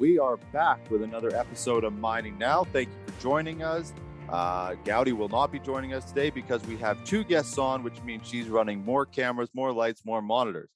We 0.00 0.18
are 0.18 0.38
back 0.50 0.90
with 0.90 1.02
another 1.02 1.36
episode 1.36 1.84
of 1.84 1.92
Mining 1.92 2.38
Now. 2.38 2.64
Thank 2.64 2.88
you 2.88 3.12
for 3.12 3.20
joining 3.20 3.62
us. 3.62 3.92
Uh, 4.30 4.72
Gowdy 4.82 5.12
will 5.12 5.28
not 5.28 5.52
be 5.52 5.58
joining 5.58 5.92
us 5.92 6.06
today 6.06 6.30
because 6.30 6.64
we 6.64 6.78
have 6.78 7.04
two 7.04 7.22
guests 7.22 7.58
on, 7.58 7.82
which 7.82 8.02
means 8.02 8.26
she's 8.26 8.48
running 8.48 8.82
more 8.82 9.04
cameras, 9.04 9.50
more 9.52 9.74
lights, 9.74 10.06
more 10.06 10.22
monitors. 10.22 10.70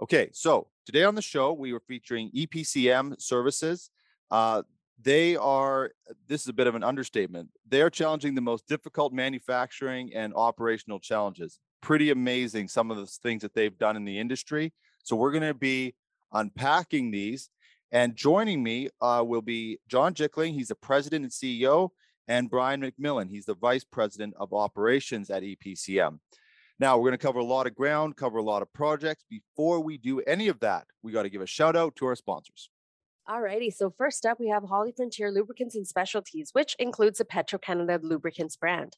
Okay, 0.00 0.30
so 0.32 0.68
today 0.86 1.02
on 1.02 1.16
the 1.16 1.22
show, 1.22 1.52
we 1.52 1.72
are 1.72 1.80
featuring 1.80 2.30
EPCM 2.30 3.20
services. 3.20 3.90
Uh, 4.30 4.62
they 5.02 5.34
are, 5.34 5.90
this 6.28 6.42
is 6.42 6.46
a 6.46 6.52
bit 6.52 6.68
of 6.68 6.76
an 6.76 6.84
understatement, 6.84 7.48
they 7.68 7.82
are 7.82 7.90
challenging 7.90 8.36
the 8.36 8.40
most 8.40 8.68
difficult 8.68 9.12
manufacturing 9.12 10.14
and 10.14 10.32
operational 10.34 11.00
challenges. 11.00 11.58
Pretty 11.80 12.10
amazing, 12.10 12.68
some 12.68 12.92
of 12.92 12.96
the 12.96 13.06
things 13.06 13.42
that 13.42 13.54
they've 13.54 13.76
done 13.76 13.96
in 13.96 14.04
the 14.04 14.20
industry. 14.20 14.72
So 15.02 15.16
we're 15.16 15.32
going 15.32 15.42
to 15.42 15.52
be 15.52 15.96
unpacking 16.32 17.10
these 17.10 17.50
and 17.92 18.16
joining 18.16 18.62
me 18.62 18.88
uh, 19.00 19.22
will 19.24 19.42
be 19.42 19.78
John 19.86 20.14
Jickling. 20.14 20.54
He's 20.54 20.68
the 20.68 20.74
president 20.74 21.24
and 21.24 21.32
CEO, 21.32 21.90
and 22.26 22.50
Bryan 22.50 22.80
MacMillan. 22.80 23.28
He's 23.28 23.44
the 23.44 23.54
vice 23.54 23.84
president 23.84 24.34
of 24.38 24.54
operations 24.54 25.30
at 25.30 25.42
EPCM. 25.42 26.18
Now, 26.80 26.96
we're 26.96 27.10
going 27.10 27.18
to 27.18 27.26
cover 27.26 27.38
a 27.38 27.44
lot 27.44 27.66
of 27.66 27.76
ground, 27.76 28.16
cover 28.16 28.38
a 28.38 28.42
lot 28.42 28.62
of 28.62 28.72
projects. 28.72 29.24
Before 29.30 29.80
we 29.80 29.98
do 29.98 30.20
any 30.22 30.48
of 30.48 30.58
that, 30.60 30.86
we 31.02 31.12
got 31.12 31.22
to 31.22 31.30
give 31.30 31.42
a 31.42 31.46
shout 31.46 31.76
out 31.76 31.94
to 31.96 32.06
our 32.06 32.16
sponsors. 32.16 32.70
Alrighty, 33.30 33.72
so 33.72 33.94
first 33.96 34.26
up, 34.26 34.40
we 34.40 34.48
have 34.48 34.64
HollyFrontier 34.64 35.32
Lubricants 35.32 35.76
and 35.76 35.86
Specialties, 35.86 36.50
which 36.54 36.74
includes 36.80 37.18
the 37.18 37.24
Petro-Canada 37.24 38.00
Lubricants 38.02 38.56
brand. 38.56 38.96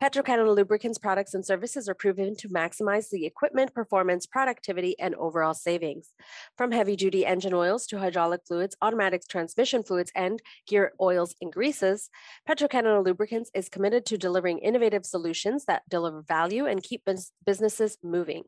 Petro-Canada 0.00 0.50
Lubricants 0.50 0.96
products 0.96 1.34
and 1.34 1.44
services 1.44 1.86
are 1.86 1.94
proven 1.94 2.34
to 2.36 2.48
maximize 2.48 3.10
the 3.10 3.26
equipment 3.26 3.74
performance, 3.74 4.24
productivity, 4.24 4.98
and 4.98 5.14
overall 5.16 5.52
savings. 5.52 6.14
From 6.56 6.72
heavy-duty 6.72 7.26
engine 7.26 7.52
oils 7.52 7.86
to 7.88 7.98
hydraulic 7.98 8.40
fluids, 8.48 8.74
automatic 8.80 9.28
transmission 9.28 9.82
fluids, 9.82 10.10
and 10.16 10.40
gear 10.66 10.94
oils 10.98 11.34
and 11.42 11.52
greases, 11.52 12.08
Petro-Canada 12.46 13.02
Lubricants 13.02 13.50
is 13.54 13.68
committed 13.68 14.06
to 14.06 14.16
delivering 14.16 14.58
innovative 14.60 15.04
solutions 15.04 15.66
that 15.66 15.82
deliver 15.90 16.22
value 16.22 16.64
and 16.64 16.82
keep 16.82 17.06
businesses 17.44 17.98
moving. 18.02 18.44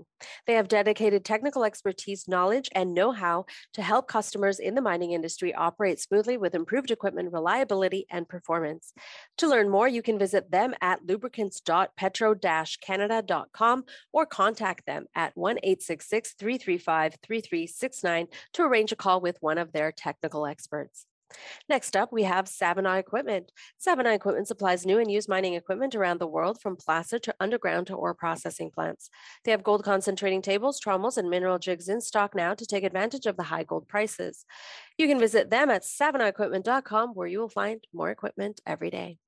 They 0.46 0.54
have 0.54 0.68
dedicated 0.68 1.26
technical 1.26 1.64
expertise, 1.64 2.26
knowledge, 2.26 2.70
and 2.74 2.94
know-how 2.94 3.44
to 3.74 3.82
help 3.82 4.08
customers 4.08 4.58
in 4.58 4.74
the 4.74 4.80
mining 4.80 5.17
industry 5.18 5.52
operate 5.52 5.98
smoothly 5.98 6.36
with 6.36 6.54
improved 6.54 6.92
equipment 6.92 7.32
reliability 7.32 8.06
and 8.08 8.28
performance. 8.28 8.92
To 9.38 9.48
learn 9.48 9.68
more, 9.68 9.88
you 9.88 10.00
can 10.00 10.16
visit 10.16 10.52
them 10.52 10.76
at 10.80 11.04
lubricants.petro-canada.com 11.04 13.84
or 14.12 14.26
contact 14.26 14.86
them 14.86 15.06
at 15.16 15.34
1-866-335-3369 15.34 18.28
to 18.52 18.62
arrange 18.62 18.92
a 18.92 18.96
call 18.96 19.20
with 19.20 19.38
one 19.40 19.58
of 19.58 19.72
their 19.72 19.90
technical 19.90 20.46
experts. 20.46 21.07
Next 21.68 21.96
up, 21.96 22.12
we 22.12 22.22
have 22.24 22.48
Savona 22.48 22.96
Equipment. 22.96 23.52
Savona 23.76 24.12
Equipment 24.12 24.48
supplies 24.48 24.86
new 24.86 24.98
and 24.98 25.10
used 25.10 25.28
mining 25.28 25.54
equipment 25.54 25.94
around 25.94 26.18
the 26.18 26.26
world 26.26 26.60
from 26.60 26.76
placer 26.76 27.18
to 27.18 27.34
underground 27.40 27.86
to 27.88 27.94
ore 27.94 28.14
processing 28.14 28.70
plants. 28.70 29.10
They 29.44 29.50
have 29.50 29.62
gold 29.62 29.84
concentrating 29.84 30.42
tables, 30.42 30.80
trommels, 30.80 31.18
and 31.18 31.28
mineral 31.28 31.58
jigs 31.58 31.88
in 31.88 32.00
stock 32.00 32.34
now 32.34 32.54
to 32.54 32.66
take 32.66 32.84
advantage 32.84 33.26
of 33.26 33.36
the 33.36 33.44
high 33.44 33.64
gold 33.64 33.88
prices. 33.88 34.44
You 34.96 35.06
can 35.06 35.18
visit 35.18 35.50
them 35.50 35.70
at 35.70 35.82
savonaEquipment.com 35.82 37.10
where 37.10 37.28
you 37.28 37.40
will 37.40 37.48
find 37.48 37.84
more 37.92 38.10
equipment 38.10 38.60
every 38.66 38.90
day. 38.90 39.18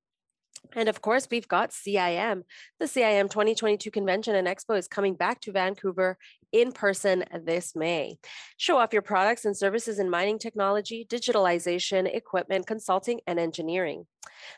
And 0.73 0.87
of 0.87 1.01
course, 1.01 1.27
we've 1.29 1.47
got 1.47 1.71
CIM. 1.71 2.43
The 2.79 2.85
CIM 2.85 3.29
2022 3.29 3.91
convention 3.91 4.35
and 4.35 4.47
expo 4.47 4.77
is 4.77 4.87
coming 4.87 5.15
back 5.15 5.41
to 5.41 5.51
Vancouver 5.51 6.17
in 6.51 6.71
person 6.71 7.23
this 7.43 7.75
May. 7.75 8.17
Show 8.57 8.77
off 8.77 8.93
your 8.93 9.01
products 9.01 9.45
and 9.45 9.55
services 9.55 9.99
in 9.99 10.09
mining 10.09 10.39
technology, 10.39 11.05
digitalization, 11.09 12.13
equipment, 12.13 12.67
consulting, 12.67 13.21
and 13.27 13.39
engineering. 13.39 14.05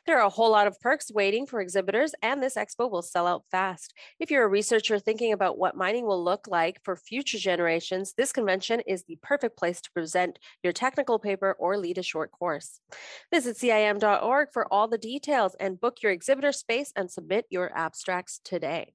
There 0.05 0.17
are 0.19 0.25
a 0.25 0.30
whole 0.30 0.52
lot 0.52 0.67
of 0.67 0.80
perks 0.80 1.11
waiting 1.11 1.45
for 1.45 1.61
exhibitors, 1.61 2.14
and 2.21 2.41
this 2.41 2.55
expo 2.55 2.89
will 2.89 3.02
sell 3.02 3.27
out 3.27 3.44
fast. 3.52 3.94
If 4.19 4.31
you're 4.31 4.43
a 4.43 4.49
researcher 4.49 4.99
thinking 4.99 5.33
about 5.33 5.58
what 5.58 5.76
mining 5.76 6.05
will 6.05 6.23
look 6.23 6.48
like 6.48 6.80
for 6.83 6.95
future 6.95 7.37
generations, 7.37 8.14
this 8.17 8.31
convention 8.31 8.81
is 8.81 9.04
the 9.04 9.17
perfect 9.21 9.58
place 9.58 9.81
to 9.81 9.92
present 9.92 10.39
your 10.64 10.73
technical 10.73 11.20
paper 11.20 11.55
or 11.60 11.77
lead 11.77 11.98
a 11.98 12.04
short 12.04 12.31
course. 12.31 12.80
Visit 13.33 13.58
CIM.org 13.58 14.49
for 14.54 14.71
all 14.71 14.87
the 14.87 14.98
details 14.98 15.55
and 15.60 15.80
book 15.80 15.98
your 16.02 16.11
exhibitor 16.11 16.52
space 16.52 16.92
and 16.95 17.10
submit 17.10 17.45
your 17.49 17.75
abstracts 17.75 18.39
today. 18.43 18.93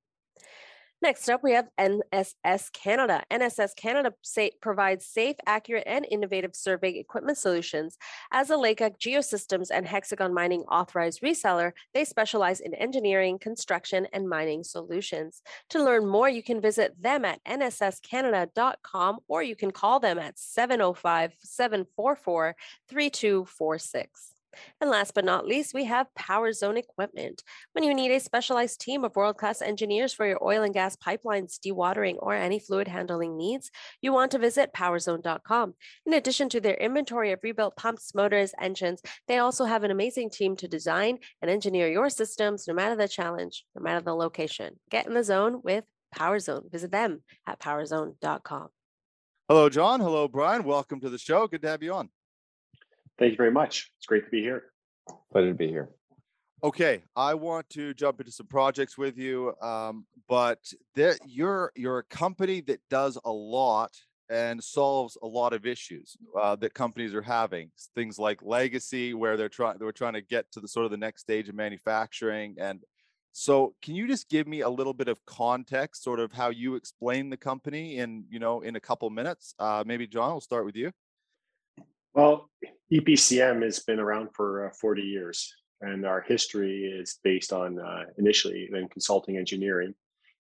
Next 1.00 1.28
up, 1.28 1.44
we 1.44 1.52
have 1.52 1.68
NSS 1.78 2.72
Canada. 2.72 3.22
NSS 3.30 3.76
Canada 3.76 4.12
provides 4.60 5.06
safe, 5.06 5.36
accurate, 5.46 5.84
and 5.86 6.04
innovative 6.10 6.56
survey 6.56 6.98
equipment 6.98 7.38
solutions. 7.38 7.96
As 8.32 8.50
a 8.50 8.54
Leica 8.54 8.90
Geosystems 8.98 9.68
and 9.72 9.86
Hexagon 9.86 10.34
Mining 10.34 10.62
authorized 10.62 11.22
reseller, 11.22 11.70
they 11.94 12.04
specialize 12.04 12.58
in 12.58 12.74
engineering, 12.74 13.38
construction, 13.38 14.08
and 14.12 14.28
mining 14.28 14.64
solutions. 14.64 15.40
To 15.70 15.84
learn 15.84 16.04
more, 16.04 16.28
you 16.28 16.42
can 16.42 16.60
visit 16.60 17.00
them 17.00 17.24
at 17.24 17.44
nsscanada.com 17.44 19.18
or 19.28 19.42
you 19.44 19.54
can 19.54 19.70
call 19.70 20.00
them 20.00 20.18
at 20.18 20.36
705 20.36 21.34
744 21.38 22.56
3246. 22.88 24.37
And 24.80 24.90
last 24.90 25.14
but 25.14 25.24
not 25.24 25.46
least, 25.46 25.74
we 25.74 25.84
have 25.84 26.14
Power 26.14 26.52
Zone 26.52 26.76
Equipment. 26.76 27.42
When 27.72 27.84
you 27.84 27.94
need 27.94 28.10
a 28.10 28.20
specialized 28.20 28.80
team 28.80 29.04
of 29.04 29.16
world 29.16 29.36
class 29.36 29.60
engineers 29.60 30.12
for 30.12 30.26
your 30.26 30.42
oil 30.42 30.62
and 30.62 30.74
gas 30.74 30.96
pipelines, 30.96 31.58
dewatering, 31.58 32.16
or 32.18 32.34
any 32.34 32.58
fluid 32.58 32.88
handling 32.88 33.36
needs, 33.36 33.70
you 34.00 34.12
want 34.12 34.30
to 34.32 34.38
visit 34.38 34.72
powerzone.com. 34.72 35.74
In 36.06 36.12
addition 36.12 36.48
to 36.50 36.60
their 36.60 36.74
inventory 36.74 37.32
of 37.32 37.40
rebuilt 37.42 37.76
pumps, 37.76 38.14
motors, 38.14 38.52
engines, 38.60 39.02
they 39.26 39.38
also 39.38 39.64
have 39.64 39.84
an 39.84 39.90
amazing 39.90 40.30
team 40.30 40.56
to 40.56 40.68
design 40.68 41.18
and 41.42 41.50
engineer 41.50 41.88
your 41.88 42.10
systems 42.10 42.66
no 42.66 42.74
matter 42.74 42.96
the 42.96 43.08
challenge, 43.08 43.64
no 43.74 43.82
matter 43.82 44.00
the 44.00 44.14
location. 44.14 44.78
Get 44.90 45.06
in 45.06 45.14
the 45.14 45.24
zone 45.24 45.60
with 45.62 45.84
Power 46.14 46.38
Zone. 46.38 46.68
Visit 46.70 46.90
them 46.90 47.22
at 47.46 47.60
powerzone.com. 47.60 48.68
Hello, 49.48 49.68
John. 49.68 50.00
Hello, 50.00 50.28
Bryan. 50.28 50.64
Welcome 50.64 51.00
to 51.00 51.08
the 51.10 51.18
show. 51.18 51.46
Good 51.46 51.62
to 51.62 51.68
have 51.68 51.82
you 51.82 51.94
on. 51.94 52.10
Thank 53.18 53.32
you 53.32 53.36
very 53.36 53.50
much. 53.50 53.90
It's 53.98 54.06
great 54.06 54.24
to 54.24 54.30
be 54.30 54.40
here. 54.40 54.64
Pleasure 55.32 55.48
to 55.48 55.54
be 55.54 55.68
here. 55.68 55.90
Okay, 56.62 57.02
I 57.14 57.34
want 57.34 57.70
to 57.70 57.94
jump 57.94 58.18
into 58.20 58.32
some 58.32 58.46
projects 58.46 58.98
with 58.98 59.16
you, 59.16 59.54
um, 59.62 60.06
but 60.28 60.58
there, 60.96 61.16
you're 61.24 61.70
you're 61.76 61.98
a 61.98 62.04
company 62.04 62.60
that 62.62 62.80
does 62.90 63.16
a 63.24 63.30
lot 63.30 63.92
and 64.28 64.62
solves 64.62 65.16
a 65.22 65.26
lot 65.26 65.52
of 65.52 65.66
issues 65.66 66.16
uh, 66.38 66.56
that 66.56 66.74
companies 66.74 67.14
are 67.14 67.22
having. 67.22 67.70
Things 67.94 68.18
like 68.18 68.42
legacy, 68.42 69.14
where 69.14 69.36
they're 69.36 69.48
trying 69.48 69.78
they're 69.78 69.92
trying 69.92 70.14
to 70.14 70.20
get 70.20 70.50
to 70.52 70.60
the 70.60 70.66
sort 70.66 70.84
of 70.84 70.90
the 70.90 70.96
next 70.96 71.20
stage 71.20 71.48
of 71.48 71.54
manufacturing. 71.54 72.56
And 72.58 72.82
so, 73.32 73.74
can 73.80 73.94
you 73.94 74.08
just 74.08 74.28
give 74.28 74.48
me 74.48 74.62
a 74.62 74.68
little 74.68 74.94
bit 74.94 75.06
of 75.06 75.24
context, 75.26 76.02
sort 76.02 76.18
of 76.18 76.32
how 76.32 76.50
you 76.50 76.74
explain 76.74 77.30
the 77.30 77.36
company 77.36 77.98
in 77.98 78.24
you 78.28 78.40
know 78.40 78.62
in 78.62 78.74
a 78.74 78.80
couple 78.80 79.08
minutes? 79.10 79.54
Uh, 79.60 79.84
maybe 79.86 80.08
John, 80.08 80.32
we'll 80.32 80.40
start 80.40 80.64
with 80.64 80.74
you. 80.74 80.90
Well, 82.14 82.50
EPCM 82.92 83.62
has 83.62 83.80
been 83.80 84.00
around 84.00 84.30
for 84.34 84.68
uh, 84.68 84.70
40 84.80 85.02
years, 85.02 85.52
and 85.80 86.06
our 86.06 86.22
history 86.22 86.84
is 86.84 87.18
based 87.22 87.52
on 87.52 87.78
uh, 87.78 88.04
initially 88.18 88.68
then 88.72 88.88
consulting 88.88 89.36
engineering, 89.36 89.94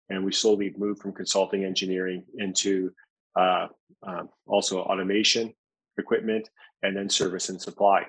and 0.10 0.24
we 0.24 0.32
slowly 0.32 0.74
moved 0.78 1.02
from 1.02 1.14
consulting 1.14 1.66
engineering 1.66 2.24
into 2.38 2.92
uh, 3.36 3.68
um, 4.08 4.30
also 4.46 4.82
automation 4.82 5.54
equipment 5.98 6.50
and 6.84 6.96
then 6.96 7.10
service 7.10 7.50
and 7.50 7.62
supply. 7.62 8.04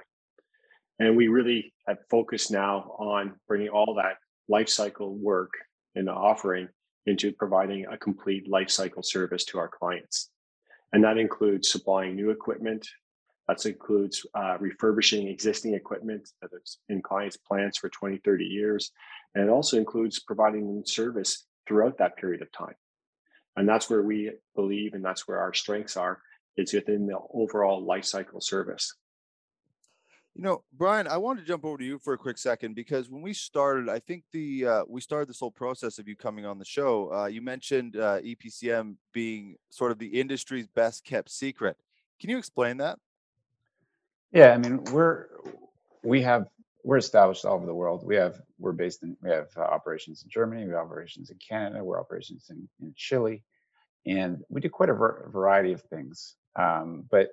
And 0.98 1.16
we 1.16 1.28
really 1.28 1.72
have 1.86 1.98
focused 2.10 2.50
now 2.50 2.94
on 2.98 3.34
bringing 3.48 3.68
all 3.68 3.94
that 3.94 4.16
life 4.48 4.68
cycle 4.68 5.14
work 5.16 5.50
and 5.94 6.08
offering 6.08 6.68
into 7.06 7.32
providing 7.32 7.86
a 7.86 7.96
complete 7.96 8.48
life 8.48 8.70
cycle 8.70 9.02
service 9.02 9.44
to 9.46 9.58
our 9.58 9.68
clients. 9.68 10.30
And 10.92 11.04
that 11.04 11.18
includes 11.18 11.70
supplying 11.70 12.16
new 12.16 12.30
equipment, 12.30 12.86
that 13.48 13.64
includes 13.64 14.26
uh, 14.34 14.56
refurbishing 14.58 15.28
existing 15.28 15.74
equipment 15.74 16.28
that 16.42 16.50
is 16.60 16.78
in 16.88 17.00
clients' 17.00 17.36
plants 17.36 17.78
for 17.78 17.88
20, 17.88 18.18
30 18.18 18.44
years. 18.44 18.90
And 19.34 19.44
it 19.44 19.50
also 19.50 19.76
includes 19.76 20.18
providing 20.20 20.66
them 20.66 20.84
service 20.84 21.46
throughout 21.66 21.98
that 21.98 22.16
period 22.16 22.42
of 22.42 22.50
time. 22.52 22.74
And 23.56 23.68
that's 23.68 23.88
where 23.88 24.02
we 24.02 24.32
believe, 24.54 24.94
and 24.94 25.04
that's 25.04 25.26
where 25.26 25.38
our 25.38 25.54
strengths 25.54 25.96
are, 25.96 26.20
is 26.56 26.72
within 26.72 27.06
the 27.06 27.18
overall 27.32 27.84
life 27.84 28.04
cycle 28.04 28.40
service. 28.40 28.94
You 30.34 30.42
know, 30.42 30.64
Bryan, 30.70 31.06
I 31.06 31.16
want 31.16 31.38
to 31.38 31.44
jump 31.46 31.64
over 31.64 31.78
to 31.78 31.84
you 31.84 31.98
for 31.98 32.12
a 32.12 32.18
quick 32.18 32.36
second 32.36 32.74
because 32.74 33.08
when 33.08 33.22
we 33.22 33.32
started, 33.32 33.88
I 33.88 34.00
think 34.00 34.24
the 34.32 34.66
uh, 34.66 34.82
we 34.86 35.00
started 35.00 35.30
this 35.30 35.40
whole 35.40 35.50
process 35.50 35.98
of 35.98 36.06
you 36.06 36.14
coming 36.14 36.44
on 36.44 36.58
the 36.58 36.64
show. 36.64 37.10
Uh, 37.10 37.26
you 37.26 37.40
mentioned 37.40 37.96
uh, 37.96 38.20
EPCM 38.20 38.96
being 39.14 39.56
sort 39.70 39.92
of 39.92 39.98
the 39.98 40.08
industry's 40.08 40.66
best 40.66 41.06
kept 41.06 41.30
secret. 41.30 41.78
Can 42.20 42.28
you 42.28 42.36
explain 42.36 42.76
that? 42.78 42.98
Yeah, 44.32 44.52
I 44.52 44.58
mean, 44.58 44.84
we're 44.92 45.26
we 46.04 46.22
have 46.22 46.48
we're 46.84 46.98
established 46.98 47.44
all 47.44 47.54
over 47.56 47.66
the 47.66 47.74
world. 47.74 48.04
We 48.06 48.16
have 48.16 48.40
we're 48.58 48.72
based 48.72 49.02
in 49.02 49.16
we 49.22 49.30
have 49.30 49.48
uh, 49.56 49.62
operations 49.62 50.22
in 50.24 50.30
Germany, 50.30 50.66
we 50.66 50.72
have 50.72 50.86
operations 50.86 51.30
in 51.30 51.38
Canada, 51.38 51.84
we're 51.84 52.00
operations 52.00 52.48
in, 52.50 52.68
in 52.80 52.94
Chile, 52.96 53.42
and 54.06 54.42
we 54.50 54.60
do 54.60 54.70
quite 54.70 54.90
a 54.90 54.94
ver- 54.94 55.30
variety 55.32 55.72
of 55.72 55.82
things. 55.82 56.36
Um, 56.58 57.04
but 57.10 57.30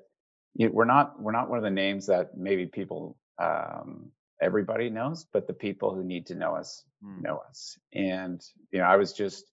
you 0.56 0.68
know, 0.68 0.74
we're 0.74 0.86
not 0.86 1.22
we're 1.22 1.34
not 1.34 1.50
one 1.50 1.60
of 1.60 1.66
the 1.66 1.72
names 1.72 2.08
that 2.08 2.38
maybe 2.38 2.68
people 2.68 3.18
um, 3.40 4.12
everybody 4.42 4.90
knows, 4.90 5.26
but 5.34 5.48
the 5.48 5.54
people 5.54 5.96
who 5.96 6.04
need 6.06 6.28
to 6.28 6.36
know 6.36 6.56
us 6.56 6.86
Hmm. 7.02 7.24
know 7.24 7.42
us. 7.50 7.78
And 7.94 8.42
you 8.72 8.80
know, 8.80 8.86
I 8.86 8.98
was 8.98 9.14
just 9.14 9.46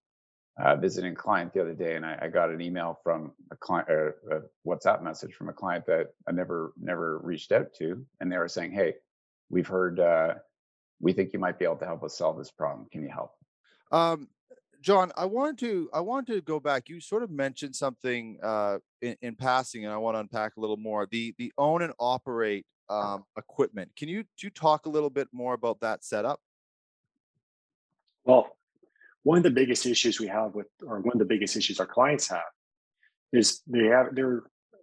uh, 0.59 0.77
visiting 0.77 1.13
a 1.13 1.17
client 1.17 1.53
the 1.53 1.61
other 1.61 1.75
day, 1.75 1.97
and 1.97 2.05
I, 2.05 2.19
I 2.23 2.29
got 2.29 2.51
an 2.51 2.61
email 2.61 2.99
from 3.03 3.33
a 3.51 3.57
client 3.57 3.89
or 3.89 4.17
a 4.31 4.69
WhatsApp 4.69 5.03
message 5.03 5.35
from 5.35 5.49
a 5.49 5.53
client 5.53 5.87
that 5.87 6.09
I 6.29 6.33
never 6.33 6.73
never 6.81 7.19
reached 7.19 7.53
out 7.53 7.73
to, 7.79 8.05
and 8.21 8.31
they 8.31 8.39
were 8.39 8.49
saying, 8.49 8.73
"Hey, 8.73 8.95
we've 9.49 9.67
heard 9.67 10.01
uh, 10.01 10.35
we 11.01 11.13
think 11.13 11.33
you 11.33 11.39
might 11.39 11.59
be 11.59 11.65
able 11.65 11.77
to 11.77 11.87
help 11.87 12.03
us 12.03 12.19
solve 12.19 12.37
this 12.37 12.51
problem. 12.51 12.89
Can 12.91 13.03
you 13.03 13.11
help?" 13.11 13.33
Um, 13.93 14.29
John, 14.83 15.13
I 15.17 15.27
wanted 15.27 15.59
to 15.59 15.91
I 15.93 16.01
wanted 16.01 16.35
to 16.35 16.41
go 16.41 16.61
back. 16.61 16.89
You 16.89 17.01
sort 17.01 17.23
of 17.23 17.31
mentioned 17.31 17.77
something 17.77 18.39
uh, 18.43 18.79
in, 19.01 19.17
in 19.23 19.37
passing, 19.37 19.85
and 19.85 19.93
I 19.93 19.99
want 19.99 20.17
to 20.17 20.21
unpack 20.21 20.57
a 20.57 20.61
little 20.61 20.77
more. 20.77 21.07
The 21.11 21.35
the 21.39 21.53
own 21.59 21.83
and 21.83 21.93
operate 21.99 22.67
um, 22.89 23.25
equipment. 23.39 23.93
Can 23.97 24.09
you 24.09 24.23
do 24.23 24.47
you 24.47 24.51
talk 24.51 24.87
a 24.87 24.89
little 24.89 25.11
bit 25.11 25.29
more 25.33 25.55
about 25.55 25.81
that 25.81 26.05
setup? 26.05 26.41
Well, 28.25 28.57
one 29.23 29.39
of 29.39 29.45
the 29.45 29.51
biggest 29.51 29.87
issues 29.87 30.19
we 30.19 30.29
have 30.29 30.55
with, 30.55 30.67
or 30.87 31.01
one 31.01 31.15
of 31.15 31.19
the 31.19 31.25
biggest 31.25 31.57
issues 31.57 31.81
our 31.81 31.87
clients 31.87 32.29
have, 32.29 32.43
is 33.33 33.63
they 33.67 33.87
have 33.87 34.15
they're 34.15 34.43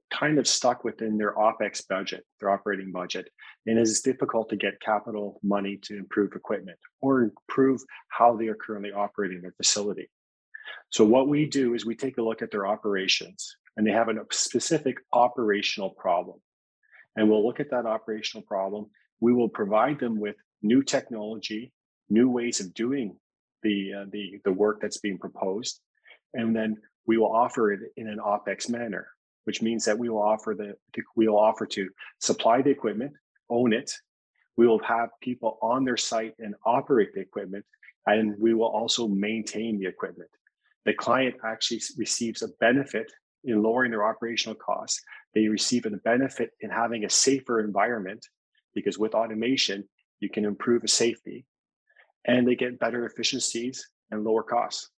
kind 0.10 0.40
of 0.40 0.48
stuck 0.48 0.84
within 0.84 1.18
their 1.18 1.36
opex 1.36 1.86
budget, 1.88 2.26
their 2.40 2.50
operating 2.50 2.92
budget, 2.92 3.30
and 3.66 3.78
it's 3.78 4.02
difficult 4.02 4.48
to 4.50 4.56
get 4.56 4.80
capital 4.80 5.40
money 5.44 5.78
to 5.84 5.98
improve 5.98 6.32
equipment 6.34 6.78
or 7.02 7.24
improve 7.24 7.82
how 8.10 8.36
they 8.36 8.48
are 8.48 8.56
currently 8.56 8.92
operating 8.92 9.42
their 9.42 9.54
facility. 9.58 10.10
So 10.92 11.04
what 11.04 11.28
we 11.28 11.46
do 11.46 11.74
is 11.74 11.86
we 11.86 11.96
take 11.96 12.18
a 12.18 12.22
look 12.22 12.42
at 12.42 12.52
their 12.52 12.68
operations, 12.68 13.58
and 13.76 13.86
they 13.86 13.92
have 13.92 14.08
a 14.08 14.16
specific 14.32 14.98
operational 15.12 15.90
problem, 15.90 16.40
and 17.16 17.30
we'll 17.30 17.46
look 17.46 17.60
at 17.60 17.72
that 17.72 17.86
operational 17.86 18.46
problem. 18.48 18.86
We 19.20 19.34
will 19.34 19.50
provide 19.50 20.00
them 20.00 20.20
with 20.20 20.36
new 20.62 20.84
technology, 20.84 21.74
new 22.10 22.30
ways 22.30 22.60
of 22.60 22.74
doing 22.74 23.18
the 23.64 23.94
uh, 23.94 24.06
the 24.12 24.40
the 24.44 24.52
work 24.52 24.80
that's 24.82 25.00
being 25.00 25.18
proposed, 25.18 25.82
and 26.34 26.56
then 26.56 26.78
we 27.06 27.18
will 27.18 27.34
offer 27.34 27.72
it 27.72 27.80
in 27.96 28.08
an 28.08 28.20
opex 28.20 28.70
manner, 28.70 29.08
which 29.46 29.62
means 29.62 29.86
that 29.86 29.98
we 29.98 30.10
will 30.10 30.22
offer 30.22 30.56
the 30.56 30.76
we 31.16 31.28
will 31.28 31.40
offer 31.40 31.66
to 31.66 31.90
supply 32.20 32.62
the 32.62 32.70
equipment, 32.70 33.14
own 33.50 33.74
it. 33.74 33.92
We 34.58 34.68
will 34.68 34.80
have 34.80 35.10
people 35.22 35.58
on 35.62 35.86
their 35.86 35.98
site 35.98 36.34
and 36.40 36.56
operate 36.66 37.14
the 37.14 37.22
equipment, 37.22 37.66
and 38.06 38.36
we 38.40 38.54
will 38.54 38.68
also 38.68 39.08
maintain 39.08 39.80
the 39.80 39.88
equipment. 39.88 40.30
The 40.86 40.94
client 40.94 41.36
actually 41.44 41.82
receives 41.98 42.42
a 42.42 42.48
benefit 42.60 43.12
in 43.44 43.62
lowering 43.62 43.92
their 43.92 44.06
operational 44.06 44.56
costs. 44.56 45.02
They 45.36 45.48
receive 45.48 45.86
a 45.86 45.92
benefit 45.92 46.52
in 46.62 46.70
having 46.70 47.06
a 47.06 47.10
safer 47.10 47.60
environment 47.60 48.26
because 48.74 48.98
with 48.98 49.14
automation, 49.14 49.88
you 50.20 50.30
can 50.30 50.46
improve 50.46 50.82
safety 50.88 51.46
and 52.28 52.48
they 52.48 52.56
get 52.56 52.80
better 52.80 53.06
efficiencies 53.06 53.90
and 54.12 54.24
lower 54.24 54.44
costs. 54.44 54.90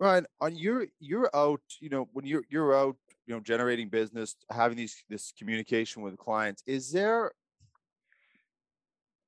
Ryan, 0.00 0.26
on 0.40 0.56
your 0.56 0.86
you're 1.00 1.30
out, 1.34 1.60
you 1.80 1.88
know, 1.88 2.08
when 2.12 2.24
you're 2.24 2.44
you're 2.48 2.76
out, 2.76 2.96
you 3.26 3.34
know, 3.34 3.40
generating 3.40 3.88
business, 3.88 4.36
having 4.50 4.76
these 4.76 5.02
this 5.08 5.32
communication 5.36 6.02
with 6.02 6.16
clients, 6.16 6.62
is 6.66 6.92
there 6.92 7.32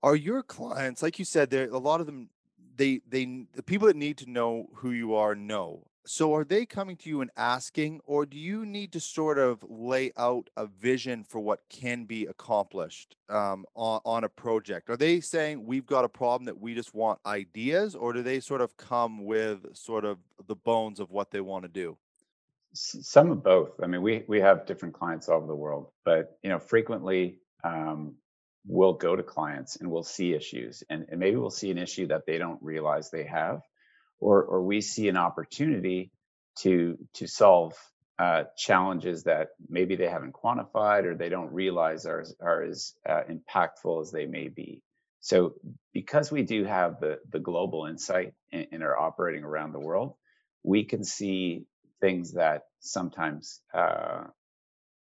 are 0.02 0.16
your 0.16 0.42
clients, 0.42 1.02
like 1.02 1.18
you 1.18 1.24
said, 1.24 1.50
there 1.50 1.68
a 1.68 1.78
lot 1.78 2.00
of 2.00 2.06
them 2.06 2.30
they 2.76 3.00
they 3.08 3.46
the 3.52 3.62
people 3.62 3.88
that 3.88 3.96
need 3.96 4.16
to 4.18 4.30
know 4.30 4.68
who 4.74 4.92
you 4.92 5.14
are 5.14 5.34
know. 5.34 5.86
So 6.06 6.34
are 6.34 6.44
they 6.44 6.64
coming 6.64 6.96
to 6.98 7.08
you 7.10 7.20
and 7.20 7.30
asking, 7.36 8.00
or 8.04 8.24
do 8.24 8.38
you 8.38 8.64
need 8.64 8.92
to 8.92 9.00
sort 9.00 9.38
of 9.38 9.62
lay 9.68 10.12
out 10.16 10.48
a 10.56 10.66
vision 10.66 11.24
for 11.24 11.40
what 11.40 11.60
can 11.68 12.04
be 12.04 12.26
accomplished 12.26 13.16
um, 13.28 13.66
on, 13.74 14.00
on 14.04 14.24
a 14.24 14.28
project? 14.28 14.88
Are 14.88 14.96
they 14.96 15.20
saying 15.20 15.64
we've 15.64 15.86
got 15.86 16.04
a 16.04 16.08
problem 16.08 16.46
that 16.46 16.58
we 16.58 16.74
just 16.74 16.94
want 16.94 17.20
ideas, 17.26 17.94
or 17.94 18.12
do 18.12 18.22
they 18.22 18.40
sort 18.40 18.62
of 18.62 18.76
come 18.76 19.24
with 19.24 19.76
sort 19.76 20.04
of 20.04 20.18
the 20.46 20.56
bones 20.56 21.00
of 21.00 21.10
what 21.10 21.30
they 21.30 21.42
want 21.42 21.64
to 21.64 21.68
do? 21.68 21.98
Some 22.72 23.30
of 23.30 23.42
both. 23.42 23.72
I 23.82 23.86
mean, 23.86 24.00
we 24.00 24.24
we 24.26 24.40
have 24.40 24.64
different 24.64 24.94
clients 24.94 25.28
all 25.28 25.38
over 25.38 25.46
the 25.46 25.56
world, 25.56 25.90
but 26.04 26.38
you 26.42 26.50
know, 26.50 26.60
frequently 26.60 27.40
um, 27.64 28.14
we'll 28.64 28.92
go 28.92 29.16
to 29.16 29.22
clients 29.22 29.76
and 29.76 29.90
we'll 29.90 30.04
see 30.04 30.34
issues, 30.34 30.82
and, 30.88 31.06
and 31.10 31.20
maybe 31.20 31.36
we'll 31.36 31.50
see 31.50 31.70
an 31.70 31.78
issue 31.78 32.06
that 32.06 32.26
they 32.26 32.38
don't 32.38 32.62
realize 32.62 33.10
they 33.10 33.24
have 33.24 33.62
or 34.20 34.42
or 34.44 34.62
we 34.62 34.80
see 34.80 35.08
an 35.08 35.16
opportunity 35.16 36.10
to 36.60 36.98
to 37.14 37.26
solve 37.26 37.74
uh, 38.18 38.44
challenges 38.56 39.24
that 39.24 39.48
maybe 39.68 39.96
they 39.96 40.08
haven't 40.08 40.34
quantified 40.34 41.04
or 41.04 41.14
they 41.14 41.28
don't 41.30 41.52
realize 41.52 42.06
are 42.06 42.24
are 42.40 42.62
as 42.62 42.94
uh, 43.08 43.22
impactful 43.30 44.02
as 44.02 44.10
they 44.10 44.26
may 44.26 44.48
be. 44.48 44.82
So 45.20 45.54
because 45.92 46.30
we 46.30 46.42
do 46.42 46.64
have 46.64 47.00
the 47.00 47.18
the 47.30 47.40
global 47.40 47.86
insight 47.86 48.34
and, 48.52 48.82
are 48.82 48.98
operating 48.98 49.44
around 49.44 49.72
the 49.72 49.80
world, 49.80 50.14
we 50.62 50.84
can 50.84 51.04
see 51.04 51.64
things 52.00 52.34
that 52.34 52.62
sometimes 52.80 53.60
uh, 53.74 54.24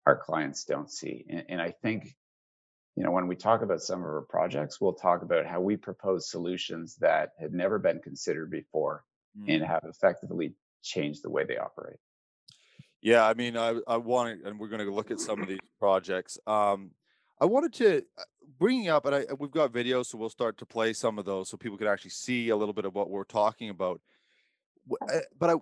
our 0.07 0.17
clients 0.17 0.65
don't 0.65 0.91
see. 0.91 1.25
And, 1.29 1.45
and 1.51 1.63
I 1.63 1.73
think 1.83 2.15
you 2.97 3.03
know, 3.03 3.11
when 3.11 3.27
we 3.27 3.35
talk 3.35 3.63
about 3.63 3.83
some 3.83 4.01
of 4.01 4.07
our 4.07 4.23
projects, 4.23 4.81
we'll 4.81 4.93
talk 4.93 5.23
about 5.23 5.47
how 5.47 5.61
we 5.61 5.77
propose 5.77 6.31
solutions 6.31 6.97
that 6.97 7.33
had 7.41 7.53
never 7.53 7.79
been 7.79 7.99
considered 7.99 8.51
before 8.51 9.05
mm. 9.39 9.53
and 9.53 9.65
have 9.65 9.83
effectively 9.85 10.55
changed 10.83 11.23
the 11.23 11.31
way 11.31 11.45
they 11.45 11.57
operate. 11.57 11.99
Yeah, 13.03 13.27
I 13.27 13.35
mean, 13.35 13.57
I 13.57 13.75
I 13.87 13.99
want 13.99 14.45
and 14.45 14.59
we're 14.59 14.69
going 14.69 14.85
to 14.85 14.95
look 14.95 15.11
at 15.11 15.21
some 15.21 15.43
of 15.43 15.49
these 15.49 15.59
projects. 15.79 16.39
Um, 16.47 16.93
I 17.41 17.47
wanted 17.47 17.75
to 17.75 17.99
uh, 18.17 18.23
bring 18.59 18.89
up, 18.89 19.05
and 19.05 19.15
I, 19.15 19.25
we've 19.39 19.51
got 19.51 19.73
videos, 19.73 20.07
so 20.07 20.19
we'll 20.19 20.31
start 20.31 20.57
to 20.59 20.67
play 20.67 20.93
some 20.93 21.19
of 21.19 21.25
those 21.25 21.49
so 21.49 21.57
people 21.57 21.77
can 21.77 21.89
actually 21.89 22.13
see 22.13 22.49
a 22.49 22.57
little 22.57 22.73
bit 22.73 22.87
of 22.87 22.95
what 22.95 23.11
we're 23.11 23.25
talking 23.25 23.69
about. 23.69 24.01
Uh, 24.91 25.19
but 25.39 25.51
I, 25.51 25.55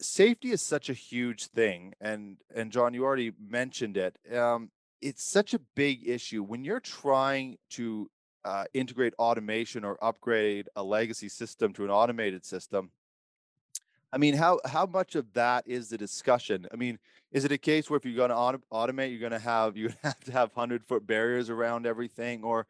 safety 0.00 0.52
is 0.52 0.62
such 0.62 0.88
a 0.88 0.94
huge 0.94 1.46
thing, 1.48 1.92
and 2.00 2.38
and 2.54 2.70
John, 2.70 2.94
you 2.94 3.04
already 3.04 3.32
mentioned 3.38 3.96
it. 3.96 4.16
Um, 4.34 4.70
it's 5.00 5.22
such 5.22 5.54
a 5.54 5.58
big 5.74 6.08
issue 6.08 6.42
when 6.42 6.64
you're 6.64 6.80
trying 6.80 7.58
to 7.70 8.10
uh, 8.44 8.64
integrate 8.74 9.12
automation 9.18 9.84
or 9.84 9.98
upgrade 10.02 10.68
a 10.76 10.82
legacy 10.82 11.28
system 11.28 11.72
to 11.72 11.84
an 11.84 11.90
automated 11.90 12.44
system. 12.44 12.90
I 14.12 14.18
mean, 14.18 14.34
how 14.34 14.60
how 14.64 14.86
much 14.86 15.16
of 15.16 15.32
that 15.34 15.64
is 15.66 15.88
the 15.88 15.98
discussion? 15.98 16.66
I 16.72 16.76
mean, 16.76 16.98
is 17.32 17.44
it 17.44 17.52
a 17.52 17.58
case 17.58 17.90
where 17.90 17.96
if 17.96 18.04
you're 18.04 18.14
going 18.14 18.30
to 18.30 18.36
auto- 18.36 18.62
automate, 18.72 19.10
you're 19.10 19.28
going 19.28 19.32
to 19.32 19.38
have 19.38 19.76
you 19.76 19.92
have 20.02 20.20
to 20.20 20.32
have 20.32 20.52
hundred 20.52 20.84
foot 20.84 21.06
barriers 21.06 21.50
around 21.50 21.86
everything, 21.86 22.44
or 22.44 22.66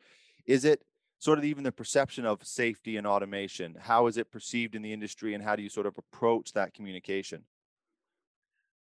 is 0.46 0.65
it 0.65 0.82
sort 1.19 1.39
of 1.39 1.44
even 1.44 1.62
the 1.62 1.72
perception 1.72 2.24
of 2.24 2.44
safety 2.44 2.96
and 2.96 3.06
automation? 3.06 3.77
How 3.79 4.06
is 4.06 4.17
it 4.17 4.31
perceived 4.31 4.74
in 4.74 4.82
the 4.82 4.93
industry, 4.93 5.34
and 5.34 5.44
how 5.44 5.56
do 5.56 5.62
you 5.62 5.69
sort 5.69 5.86
of 5.86 5.98
approach 5.98 6.53
that 6.55 6.72
communication? 6.72 7.44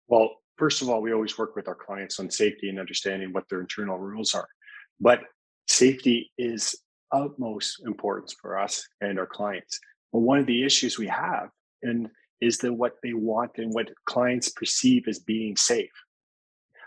Well, 0.06 0.30
first 0.56 0.82
of 0.82 0.88
all, 0.88 1.02
we 1.02 1.12
always 1.12 1.38
work 1.38 1.56
with 1.56 1.68
our 1.68 1.74
clients 1.74 2.18
on 2.20 2.30
safety 2.30 2.68
and 2.68 2.78
understanding 2.78 3.32
what 3.32 3.48
their 3.48 3.60
internal 3.60 3.98
rules 3.98 4.34
are. 4.34 4.48
But 5.00 5.20
safety 5.66 6.32
is 6.38 6.74
utmost 7.12 7.82
importance 7.86 8.34
for 8.40 8.58
us 8.58 8.86
and 9.00 9.18
our 9.18 9.26
clients. 9.26 9.78
But 10.12 10.20
one 10.20 10.38
of 10.38 10.46
the 10.46 10.64
issues 10.64 10.98
we 10.98 11.08
have 11.08 11.48
and 11.82 12.08
is 12.40 12.58
that 12.58 12.72
what 12.72 12.96
they 13.02 13.14
want 13.14 13.52
and 13.56 13.72
what 13.72 13.90
clients 14.06 14.48
perceive 14.50 15.04
as 15.08 15.18
being 15.18 15.56
safe. 15.56 15.90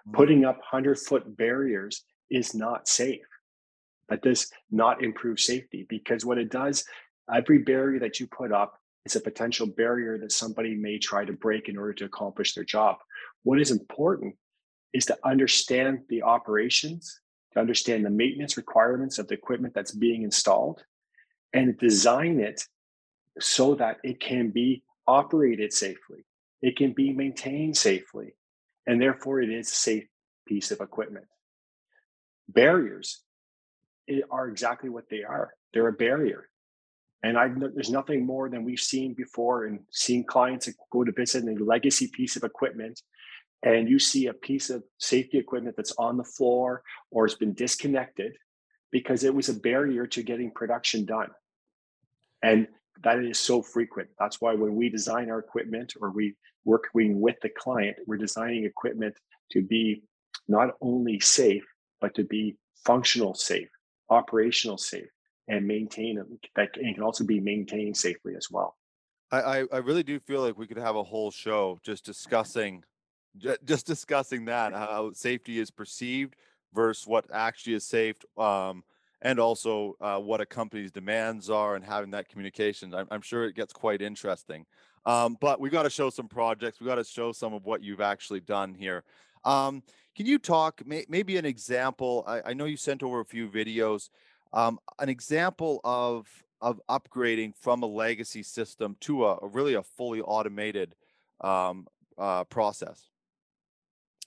Mm-hmm. 0.08 0.16
Putting 0.16 0.46
up 0.46 0.58
100 0.58 1.00
foot 1.00 1.38
barriers 1.38 2.04
is 2.30 2.54
not 2.54 2.88
safe. 2.88 3.22
That 4.10 4.22
does 4.22 4.50
not 4.72 5.04
improve 5.04 5.40
safety 5.40 5.86
because 5.90 6.26
what 6.26 6.38
it 6.38 6.50
does, 6.50 6.86
every 7.34 7.60
barrier 7.60 8.00
that 8.00 8.20
you 8.20 8.28
put 8.28 8.52
up 8.52 8.80
is 9.06 9.16
a 9.16 9.22
potential 9.22 9.68
barrier 9.68 10.18
that 10.18 10.32
somebody 10.32 10.76
may 10.76 10.98
try 10.98 11.26
to 11.26 11.34
break 11.34 11.68
in 11.68 11.78
order 11.78 11.94
to 11.94 12.06
accomplish 12.06 12.54
their 12.54 12.64
job. 12.64 12.98
What 13.48 13.62
is 13.62 13.72
important 13.72 14.36
is 14.92 15.06
to 15.06 15.18
understand 15.24 16.00
the 16.10 16.22
operations, 16.22 17.22
to 17.54 17.62
understand 17.62 18.04
the 18.04 18.10
maintenance 18.10 18.58
requirements 18.58 19.20
of 19.20 19.30
the 19.30 19.36
equipment 19.36 19.74
that's 19.74 19.94
being 19.94 20.24
installed, 20.24 20.84
and 21.54 21.78
design 21.78 22.42
it 22.42 22.62
so 23.40 23.74
that 23.76 24.00
it 24.04 24.20
can 24.20 24.50
be 24.50 24.84
operated 25.08 25.72
safely, 25.72 26.26
it 26.62 26.76
can 26.76 26.92
be 26.92 27.14
maintained 27.14 27.78
safely, 27.78 28.36
and 28.86 29.02
therefore 29.02 29.40
it 29.40 29.50
is 29.50 29.72
a 29.72 29.76
safe 29.76 30.08
piece 30.46 30.72
of 30.72 30.82
equipment. 30.82 31.28
Barriers 32.50 33.24
are 34.30 34.50
exactly 34.50 34.90
what 34.90 35.06
they 35.10 35.24
are. 35.24 35.54
They're 35.74 35.88
a 35.88 35.94
barrier. 35.94 36.50
And 37.24 37.38
I 37.38 37.48
there's 37.48 37.90
nothing 37.90 38.26
more 38.26 38.50
than 38.50 38.66
we've 38.66 38.88
seen 38.94 39.14
before 39.14 39.68
and 39.68 39.80
seen 39.90 40.26
clients 40.26 40.70
go 40.92 41.06
to 41.06 41.14
visit 41.14 41.46
a 41.46 41.64
legacy 41.64 42.10
piece 42.14 42.36
of 42.36 42.44
equipment 42.44 43.02
and 43.64 43.90
you 43.90 44.00
see 44.00 44.28
a 44.28 44.34
piece 44.34 44.70
of 44.70 44.84
safety 45.00 45.38
equipment 45.38 45.76
that's 45.76 45.94
on 45.98 46.18
the 46.18 46.24
floor 46.24 46.84
or 47.12 47.26
has 47.26 47.36
been 47.36 47.54
disconnected 47.54 48.38
because 48.92 49.24
it 49.24 49.34
was 49.34 49.50
a 49.50 49.54
barrier 49.54 50.06
to 50.08 50.24
getting 50.24 50.52
production 50.52 51.06
done. 51.06 51.30
And 52.44 52.68
that 53.04 53.20
is 53.20 53.40
so 53.40 53.62
frequent. 53.62 54.10
That's 54.20 54.40
why 54.40 54.54
when 54.54 54.76
we 54.76 54.90
design 54.90 55.30
our 55.30 55.40
equipment 55.40 55.94
or 56.00 56.12
we 56.12 56.36
working 56.66 57.20
with 57.20 57.36
the 57.42 57.50
client, 57.50 57.98
we're 58.06 58.18
designing 58.18 58.66
equipment 58.66 59.16
to 59.52 59.62
be 59.62 60.04
not 60.48 60.72
only 60.82 61.20
safe, 61.20 61.66
but 62.00 62.14
to 62.16 62.24
be 62.24 62.58
functional 62.86 63.34
safe, 63.34 63.70
operational 64.10 64.78
safe, 64.78 65.10
and 65.48 65.66
maintain 65.66 66.22
that 66.56 66.70
and 66.78 66.96
can 66.96 67.04
also 67.04 67.24
be 67.24 67.40
maintained 67.40 67.96
safely 67.96 68.36
as 68.36 68.48
well. 68.52 68.76
I, 69.30 69.66
I 69.74 69.78
really 69.78 70.04
do 70.04 70.20
feel 70.22 70.42
like 70.42 70.58
we 70.58 70.68
could 70.68 70.78
have 70.78 70.96
a 70.96 71.04
whole 71.04 71.32
show 71.32 71.80
just 71.84 72.06
discussing 72.06 72.84
just 73.66 73.86
discussing 73.86 74.46
that 74.46 74.74
how 74.74 75.12
safety 75.14 75.60
is 75.60 75.72
perceived 75.72 76.36
versus 76.74 77.08
what 77.08 77.26
actually 77.34 77.74
is 77.74 77.86
safe 77.86 78.18
um, 78.38 78.84
and 79.22 79.40
also 79.40 79.96
uh, 80.00 80.20
what 80.20 80.42
a 80.42 80.46
company's 80.46 80.92
demands 80.92 81.50
are 81.50 81.76
and 81.76 81.84
having 81.84 82.12
that 82.12 82.30
communication 82.30 82.94
i'm, 82.94 83.08
I'm 83.10 83.22
sure 83.22 83.46
it 83.46 83.56
gets 83.56 83.74
quite 83.74 84.02
interesting. 84.02 84.66
Um, 85.06 85.38
but 85.40 85.62
we 85.62 85.70
got 85.70 85.84
to 85.84 85.90
show 85.90 86.10
some 86.10 86.28
projects 86.28 86.82
we 86.82 86.88
got 86.88 86.96
to 86.96 87.04
show 87.04 87.32
some 87.32 87.54
of 87.54 87.66
what 87.66 87.82
you've 87.82 88.02
actually 88.02 88.42
done 88.42 88.74
here. 88.74 89.04
Um, 89.46 89.82
can 90.18 90.26
you 90.26 90.38
talk 90.38 90.86
may, 90.86 91.06
maybe 91.08 91.38
an 91.38 91.46
example 91.46 92.26
I, 92.28 92.42
I, 92.48 92.54
know 92.54 92.66
you 92.66 92.76
sent 92.76 93.04
over 93.04 93.22
a 93.22 93.26
few 93.26 93.48
videos 93.48 94.10
um, 94.52 94.80
an 95.00 95.08
example 95.08 95.80
of 95.84 96.28
of 96.60 96.82
upgrading 96.90 97.56
from 97.56 97.84
a 97.84 97.86
legacy 97.86 98.44
system 98.44 98.98
to 99.02 99.26
a, 99.26 99.38
a 99.42 99.48
really 99.48 99.76
a 99.76 99.84
fully 99.84 100.22
automated 100.22 100.96
um, 101.40 101.88
uh, 102.18 102.44
process 102.46 103.10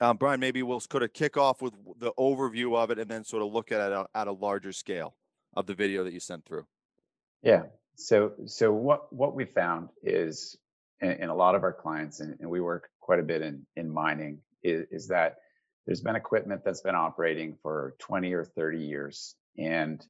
um, 0.00 0.16
Bryan, 0.16 0.40
maybe 0.40 0.62
we'll 0.62 0.80
sort 0.80 1.02
of 1.02 1.12
kick 1.12 1.36
off 1.36 1.60
with 1.60 1.74
the 1.98 2.12
overview 2.18 2.76
of 2.76 2.90
it 2.90 2.98
and 2.98 3.10
then 3.10 3.24
sort 3.24 3.42
of 3.42 3.52
look 3.52 3.70
at 3.70 3.92
it 3.92 4.06
at 4.14 4.26
a, 4.26 4.32
larger 4.32 4.72
scale 4.72 5.14
of 5.54 5.66
the 5.66 5.74
video 5.74 6.04
that 6.04 6.12
you 6.12 6.20
sent 6.20 6.44
through. 6.44 6.66
Yeah. 7.42 7.64
So, 7.96 8.32
so 8.46 8.72
what 8.72 9.12
what 9.12 9.34
we 9.34 9.44
found 9.44 9.90
is, 10.02 10.56
in, 11.00 11.10
in 11.12 11.28
a 11.28 11.34
lot 11.34 11.54
of 11.54 11.62
our 11.62 11.72
clients, 11.72 12.20
and, 12.20 12.34
and, 12.40 12.48
we 12.48 12.60
work 12.60 12.88
quite 13.00 13.18
a 13.18 13.22
bit 13.22 13.42
in 13.42 13.66
in 13.76 13.90
mining, 13.90 14.38
is, 14.62 14.86
is 14.90 15.08
that 15.08 15.36
there's 15.86 16.00
been 16.00 16.16
equipment 16.16 16.62
that's 16.64 16.80
been 16.80 16.94
operating 16.94 17.56
for 17.62 17.94
20 17.98 18.32
or 18.32 18.44
30 18.44 18.78
years, 18.78 19.34
and 19.58 20.06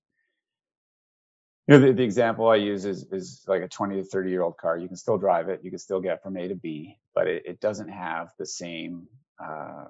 you 1.67 1.79
know, 1.79 1.87
the, 1.87 1.93
the 1.93 2.03
example 2.03 2.49
I 2.49 2.57
use 2.57 2.85
is 2.85 3.07
is 3.11 3.45
like 3.49 3.63
a 3.63 3.69
20 3.69 3.97
to 3.97 4.05
30 4.05 4.31
year 4.31 4.43
old 4.43 4.57
car. 4.57 4.79
You 4.79 4.87
can 4.87 4.97
still 4.97 5.19
drive 5.19 5.49
it, 5.49 5.61
you 5.65 5.71
can 5.71 5.79
still 5.81 6.01
get 6.01 6.23
from 6.23 6.37
A 6.37 6.47
to 6.47 6.55
B, 6.55 6.97
but 7.13 7.27
it, 7.27 7.43
it 7.45 7.61
doesn't 7.61 7.89
have 7.89 8.29
the 8.39 8.47
same 8.47 9.09
uh, 9.43 9.87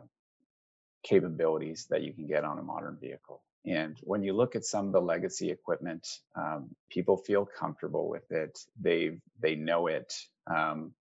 capabilities 1.02 1.86
that 1.90 2.02
you 2.02 2.12
can 2.12 2.26
get 2.26 2.44
on 2.44 2.58
a 2.58 2.62
modern 2.62 2.98
vehicle. 3.00 3.42
And 3.66 3.98
when 4.02 4.22
you 4.22 4.32
look 4.32 4.56
at 4.56 4.64
some 4.64 4.86
of 4.86 4.92
the 4.92 5.00
legacy 5.00 5.50
equipment, 5.50 6.06
um, 6.34 6.70
people 6.90 7.16
feel 7.16 7.44
comfortable 7.46 8.08
with 8.08 8.30
it. 8.30 8.58
They 8.80 9.18
they 9.40 9.54
know 9.54 9.86
it, 9.86 10.14
um, 10.46 10.94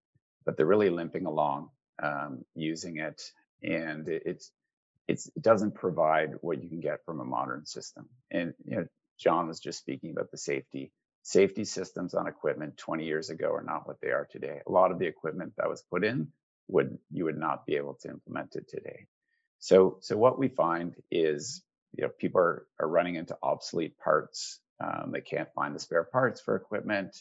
but 0.46 0.58
they're 0.58 0.65
really 0.65 0.89
limping 0.89 1.25
along 1.25 1.70
um, 2.03 2.44
using 2.56 2.98
it, 2.98 3.22
and 3.63 4.08
it, 4.10 4.24
it's 4.25 4.51
it's 5.08 5.27
it 5.27 5.41
doesn't 5.41 5.75
provide 5.75 6.34
what 6.41 6.62
you 6.62 6.68
can 6.68 6.82
get 6.82 7.06
from 7.06 7.22
a 7.22 7.25
modern 7.25 7.65
system. 7.65 8.10
And 8.29 8.53
you 8.65 8.77
know, 8.77 8.88
John 9.18 9.48
was 9.48 9.60
just 9.62 9.79
speaking 9.79 10.12
about 10.12 10.32
the 10.32 10.38
safety. 10.38 10.91
Safety 11.24 11.65
systems 11.65 12.13
on 12.13 12.27
equipment 12.27 12.77
20 12.77 13.06
years 13.06 13.29
ago 13.29 13.53
are 13.53 13.63
not 13.63 13.88
what 13.88 13.98
they 14.01 14.10
are 14.10 14.27
today. 14.29 14.62
A 14.65 14.72
lot 14.72 14.91
of 14.91 15.00
the 15.00 15.06
equipment 15.06 15.53
that 15.58 15.70
was 15.70 15.84
put 15.89 16.03
in 16.03 16.29
would 16.70 17.00
you 17.12 17.26
would 17.26 17.40
not 17.40 17.68
be 17.68 17.78
able 17.78 17.96
to 17.96 18.10
implement 18.10 18.58
it 18.58 18.70
today. 18.70 19.08
So 19.60 20.00
so 20.02 20.18
what 20.18 20.40
we 20.40 20.50
find 20.50 20.96
is 21.12 21.64
you 21.98 22.04
know 22.06 22.12
people 22.20 22.42
are, 22.42 22.68
are 22.80 22.90
running 22.90 23.16
into 23.16 23.38
obsolete 23.44 24.00
parts. 24.00 24.62
Um, 24.84 25.12
they 25.14 25.22
can't 25.22 25.54
find 25.56 25.76
the 25.76 25.80
spare 25.80 26.06
parts 26.06 26.42
for 26.42 26.56
equipment. 26.56 27.18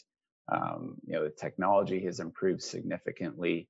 Um, 0.51 0.97
you 1.07 1.15
know 1.15 1.25
the 1.25 1.31
technology 1.31 2.01
has 2.05 2.21
improved 2.21 2.63
significantly, 2.63 3.69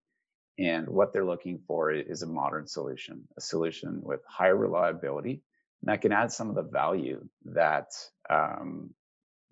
and 0.60 0.88
what 0.90 1.14
they're 1.14 1.26
looking 1.26 1.62
for 1.68 1.92
is 1.92 2.24
a 2.24 2.28
modern 2.28 2.68
solution, 2.68 3.28
a 3.38 3.42
solution 3.42 4.02
with 4.04 4.22
high 4.28 4.50
reliability 4.50 5.44
and 5.82 5.90
that 5.90 6.02
can 6.02 6.12
add 6.14 6.32
some 6.32 6.50
of 6.50 6.56
the 6.56 6.64
value 6.64 7.26
that 7.46 7.92
um, 8.30 8.92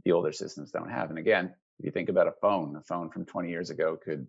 the 0.06 0.12
older 0.12 0.32
systems 0.34 0.72
don't 0.72 0.92
have. 0.92 1.10
And 1.10 1.20
again, 1.20 1.54
if 1.80 1.86
you 1.86 1.92
think 1.92 2.10
about 2.10 2.28
a 2.28 2.34
phone, 2.42 2.76
a 2.76 2.82
phone 2.82 3.10
from 3.10 3.26
20 3.26 3.50
years 3.50 3.70
ago 3.70 3.98
could, 4.04 4.28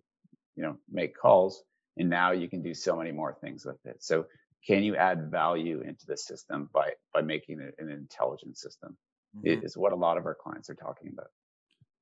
you 0.57 0.63
know, 0.63 0.77
make 0.91 1.17
calls 1.17 1.63
and 1.99 2.09
now 2.09 2.31
you 2.31 2.49
can 2.49 2.61
do 2.61 2.73
so 2.73 2.95
many 2.95 3.11
more 3.11 3.37
things 3.41 3.65
with 3.65 3.85
it. 3.85 3.97
So 3.99 4.25
can 4.65 4.83
you 4.83 4.95
add 4.95 5.29
value 5.29 5.81
into 5.81 6.05
the 6.05 6.17
system 6.17 6.69
by 6.73 6.91
by 7.13 7.21
making 7.21 7.59
it 7.59 7.75
an 7.79 7.89
intelligent 7.89 8.57
system? 8.57 8.97
Mm-hmm. 9.37 9.63
is 9.63 9.77
what 9.77 9.91
a 9.91 9.95
lot 9.95 10.17
of 10.17 10.25
our 10.25 10.33
clients 10.33 10.71
are 10.71 10.75
talking 10.75 11.11
about. 11.13 11.27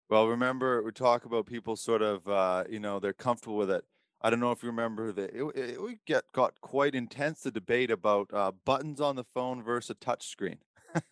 Well 0.09 0.29
remember 0.29 0.81
we 0.81 0.93
talk 0.93 1.25
about 1.25 1.45
people 1.45 1.75
sort 1.75 2.01
of 2.01 2.25
uh, 2.27 2.63
you 2.69 2.79
know 2.79 2.99
they're 2.99 3.11
comfortable 3.11 3.57
with 3.57 3.69
it. 3.69 3.83
I 4.21 4.29
don't 4.29 4.39
know 4.39 4.51
if 4.51 4.63
you 4.63 4.69
remember 4.69 5.11
that 5.11 5.35
it, 5.35 5.43
it, 5.55 5.81
we 5.81 5.99
get 6.05 6.23
got 6.33 6.61
quite 6.61 6.95
intense 6.95 7.41
the 7.41 7.51
debate 7.51 7.91
about 7.91 8.29
uh, 8.33 8.53
buttons 8.63 9.01
on 9.01 9.17
the 9.17 9.25
phone 9.25 9.61
versus 9.61 9.89
a 9.89 9.93
touch 9.95 10.27
screen. 10.27 10.59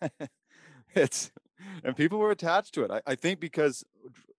It's 0.94 1.30
and 1.84 1.94
people 1.94 2.18
were 2.18 2.30
attached 2.30 2.72
to 2.74 2.84
it. 2.84 2.90
I, 2.90 3.02
I 3.06 3.14
think 3.14 3.38
because 3.38 3.84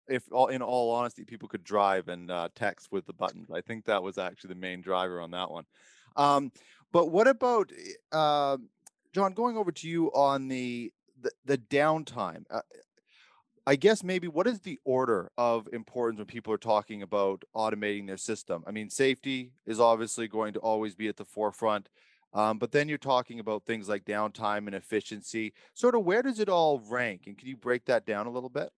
if 0.08 0.24
all 0.32 0.48
in 0.48 0.62
all 0.62 0.92
honesty, 0.92 1.24
people 1.24 1.48
could 1.48 1.64
drive 1.64 2.08
and 2.08 2.32
uh, 2.32 2.50
text 2.56 2.92
with 2.92 3.06
the 3.06 3.14
buttons. 3.14 3.50
I 3.52 3.62
think 3.62 3.86
that 3.86 4.04
was 4.04 4.18
actually 4.18 4.50
the 4.50 4.60
main 4.60 4.82
driver 4.82 5.22
on 5.22 5.32
that 5.32 5.52
one. 5.52 5.66
Um, 6.16 6.52
but 6.92 7.12
what 7.12 7.28
about 7.28 7.72
uh, 8.12 8.58
John? 9.14 9.34
Going 9.34 9.58
over 9.58 9.72
to 9.72 9.88
you 9.88 10.08
on 10.14 10.48
the 10.48 10.92
the, 11.22 11.32
the 11.46 11.58
downtime. 11.58 12.44
Uh, 12.50 12.62
I 13.66 13.76
guess 13.76 14.02
maybe 14.02 14.30
what 14.30 14.48
is 14.48 14.62
the 14.62 14.80
order 14.86 15.30
of 15.38 15.68
importance 15.74 16.20
when 16.20 16.28
people 16.28 16.54
are 16.54 16.58
talking 16.58 17.02
about 17.02 17.44
automating 17.54 18.08
their 18.08 18.16
system? 18.16 18.64
I 18.66 18.72
mean, 18.72 18.90
safety 18.90 19.52
is 19.66 19.78
obviously 19.78 20.30
going 20.30 20.54
to 20.54 20.60
always 20.60 20.96
be 20.96 21.10
at 21.10 21.18
the 21.18 21.26
forefront. 21.26 21.90
Um, 22.34 22.60
but 22.60 22.72
then 22.72 22.88
you're 22.88 22.98
talking 22.98 23.42
about 23.42 23.66
things 23.66 23.90
like 23.90 24.06
downtime 24.06 24.68
and 24.68 24.76
efficiency. 24.76 25.54
Sort 25.74 25.96
of 25.96 26.06
where 26.06 26.22
does 26.22 26.40
it 26.40 26.48
all 26.48 26.80
rank? 26.80 27.24
And 27.28 27.38
can 27.38 27.50
you 27.50 27.58
break 27.58 27.86
that 27.86 28.06
down 28.06 28.26
a 28.26 28.32
little 28.32 28.50
bit? 28.50 28.70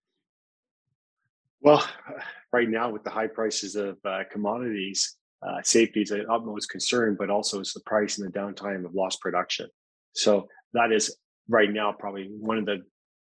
Well, 1.61 1.85
right 2.53 2.69
now 2.69 2.89
with 2.89 3.03
the 3.03 3.09
high 3.09 3.27
prices 3.27 3.75
of 3.75 3.97
uh, 4.05 4.23
commodities, 4.31 5.15
uh, 5.45 5.61
safety 5.63 6.01
is 6.01 6.11
an 6.11 6.25
utmost 6.29 6.69
concern, 6.69 7.15
but 7.17 7.29
also 7.29 7.59
it's 7.59 7.73
the 7.73 7.81
price 7.81 8.17
and 8.17 8.27
the 8.27 8.37
downtime 8.37 8.85
of 8.85 8.93
lost 8.93 9.21
production. 9.21 9.67
So 10.13 10.47
that 10.73 10.91
is 10.91 11.15
right 11.47 11.71
now 11.71 11.93
probably 11.97 12.29
one 12.39 12.57
of 12.57 12.65
the 12.65 12.79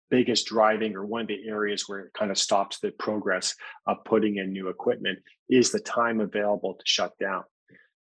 biggest 0.09 0.47
driving 0.47 0.95
or 0.95 1.05
one 1.05 1.21
of 1.21 1.27
the 1.27 1.47
areas 1.47 1.85
where 1.87 2.01
it 2.01 2.13
kind 2.13 2.29
of 2.29 2.37
stops 2.37 2.79
the 2.79 2.91
progress 2.99 3.55
of 3.87 3.97
putting 4.05 4.37
in 4.37 4.51
new 4.51 4.67
equipment 4.67 5.17
is 5.49 5.71
the 5.71 5.79
time 5.79 6.19
available 6.19 6.75
to 6.75 6.83
shut 6.85 7.13
down. 7.19 7.43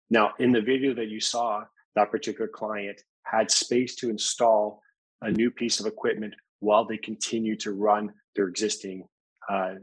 Now, 0.08 0.32
in 0.38 0.50
the 0.50 0.62
video 0.62 0.94
that 0.94 1.08
you 1.08 1.20
saw, 1.20 1.62
that 1.94 2.10
particular 2.10 2.48
client 2.48 3.00
had 3.22 3.50
space 3.50 3.94
to 3.96 4.10
install 4.10 4.82
a 5.22 5.30
new 5.30 5.50
piece 5.50 5.78
of 5.78 5.86
equipment 5.86 6.34
while 6.60 6.84
they 6.84 6.96
continue 6.96 7.56
to 7.58 7.72
run 7.72 8.12
their 8.34 8.48
existing 8.48 9.04
uh, 9.48 9.74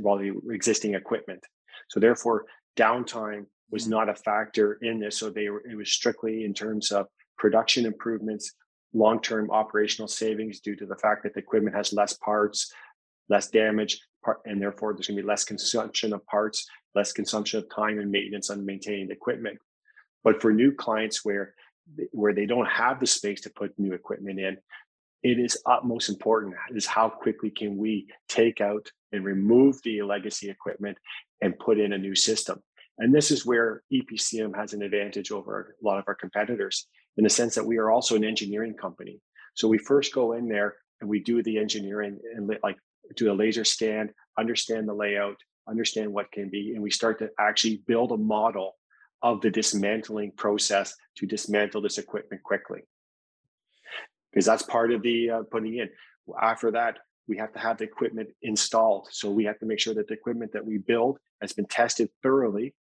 while 0.00 0.18
the 0.18 0.32
existing 0.50 0.94
equipment. 0.94 1.44
So 1.88 2.00
therefore, 2.00 2.46
downtime 2.76 3.46
was 3.70 3.82
mm-hmm. 3.82 3.92
not 3.92 4.08
a 4.08 4.14
factor 4.14 4.78
in 4.82 5.00
this. 5.00 5.18
So 5.18 5.30
they 5.30 5.48
were, 5.48 5.62
it 5.68 5.76
was 5.76 5.92
strictly 5.92 6.44
in 6.44 6.54
terms 6.54 6.90
of 6.92 7.06
production 7.38 7.86
improvements, 7.86 8.52
long-term 8.92 9.50
operational 9.50 10.08
savings 10.08 10.60
due 10.60 10.76
to 10.76 10.86
the 10.86 10.96
fact 10.96 11.22
that 11.24 11.34
the 11.34 11.40
equipment 11.40 11.76
has 11.76 11.92
less 11.92 12.14
parts, 12.14 12.72
less 13.28 13.48
damage, 13.48 14.00
and 14.44 14.60
therefore 14.60 14.94
there's 14.94 15.08
going 15.08 15.16
to 15.16 15.22
be 15.22 15.28
less 15.28 15.44
consumption 15.44 16.12
of 16.12 16.24
parts, 16.26 16.66
less 16.94 17.12
consumption 17.12 17.58
of 17.58 17.68
time 17.74 17.98
and 17.98 18.10
maintenance 18.10 18.50
on 18.50 18.64
maintaining 18.64 19.08
the 19.08 19.12
equipment. 19.12 19.58
But 20.22 20.40
for 20.40 20.52
new 20.52 20.72
clients 20.72 21.24
where 21.24 21.54
where 22.12 22.32
they 22.32 22.46
don't 22.46 22.66
have 22.66 22.98
the 22.98 23.06
space 23.06 23.42
to 23.42 23.50
put 23.50 23.78
new 23.78 23.92
equipment 23.92 24.40
in, 24.40 24.56
it 25.24 25.38
is 25.38 25.60
utmost 25.64 26.10
important 26.10 26.54
is 26.70 26.86
how 26.86 27.08
quickly 27.08 27.50
can 27.50 27.78
we 27.78 28.06
take 28.28 28.60
out 28.60 28.86
and 29.10 29.24
remove 29.24 29.80
the 29.82 30.02
legacy 30.02 30.50
equipment 30.50 30.98
and 31.40 31.58
put 31.58 31.80
in 31.80 31.94
a 31.94 31.98
new 31.98 32.14
system. 32.14 32.62
And 32.98 33.12
this 33.12 33.30
is 33.30 33.46
where 33.46 33.82
EPCM 33.92 34.54
has 34.54 34.74
an 34.74 34.82
advantage 34.82 35.32
over 35.32 35.74
a 35.82 35.84
lot 35.84 35.98
of 35.98 36.04
our 36.06 36.14
competitors 36.14 36.86
in 37.16 37.24
the 37.24 37.30
sense 37.30 37.54
that 37.54 37.64
we 37.64 37.78
are 37.78 37.90
also 37.90 38.16
an 38.16 38.24
engineering 38.24 38.74
company. 38.74 39.18
So 39.54 39.66
we 39.66 39.78
first 39.78 40.12
go 40.14 40.34
in 40.34 40.46
there 40.46 40.76
and 41.00 41.08
we 41.08 41.20
do 41.20 41.42
the 41.42 41.58
engineering 41.58 42.18
and 42.36 42.54
like 42.62 42.76
do 43.16 43.32
a 43.32 43.34
laser 43.34 43.64
scan, 43.64 44.10
understand 44.38 44.86
the 44.86 44.94
layout, 44.94 45.36
understand 45.66 46.12
what 46.12 46.30
can 46.32 46.50
be, 46.50 46.72
and 46.74 46.82
we 46.82 46.90
start 46.90 47.18
to 47.20 47.30
actually 47.40 47.82
build 47.86 48.12
a 48.12 48.16
model 48.18 48.76
of 49.22 49.40
the 49.40 49.50
dismantling 49.50 50.32
process 50.36 50.94
to 51.16 51.26
dismantle 51.26 51.80
this 51.80 51.96
equipment 51.96 52.42
quickly. 52.42 52.82
Because 54.34 54.46
that's 54.46 54.64
part 54.64 54.92
of 54.92 55.00
the 55.02 55.30
uh, 55.30 55.42
putting 55.50 55.76
in. 55.76 55.88
After 56.42 56.72
that, 56.72 56.98
we 57.28 57.38
have 57.38 57.52
to 57.52 57.60
have 57.60 57.78
the 57.78 57.84
equipment 57.84 58.30
installed. 58.42 59.06
So 59.12 59.30
we 59.30 59.44
have 59.44 59.60
to 59.60 59.66
make 59.66 59.78
sure 59.78 59.94
that 59.94 60.08
the 60.08 60.14
equipment 60.14 60.52
that 60.52 60.66
we 60.66 60.78
build 60.78 61.18
has 61.40 61.52
been 61.52 61.66
tested 61.66 62.10
thoroughly 62.20 62.74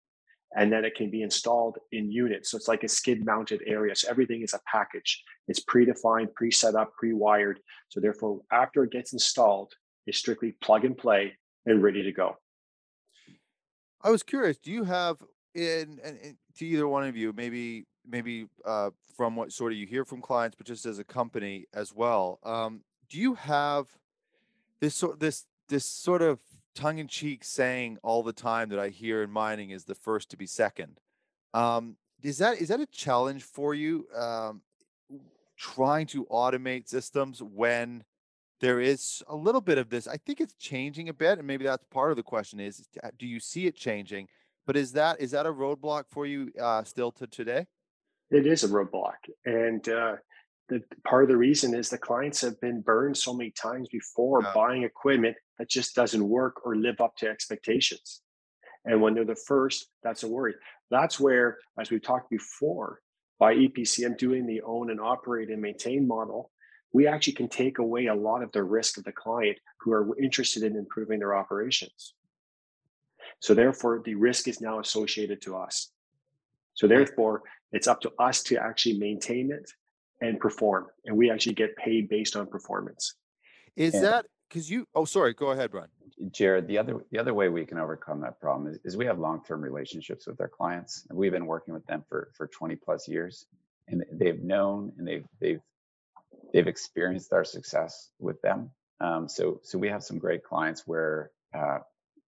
and 0.56 0.72
then 0.72 0.86
it 0.86 0.96
can 0.96 1.10
be 1.10 1.22
installed 1.22 1.78
in 1.92 2.12
units. 2.12 2.52
So 2.52 2.58
it's 2.58 2.68
like 2.68 2.84
a 2.84 2.88
skid 2.88 3.26
mounted 3.26 3.62
area. 3.66 3.96
So 3.96 4.10
everything 4.10 4.42
is 4.42 4.54
a 4.54 4.60
package. 4.72 5.24
It's 5.48 5.64
predefined, 5.64 6.34
pre-set 6.36 6.76
up, 6.76 6.94
pre-wired. 6.98 7.60
So 7.90 8.00
therefore, 8.00 8.42
after 8.52 8.84
it 8.84 8.92
gets 8.92 9.14
installed, 9.14 9.74
it's 10.06 10.18
strictly 10.18 10.52
plug 10.62 10.86
and 10.86 10.98
play 10.98 11.34
and 11.66 11.82
ready 11.82 12.04
to 12.04 12.12
go. 12.12 12.38
I 14.02 14.12
was 14.12 14.22
curious, 14.22 14.58
do 14.58 14.72
you 14.72 14.84
have 14.84 15.18
in, 15.56 16.00
in, 16.04 16.18
in 16.18 16.38
to 16.58 16.66
either 16.66 16.88
one 16.88 17.08
of 17.08 17.16
you, 17.16 17.34
maybe 17.36 17.86
maybe 18.08 18.48
uh, 18.66 18.92
from 19.16 19.36
what 19.36 19.52
sort 19.52 19.72
of 19.72 19.78
you 19.78 19.86
hear 19.86 20.06
from 20.06 20.22
clients, 20.22 20.56
but 20.56 20.68
just 20.68 20.86
as 20.86 21.00
a 21.00 21.04
company 21.04 21.66
as 21.74 21.94
well. 21.94 22.40
Um, 22.44 22.82
do 23.10 23.18
you 23.20 23.36
have 23.36 23.88
this 24.80 24.96
sort 24.96 25.20
this 25.20 25.46
this 25.70 25.86
sort 25.86 26.22
of 26.22 26.40
tongue 26.76 26.98
in 26.98 27.08
cheek 27.08 27.44
saying 27.44 27.98
all 28.04 28.24
the 28.24 28.34
time 28.34 28.70
that 28.70 28.80
I 28.80 28.90
hear 28.90 29.24
in 29.24 29.32
mining 29.32 29.70
is 29.70 29.86
the 29.86 29.96
first 29.96 30.30
to 30.32 30.38
be 30.38 30.46
second? 30.46 31.00
Um, 31.54 31.98
is 32.22 32.38
that 32.40 32.60
is 32.60 32.70
that 32.70 32.80
a 32.80 32.86
challenge 32.88 33.44
for 33.44 33.74
you? 33.74 34.08
Um, 34.16 34.62
trying 35.56 36.08
to 36.08 36.26
automate 36.26 36.90
systems 36.90 37.42
when 37.42 38.04
there 38.60 38.80
is 38.80 39.22
a 39.28 39.36
little 39.36 39.62
bit 39.62 39.78
of 39.78 39.90
this. 39.90 40.08
I 40.08 40.18
think 40.18 40.40
it's 40.40 40.56
changing 40.56 41.10
a 41.10 41.14
bit, 41.14 41.38
and 41.38 41.48
maybe 41.48 41.66
that's 41.66 41.86
part 41.86 42.12
of 42.12 42.18
the 42.18 42.24
question: 42.24 42.60
is 42.60 42.88
do 43.18 43.28
you 43.28 43.40
see 43.40 43.68
it 43.68 43.76
changing? 43.76 44.28
But 44.66 44.78
is 44.78 44.94
that 44.94 45.20
is 45.20 45.32
that 45.32 45.46
a 45.46 45.52
roadblock 45.52 46.06
for 46.10 46.26
you 46.26 46.52
uh, 46.60 46.84
still 46.84 47.12
to 47.14 47.28
today? 47.28 47.68
It 48.34 48.48
is 48.48 48.64
a 48.64 48.68
roadblock, 48.68 49.30
and 49.46 49.88
uh, 49.88 50.16
the 50.68 50.82
part 51.06 51.24
of 51.24 51.30
the 51.30 51.38
reason 51.38 51.76
is 51.76 51.90
the 51.90 52.00
clients 52.00 52.42
have 52.42 52.60
been 52.62 52.82
burned 52.82 53.16
so 53.16 53.32
many 53.32 53.52
times 53.52 53.88
before 53.92 54.42
yeah. 54.42 54.52
buying 54.56 54.82
equipment 54.82 55.36
that 55.60 55.70
just 55.70 55.94
doesn't 55.94 56.28
work 56.28 56.66
or 56.66 56.76
live 56.76 57.00
up 57.00 57.16
to 57.18 57.30
expectations. 57.30 58.22
And 58.86 59.02
when 59.04 59.14
they're 59.14 59.24
the 59.24 59.36
first, 59.36 59.90
that's 60.02 60.24
a 60.24 60.28
worry. 60.28 60.56
That's 60.90 61.20
where, 61.20 61.60
as 61.80 61.92
we 61.92 62.00
talked 62.00 62.32
before, 62.32 63.02
by 63.38 63.54
EPCM 63.54 64.18
doing 64.18 64.48
the 64.48 64.62
own 64.64 64.90
and 64.90 65.00
operate 65.00 65.50
and 65.50 65.62
maintain 65.62 66.08
model, 66.08 66.50
we 66.92 67.06
actually 67.06 67.34
can 67.34 67.50
take 67.50 67.78
away 67.78 68.08
a 68.08 68.16
lot 68.16 68.42
of 68.42 68.52
the 68.52 68.64
risk 68.64 68.98
of 68.98 69.04
the 69.04 69.12
client 69.12 69.60
who 69.80 69.92
are 69.92 70.18
interested 70.18 70.64
in 70.64 70.76
improving 70.76 71.20
their 71.20 71.36
operations. 71.36 72.16
So 73.42 73.54
therefore, 73.54 74.02
the 74.04 74.16
risk 74.16 74.48
is 74.48 74.60
now 74.60 74.80
associated 74.80 75.40
to 75.44 75.56
us. 75.56 75.92
So 76.74 76.88
therefore, 76.88 77.44
it's 77.74 77.88
up 77.88 78.02
to 78.02 78.12
us 78.20 78.44
to 78.44 78.58
actually 78.58 78.98
maintain 78.98 79.52
it 79.52 79.70
and 80.22 80.40
perform, 80.40 80.88
and 81.06 81.18
we 81.18 81.30
actually 81.30 81.56
get 81.56 81.76
paid 81.76 82.08
based 82.08 82.36
on 82.36 82.48
performance. 82.48 83.16
Is 83.76 83.96
and 83.96 84.06
that 84.06 84.26
because 84.48 84.70
you? 84.70 84.88
Oh, 84.96 85.06
sorry. 85.06 85.34
Go 85.34 85.52
ahead, 85.52 85.72
Bryan. 85.72 85.90
Jared, 86.32 86.68
the 86.68 86.78
other 86.78 87.04
the 87.12 87.20
other 87.20 87.34
way 87.34 87.50
we 87.50 87.66
can 87.66 87.80
overcome 87.80 88.22
that 88.22 88.40
problem 88.40 88.72
is, 88.72 88.80
is 88.86 88.96
we 88.96 89.06
have 89.06 89.20
long 89.20 89.44
term 89.44 89.62
relationships 89.62 90.28
with 90.28 90.40
our 90.40 90.48
clients, 90.48 91.06
and 91.10 91.18
we've 91.18 91.32
been 91.32 91.48
working 91.48 91.74
with 91.74 91.86
them 91.88 92.06
for 92.08 92.32
for 92.38 92.48
20 92.48 92.76
plus 92.76 93.08
years, 93.08 93.48
and 93.88 94.06
they've 94.12 94.42
known 94.42 94.94
and 94.98 95.08
they've 95.08 95.26
they've 95.42 95.62
they've 96.54 96.68
experienced 96.68 97.34
our 97.34 97.44
success 97.44 98.10
with 98.20 98.42
them. 98.42 98.70
Um, 99.02 99.28
so 99.28 99.60
so 99.64 99.78
we 99.80 99.90
have 99.90 100.04
some 100.04 100.20
great 100.20 100.44
clients 100.44 100.84
where 100.86 101.32
uh, 101.54 101.80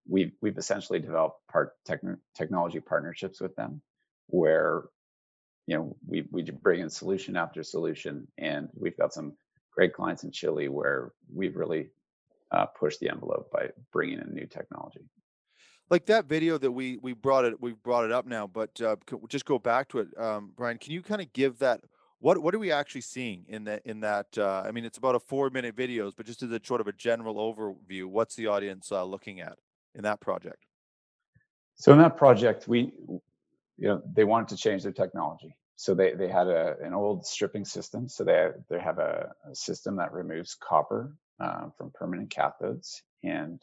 we've 0.08 0.32
we've 0.42 0.58
essentially 0.58 0.98
developed 0.98 1.40
part 1.48 1.72
techn- 1.88 2.18
technology 2.34 2.80
partnerships 2.80 3.40
with 3.40 3.54
them, 3.54 3.80
where 4.26 4.84
you 5.66 5.76
know 5.76 5.96
we 6.06 6.26
we 6.30 6.42
bring 6.42 6.80
in 6.80 6.90
solution 6.90 7.36
after 7.36 7.62
solution, 7.62 8.26
and 8.38 8.68
we've 8.74 8.96
got 8.96 9.12
some 9.12 9.34
great 9.72 9.92
clients 9.92 10.24
in 10.24 10.30
Chile 10.30 10.68
where 10.68 11.12
we've 11.32 11.56
really 11.56 11.90
uh, 12.52 12.66
pushed 12.66 13.00
the 13.00 13.10
envelope 13.10 13.50
by 13.52 13.70
bringing 13.92 14.18
in 14.18 14.32
new 14.32 14.46
technology. 14.46 15.00
Like 15.90 16.06
that 16.06 16.26
video 16.26 16.58
that 16.58 16.70
we 16.70 16.98
we 16.98 17.12
brought 17.12 17.44
it 17.44 17.60
we 17.60 17.72
brought 17.72 18.04
it 18.04 18.12
up 18.12 18.26
now, 18.26 18.46
but 18.46 18.80
uh, 18.80 18.96
just 19.28 19.44
go 19.44 19.58
back 19.58 19.88
to 19.90 20.00
it, 20.00 20.08
um, 20.18 20.52
Bryan. 20.56 20.78
Can 20.78 20.92
you 20.92 21.02
kind 21.02 21.20
of 21.20 21.32
give 21.32 21.58
that? 21.58 21.80
What 22.18 22.38
what 22.38 22.54
are 22.54 22.58
we 22.58 22.72
actually 22.72 23.02
seeing 23.02 23.44
in 23.48 23.64
that 23.64 23.82
in 23.84 24.00
that? 24.00 24.26
Uh, 24.36 24.64
I 24.66 24.70
mean, 24.70 24.84
it's 24.84 24.98
about 24.98 25.14
a 25.14 25.20
four 25.20 25.50
minute 25.50 25.76
videos, 25.76 26.12
but 26.16 26.26
just 26.26 26.42
as 26.42 26.50
a 26.50 26.60
sort 26.64 26.80
of 26.80 26.86
a 26.86 26.92
general 26.92 27.36
overview, 27.36 28.06
what's 28.06 28.34
the 28.34 28.46
audience 28.46 28.90
uh, 28.90 29.04
looking 29.04 29.40
at 29.40 29.58
in 29.94 30.02
that 30.02 30.20
project? 30.20 30.64
So 31.76 31.92
in 31.92 31.98
that 31.98 32.16
project, 32.16 32.66
we 32.66 32.92
you 33.78 33.88
know 33.88 34.02
they 34.12 34.24
wanted 34.24 34.48
to 34.48 34.56
change 34.56 34.82
their 34.82 34.92
technology. 34.92 35.56
So 35.76 35.94
they, 35.94 36.14
they 36.14 36.28
had 36.28 36.48
a, 36.48 36.76
an 36.82 36.94
old 36.94 37.26
stripping 37.26 37.66
system. 37.66 38.08
So 38.08 38.24
they, 38.24 38.48
they 38.70 38.78
have 38.80 38.98
a, 38.98 39.30
a 39.50 39.54
system 39.54 39.96
that 39.96 40.12
removes 40.12 40.56
copper 40.58 41.12
uh, 41.38 41.68
from 41.76 41.90
permanent 41.90 42.30
cathodes. 42.30 43.02
And 43.22 43.62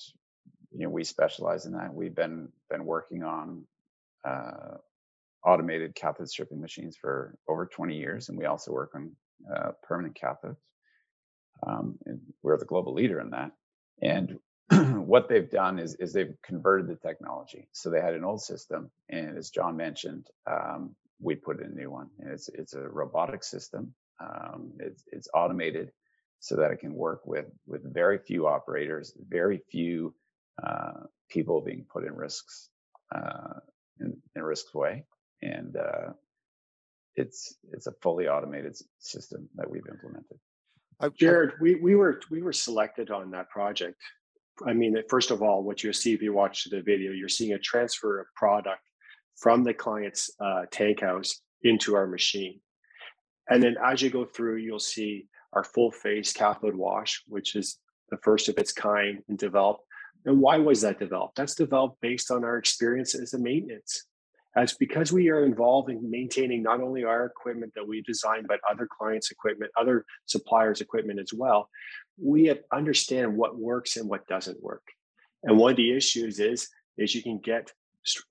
you 0.71 0.83
know 0.83 0.89
we 0.89 1.03
specialize 1.03 1.65
in 1.65 1.73
that. 1.73 1.93
We've 1.93 2.15
been 2.15 2.49
been 2.69 2.85
working 2.85 3.23
on 3.23 3.65
uh, 4.25 4.77
automated 5.43 5.95
cathode 5.95 6.29
stripping 6.29 6.61
machines 6.61 6.95
for 6.99 7.35
over 7.47 7.65
20 7.65 7.97
years. 7.97 8.29
And 8.29 8.37
we 8.37 8.45
also 8.45 8.71
work 8.71 8.91
on 8.95 9.11
uh, 9.53 9.71
permanent 9.83 10.17
cathodes. 10.19 10.57
Um, 11.65 11.97
we're 12.41 12.57
the 12.57 12.65
global 12.65 12.93
leader 12.93 13.19
in 13.19 13.29
that. 13.31 13.51
And 14.01 14.39
what 15.05 15.27
they've 15.27 15.49
done 15.49 15.79
is, 15.79 15.95
is 15.95 16.13
they've 16.13 16.35
converted 16.43 16.87
the 16.87 16.95
technology. 16.95 17.67
So 17.71 17.89
they 17.89 18.01
had 18.01 18.13
an 18.13 18.23
old 18.23 18.41
system, 18.41 18.89
and 19.09 19.37
as 19.37 19.49
John 19.49 19.75
mentioned, 19.77 20.27
um, 20.47 20.95
we 21.19 21.35
put 21.35 21.61
in 21.61 21.71
a 21.71 21.75
new 21.75 21.91
one. 21.91 22.09
And 22.19 22.31
it's 22.31 22.49
it's 22.49 22.73
a 22.73 22.81
robotic 22.81 23.43
system. 23.43 23.93
Um, 24.19 24.71
it's 24.79 25.03
it's 25.11 25.27
automated, 25.33 25.91
so 26.39 26.55
that 26.55 26.71
it 26.71 26.79
can 26.79 26.93
work 26.93 27.25
with 27.25 27.45
with 27.67 27.93
very 27.93 28.17
few 28.17 28.47
operators, 28.47 29.13
very 29.27 29.61
few 29.69 30.13
uh, 30.65 31.05
people 31.29 31.61
being 31.61 31.85
put 31.91 32.05
in 32.05 32.13
risks 32.13 32.69
uh, 33.13 33.59
in, 33.99 34.15
in 34.35 34.41
a 34.41 34.45
risks 34.45 34.73
way, 34.73 35.05
and 35.41 35.75
uh, 35.75 36.13
it's 37.15 37.55
it's 37.71 37.87
a 37.87 37.93
fully 38.01 38.27
automated 38.27 38.77
system 38.99 39.47
that 39.55 39.69
we've 39.69 39.87
implemented. 39.89 40.37
Jared, 41.17 41.53
we, 41.59 41.75
we 41.75 41.95
were 41.95 42.21
we 42.29 42.41
were 42.41 42.53
selected 42.53 43.11
on 43.11 43.31
that 43.31 43.49
project 43.49 44.01
I 44.65 44.73
mean, 44.73 44.95
first 45.09 45.31
of 45.31 45.41
all, 45.41 45.63
what 45.63 45.83
you'll 45.83 45.93
see 45.93 46.13
if 46.13 46.21
you 46.21 46.33
watch 46.33 46.65
the 46.65 46.81
video, 46.81 47.11
you're 47.11 47.29
seeing 47.29 47.53
a 47.53 47.59
transfer 47.59 48.19
of 48.19 48.27
product 48.35 48.81
from 49.37 49.63
the 49.63 49.73
client's 49.73 50.29
uh, 50.39 50.63
tank 50.71 51.01
house 51.01 51.41
into 51.63 51.95
our 51.95 52.07
machine. 52.07 52.59
And 53.49 53.61
then 53.61 53.75
as 53.83 54.01
you 54.01 54.09
go 54.09 54.25
through, 54.25 54.57
you'll 54.57 54.79
see 54.79 55.27
our 55.53 55.63
full 55.63 55.91
face 55.91 56.33
cathode 56.33 56.75
wash, 56.75 57.23
which 57.27 57.55
is 57.55 57.79
the 58.09 58.17
first 58.17 58.47
of 58.49 58.57
its 58.57 58.71
kind 58.71 59.23
and 59.27 59.37
developed. 59.37 59.83
And 60.25 60.39
why 60.39 60.57
was 60.57 60.81
that 60.81 60.99
developed? 60.99 61.35
That's 61.35 61.55
developed 61.55 61.99
based 62.01 62.31
on 62.31 62.43
our 62.43 62.57
experience 62.57 63.15
as 63.15 63.33
a 63.33 63.39
maintenance. 63.39 64.05
As 64.55 64.73
because 64.73 65.11
we 65.11 65.29
are 65.29 65.45
involved 65.45 65.89
in 65.89 66.11
maintaining 66.11 66.61
not 66.61 66.79
only 66.79 67.03
our 67.03 67.25
equipment 67.25 67.73
that 67.75 67.87
we 67.87 68.01
design, 68.01 68.45
but 68.47 68.59
other 68.69 68.87
clients' 68.87 69.31
equipment, 69.31 69.71
other 69.79 70.05
suppliers' 70.25 70.81
equipment 70.81 71.19
as 71.19 71.33
well, 71.33 71.69
we 72.21 72.53
understand 72.71 73.35
what 73.35 73.57
works 73.57 73.97
and 73.97 74.07
what 74.07 74.27
doesn't 74.27 74.61
work. 74.61 74.83
And 75.43 75.57
one 75.57 75.71
of 75.71 75.77
the 75.77 75.95
issues 75.95 76.39
is 76.39 76.69
is 76.97 77.15
you 77.15 77.23
can 77.23 77.39
get 77.39 77.71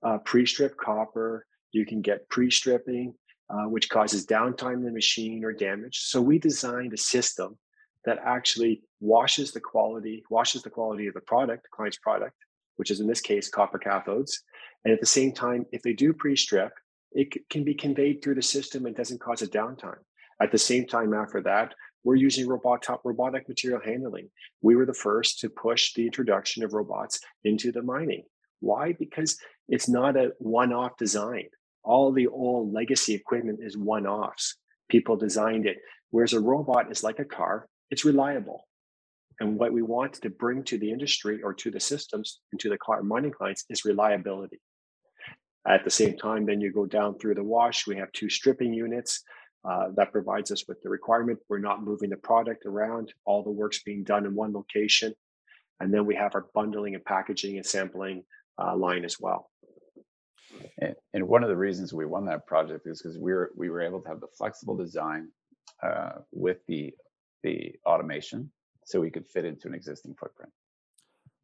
uh, 0.03 0.19
pre-strip 0.19 0.77
copper, 0.77 1.45
you 1.73 1.85
can 1.85 2.01
get 2.01 2.29
pre-stripping, 2.29 3.13
uh, 3.49 3.65
which 3.65 3.89
causes 3.89 4.25
downtime 4.25 4.75
in 4.75 4.85
the 4.85 4.91
machine 4.91 5.43
or 5.43 5.51
damage. 5.51 5.99
So 5.99 6.21
we 6.21 6.39
designed 6.39 6.93
a 6.93 6.97
system 6.97 7.57
that 8.05 8.19
actually 8.23 8.83
washes 8.99 9.51
the 9.51 9.59
quality, 9.59 10.23
washes 10.29 10.61
the 10.63 10.69
quality 10.69 11.07
of 11.07 11.13
the 11.13 11.21
product, 11.21 11.63
the 11.63 11.69
client's 11.71 11.97
product, 11.97 12.35
which 12.77 12.91
is 12.91 12.99
in 12.99 13.07
this 13.07 13.21
case 13.21 13.49
copper 13.49 13.79
cathodes. 13.79 14.31
And 14.85 14.93
at 14.93 14.99
the 14.99 15.05
same 15.05 15.31
time, 15.31 15.65
if 15.71 15.81
they 15.81 15.93
do 15.93 16.13
pre-strip, 16.13 16.73
it 17.11 17.49
can 17.49 17.63
be 17.63 17.73
conveyed 17.73 18.21
through 18.21 18.35
the 18.35 18.41
system 18.41 18.85
and 18.85 18.95
doesn't 18.95 19.21
cause 19.21 19.41
a 19.41 19.47
downtime. 19.47 19.99
At 20.41 20.51
the 20.51 20.57
same 20.57 20.85
time, 20.87 21.13
after 21.13 21.41
that, 21.41 21.73
we're 22.03 22.15
using 22.15 22.47
robot, 22.47 22.85
robotic 23.05 23.47
material 23.47 23.79
handling. 23.83 24.29
We 24.61 24.75
were 24.75 24.85
the 24.85 24.93
first 24.93 25.39
to 25.39 25.49
push 25.49 25.93
the 25.93 26.05
introduction 26.05 26.63
of 26.63 26.73
robots 26.73 27.19
into 27.43 27.71
the 27.71 27.81
mining. 27.81 28.23
Why? 28.59 28.93
Because 28.93 29.37
it's 29.69 29.87
not 29.87 30.17
a 30.17 30.33
one 30.39 30.73
off 30.73 30.97
design. 30.97 31.45
All 31.83 32.11
the 32.11 32.27
old 32.27 32.73
legacy 32.73 33.13
equipment 33.13 33.59
is 33.61 33.77
one 33.77 34.05
offs. 34.05 34.57
People 34.89 35.15
designed 35.15 35.65
it. 35.65 35.77
Whereas 36.09 36.33
a 36.33 36.39
robot 36.39 36.91
is 36.91 37.03
like 37.03 37.19
a 37.19 37.25
car, 37.25 37.67
it's 37.89 38.05
reliable. 38.05 38.67
And 39.39 39.57
what 39.57 39.73
we 39.73 39.81
want 39.81 40.13
to 40.13 40.29
bring 40.29 40.63
to 40.65 40.77
the 40.77 40.91
industry 40.91 41.41
or 41.41 41.53
to 41.55 41.71
the 41.71 41.79
systems 41.79 42.39
and 42.51 42.59
to 42.61 42.69
the 42.69 42.77
mining 43.03 43.31
clients 43.31 43.65
is 43.69 43.85
reliability. 43.85 44.61
At 45.67 45.83
the 45.83 45.89
same 45.89 46.17
time, 46.17 46.45
then 46.45 46.59
you 46.59 46.73
go 46.73 46.85
down 46.85 47.17
through 47.17 47.35
the 47.35 47.43
wash. 47.43 47.87
We 47.87 47.95
have 47.97 48.11
two 48.11 48.29
stripping 48.29 48.73
units. 48.73 49.23
Uh, 49.65 49.87
that 49.95 50.11
provides 50.11 50.51
us 50.51 50.67
with 50.67 50.81
the 50.81 50.89
requirement. 50.89 51.39
We're 51.47 51.59
not 51.59 51.83
moving 51.83 52.09
the 52.09 52.17
product 52.17 52.65
around. 52.65 53.13
All 53.25 53.43
the 53.43 53.51
work's 53.51 53.81
being 53.81 54.03
done 54.03 54.25
in 54.25 54.35
one 54.35 54.51
location. 54.51 55.13
And 55.79 55.93
then 55.93 56.05
we 56.05 56.15
have 56.15 56.35
our 56.35 56.47
bundling 56.53 56.95
and 56.95 57.05
packaging 57.05 57.55
and 57.55 57.65
sampling 57.65 58.23
uh, 58.61 58.75
line 58.75 59.05
as 59.05 59.21
well. 59.21 59.49
And, 60.79 60.95
and, 61.13 61.27
one 61.27 61.43
of 61.43 61.49
the 61.49 61.55
reasons 61.55 61.93
we 61.93 62.05
won 62.05 62.25
that 62.25 62.45
project 62.45 62.85
is 62.85 63.01
because 63.01 63.17
we 63.17 63.33
were 63.33 63.51
we 63.57 63.69
were 63.69 63.81
able 63.81 64.01
to 64.01 64.07
have 64.09 64.19
the 64.19 64.27
flexible 64.37 64.75
design 64.75 65.29
uh, 65.81 66.19
with 66.31 66.57
the 66.67 66.93
the 67.41 67.73
automation, 67.85 68.51
so 68.85 69.01
we 69.01 69.09
could 69.09 69.25
fit 69.27 69.45
into 69.45 69.67
an 69.67 69.73
existing 69.73 70.13
footprint. 70.13 70.51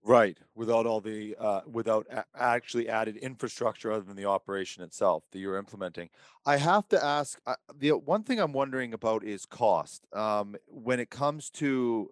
Right, 0.02 0.38
without 0.56 0.86
all 0.86 1.02
the 1.02 1.36
uh, 1.38 1.62
without 1.70 2.08
a- 2.10 2.24
actually 2.34 2.88
added 2.88 3.18
infrastructure 3.18 3.92
other 3.92 4.06
than 4.06 4.16
the 4.16 4.26
operation 4.26 4.82
itself 4.82 5.26
that 5.32 5.40
you're 5.40 5.58
implementing. 5.58 6.10
I 6.46 6.56
have 6.58 6.88
to 6.90 7.04
ask 7.04 7.40
uh, 7.46 7.56
the 7.78 7.92
one 7.92 8.24
thing 8.24 8.40
I'm 8.40 8.54
wondering 8.54 8.94
about 8.94 9.26
is 9.26 9.46
cost. 9.46 10.08
Um, 10.14 10.56
when 10.68 11.02
it 11.02 11.10
comes 11.10 11.50
to 11.52 12.10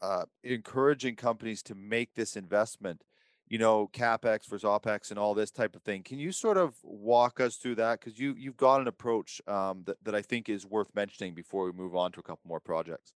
uh, 0.00 0.24
encouraging 0.44 1.16
companies 1.16 1.62
to 1.64 1.74
make 1.74 2.14
this 2.14 2.36
investment, 2.36 3.02
you 3.48 3.58
know, 3.58 3.88
capex 3.92 4.46
versus 4.48 4.64
opex 4.64 5.10
and 5.10 5.18
all 5.18 5.34
this 5.34 5.50
type 5.50 5.74
of 5.74 5.82
thing. 5.82 6.02
Can 6.02 6.18
you 6.18 6.32
sort 6.32 6.56
of 6.56 6.76
walk 6.84 7.40
us 7.40 7.56
through 7.56 7.76
that? 7.76 7.98
Because 8.00 8.18
you 8.18 8.34
you've 8.38 8.56
got 8.56 8.80
an 8.80 8.86
approach 8.86 9.40
um, 9.48 9.82
that 9.86 9.96
that 10.04 10.14
I 10.14 10.22
think 10.22 10.48
is 10.48 10.66
worth 10.66 10.94
mentioning 10.94 11.34
before 11.34 11.64
we 11.64 11.72
move 11.72 11.96
on 11.96 12.12
to 12.12 12.20
a 12.20 12.22
couple 12.22 12.46
more 12.46 12.60
projects. 12.60 13.12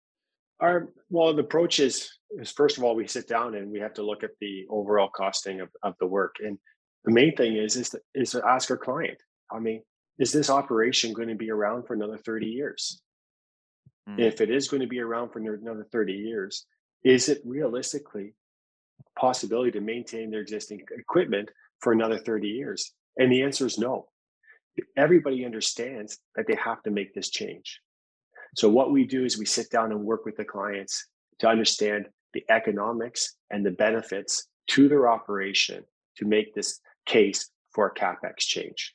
Our 0.62 0.90
well, 1.10 1.34
the 1.34 1.42
approach 1.42 1.80
is 1.80 2.10
is 2.32 2.52
first 2.52 2.78
of 2.78 2.84
all 2.84 2.96
we 2.96 3.08
sit 3.08 3.28
down 3.28 3.56
and 3.56 3.72
we 3.72 3.80
have 3.80 3.94
to 3.96 4.04
look 4.04 4.24
at 4.24 4.32
the 4.40 4.66
overall 4.70 5.10
costing 5.10 5.62
of, 5.62 5.70
of 5.84 5.96
the 6.00 6.08
work, 6.08 6.36
and 6.40 6.58
the 7.06 7.12
main 7.12 7.36
thing 7.36 7.58
is 7.58 7.76
is 7.76 7.90
to, 7.90 8.00
is 8.14 8.32
to 8.32 8.46
ask 8.48 8.70
our 8.70 8.78
client. 8.78 9.18
I 9.52 9.60
mean, 9.60 9.82
is 10.20 10.32
this 10.32 10.50
operation 10.50 11.14
going 11.14 11.30
to 11.30 11.36
be 11.36 11.52
around 11.52 11.88
for 11.88 11.94
another 11.94 12.18
thirty 12.18 12.48
years? 12.48 13.02
Mm. 14.08 14.20
If 14.20 14.40
it 14.40 14.50
is 14.52 14.68
going 14.68 14.82
to 14.82 14.88
be 14.88 15.00
around 15.00 15.32
for 15.32 15.40
another 15.40 15.88
thirty 15.92 16.14
years, 16.14 16.66
is 17.04 17.30
it 17.30 17.42
realistically 17.44 18.36
possibility 19.18 19.72
to 19.72 19.82
maintain 19.82 20.30
their 20.30 20.42
existing 20.42 20.82
equipment 20.98 21.50
for 21.80 21.94
another 21.94 22.18
30 22.18 22.48
years? 22.48 22.94
And 23.18 23.32
the 23.32 23.44
answer 23.44 23.66
is 23.66 23.78
no. 23.78 24.08
Everybody 24.98 25.46
understands 25.46 26.20
that 26.36 26.48
they 26.48 26.56
have 26.56 26.82
to 26.84 26.92
make 26.92 27.14
this 27.14 27.30
change. 27.30 27.80
So, 28.56 28.70
what 28.70 28.92
we 28.92 29.06
do 29.06 29.24
is 29.24 29.38
we 29.38 29.46
sit 29.46 29.70
down 29.70 29.92
and 29.92 30.02
work 30.02 30.26
with 30.26 30.38
the 30.38 30.46
clients 30.46 31.08
to 31.40 31.48
understand 31.48 32.08
the 32.34 32.44
economics 32.50 33.36
and 33.50 33.66
the 33.66 33.72
benefits 33.72 34.48
to 34.68 34.88
their 34.88 35.10
operation 35.10 35.84
to 36.18 36.26
make 36.26 36.54
this 36.54 36.80
case 37.06 37.50
for 37.72 37.88
a 37.88 37.94
capex 37.94 38.40
change. 38.40 38.94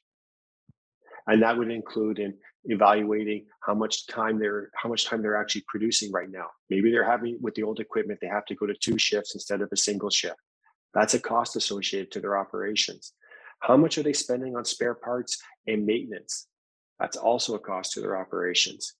And 1.26 1.42
that 1.42 1.56
would 1.56 1.70
include 1.70 2.18
in 2.18 2.34
evaluating 2.64 3.46
how 3.60 3.74
much 3.74 4.06
time 4.06 4.38
they're 4.38 4.70
how 4.74 4.88
much 4.88 5.06
time 5.06 5.22
they're 5.22 5.40
actually 5.40 5.64
producing 5.68 6.12
right 6.12 6.30
now. 6.30 6.46
Maybe 6.70 6.90
they're 6.90 7.10
having 7.10 7.38
with 7.40 7.54
the 7.54 7.62
old 7.62 7.80
equipment, 7.80 8.20
they 8.20 8.28
have 8.28 8.46
to 8.46 8.54
go 8.54 8.66
to 8.66 8.74
two 8.74 8.98
shifts 8.98 9.34
instead 9.34 9.60
of 9.60 9.68
a 9.72 9.76
single 9.76 10.10
shift. 10.10 10.36
That's 10.94 11.14
a 11.14 11.20
cost 11.20 11.56
associated 11.56 12.10
to 12.12 12.20
their 12.20 12.38
operations. 12.38 13.12
How 13.60 13.76
much 13.76 13.98
are 13.98 14.02
they 14.02 14.12
spending 14.12 14.56
on 14.56 14.64
spare 14.64 14.94
parts 14.94 15.38
and 15.66 15.86
maintenance? 15.86 16.46
That's 17.00 17.16
also 17.16 17.54
a 17.54 17.58
cost 17.58 17.92
to 17.92 18.00
their 18.00 18.16
operations. 18.16 18.94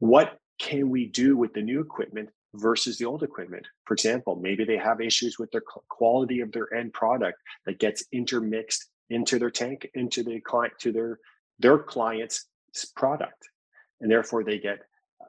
What 0.00 0.38
can 0.58 0.90
we 0.90 1.06
do 1.06 1.36
with 1.36 1.52
the 1.54 1.62
new 1.62 1.80
equipment 1.80 2.30
versus 2.54 2.98
the 2.98 3.04
old 3.04 3.22
equipment? 3.22 3.66
For 3.86 3.94
example, 3.94 4.36
maybe 4.36 4.64
they 4.64 4.76
have 4.76 5.00
issues 5.00 5.38
with 5.38 5.50
their 5.52 5.62
quality 5.88 6.40
of 6.40 6.52
their 6.52 6.72
end 6.74 6.92
product 6.92 7.38
that 7.66 7.78
gets 7.78 8.04
intermixed 8.12 8.86
into 9.10 9.38
their 9.38 9.50
tank, 9.50 9.88
into 9.94 10.22
the 10.22 10.40
client, 10.40 10.74
to 10.80 10.92
their 10.92 11.18
their 11.58 11.78
client's 11.78 12.46
product, 12.96 13.48
and 14.00 14.10
therefore 14.10 14.42
they 14.42 14.58
get 14.58 14.78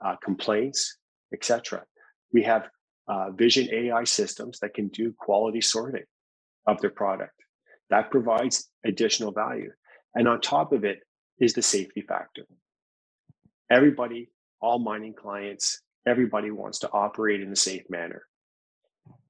uh, 0.04 0.16
complaints, 0.24 0.98
etc. 1.34 1.84
We 2.34 2.44
have 2.44 2.70
uh, 3.08 3.32
vision 3.32 3.68
AI 3.74 4.06
systems 4.06 4.60
that 4.60 4.74
can 4.74 4.88
do 4.88 5.14
quality 5.18 5.62
sorting 5.62 6.06
of 6.66 6.80
their 6.80 6.92
product. 6.92 7.34
That 7.90 8.10
provides 8.10 8.70
additional 8.86 9.34
value. 9.34 9.72
And 10.16 10.28
on 10.28 10.40
top 10.40 10.72
of 10.72 10.86
it 10.86 11.00
is 11.40 11.54
the 11.54 11.62
safety 11.62 12.02
factor. 12.02 12.44
Everybody, 13.70 14.30
all 14.62 14.80
mining 14.80 15.14
clients, 15.14 15.82
everybody 16.06 16.52
wants 16.52 16.80
to 16.80 16.92
operate 16.92 17.42
in 17.42 17.52
a 17.52 17.56
safe 17.56 17.84
manner. 17.90 18.24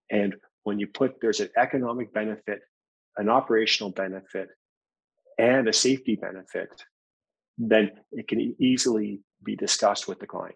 And 0.09 0.35
when 0.63 0.79
you 0.79 0.87
put 0.87 1.21
there's 1.21 1.39
an 1.39 1.49
economic 1.57 2.13
benefit, 2.13 2.61
an 3.17 3.29
operational 3.29 3.91
benefit, 3.91 4.49
and 5.37 5.67
a 5.67 5.73
safety 5.73 6.15
benefit, 6.15 6.69
then 7.57 7.91
it 8.11 8.27
can 8.27 8.55
easily 8.59 9.21
be 9.43 9.55
discussed 9.55 10.07
with 10.07 10.19
the 10.19 10.27
client. 10.27 10.55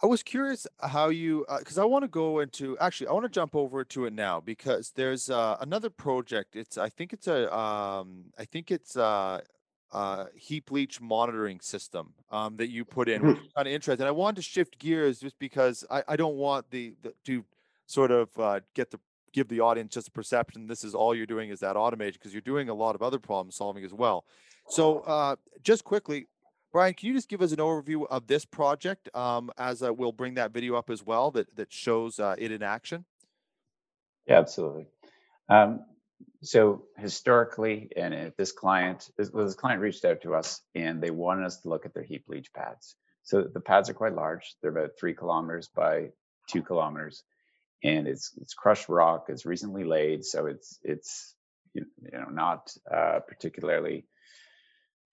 I 0.00 0.06
was 0.06 0.22
curious 0.22 0.64
how 0.80 1.08
you, 1.08 1.44
because 1.58 1.76
uh, 1.76 1.82
I 1.82 1.84
want 1.84 2.04
to 2.04 2.08
go 2.08 2.38
into. 2.38 2.78
Actually, 2.78 3.08
I 3.08 3.12
want 3.12 3.24
to 3.24 3.30
jump 3.30 3.56
over 3.56 3.84
to 3.84 4.04
it 4.04 4.12
now 4.12 4.40
because 4.40 4.92
there's 4.94 5.28
uh, 5.28 5.56
another 5.60 5.90
project. 5.90 6.54
It's 6.54 6.78
I 6.78 6.88
think 6.88 7.12
it's 7.12 7.26
a 7.26 7.52
um, 7.56 8.26
I 8.38 8.44
think 8.44 8.70
it's 8.70 8.94
a, 8.94 9.42
uh, 9.92 10.26
heap 10.34 10.70
leach 10.70 11.00
monitoring 11.00 11.60
system 11.60 12.12
um, 12.30 12.56
that 12.56 12.68
you 12.68 12.84
put 12.84 13.08
in, 13.08 13.26
which 13.26 13.38
is 13.38 13.52
kind 13.54 13.66
of 13.66 13.72
interesting. 13.72 14.06
I 14.06 14.10
wanted 14.10 14.36
to 14.36 14.42
shift 14.42 14.78
gears 14.78 15.20
just 15.20 15.38
because 15.38 15.84
I, 15.90 16.02
I 16.08 16.16
don't 16.16 16.36
want 16.36 16.70
the, 16.70 16.94
the 17.02 17.14
to 17.24 17.44
sort 17.86 18.10
of 18.10 18.28
uh, 18.38 18.60
get 18.74 18.90
the 18.90 19.00
give 19.32 19.48
the 19.48 19.60
audience 19.60 19.92
just 19.92 20.08
a 20.08 20.10
perception 20.10 20.66
this 20.66 20.82
is 20.82 20.94
all 20.94 21.14
you're 21.14 21.26
doing 21.26 21.50
is 21.50 21.60
that 21.60 21.76
automation 21.76 22.14
because 22.14 22.32
you're 22.32 22.40
doing 22.40 22.70
a 22.70 22.74
lot 22.74 22.94
of 22.94 23.02
other 23.02 23.18
problem 23.18 23.50
solving 23.50 23.84
as 23.84 23.92
well. 23.92 24.24
So 24.68 25.00
uh, 25.00 25.36
just 25.62 25.84
quickly, 25.84 26.26
Bryan, 26.72 26.94
can 26.94 27.08
you 27.08 27.14
just 27.14 27.28
give 27.28 27.40
us 27.40 27.52
an 27.52 27.58
overview 27.58 28.06
of 28.10 28.26
this 28.26 28.44
project 28.44 29.14
um, 29.14 29.50
as 29.56 29.82
uh, 29.82 29.92
we'll 29.92 30.12
bring 30.12 30.34
that 30.34 30.52
video 30.52 30.74
up 30.74 30.90
as 30.90 31.04
well 31.04 31.30
that, 31.32 31.54
that 31.56 31.72
shows 31.72 32.20
uh, 32.20 32.34
it 32.38 32.52
in 32.52 32.62
action? 32.62 33.04
Yeah, 34.26 34.38
absolutely. 34.38 34.86
Um, 35.48 35.84
so 36.42 36.84
historically, 36.96 37.90
and 37.96 38.14
if 38.14 38.36
this 38.36 38.52
client, 38.52 39.08
this, 39.16 39.30
this 39.30 39.54
client 39.54 39.80
reached 39.80 40.04
out 40.04 40.22
to 40.22 40.34
us 40.34 40.62
and 40.74 41.02
they 41.02 41.10
wanted 41.10 41.46
us 41.46 41.60
to 41.62 41.68
look 41.68 41.86
at 41.86 41.94
their 41.94 42.04
heap 42.04 42.24
leach 42.28 42.52
pads. 42.54 42.96
So 43.24 43.42
the 43.42 43.60
pads 43.60 43.90
are 43.90 43.94
quite 43.94 44.14
large. 44.14 44.56
They're 44.62 44.70
about 44.70 44.92
three 44.98 45.14
kilometers 45.14 45.68
by 45.74 46.10
two 46.48 46.62
kilometers, 46.62 47.24
and 47.84 48.06
it's 48.08 48.32
it's 48.40 48.54
crushed 48.54 48.88
rock. 48.88 49.26
It's 49.28 49.46
recently 49.46 49.84
laid, 49.84 50.24
so 50.24 50.46
it's 50.46 50.78
it's 50.82 51.34
you 51.74 51.84
know 52.12 52.28
not 52.30 52.72
uh, 52.90 53.20
particularly 53.28 54.06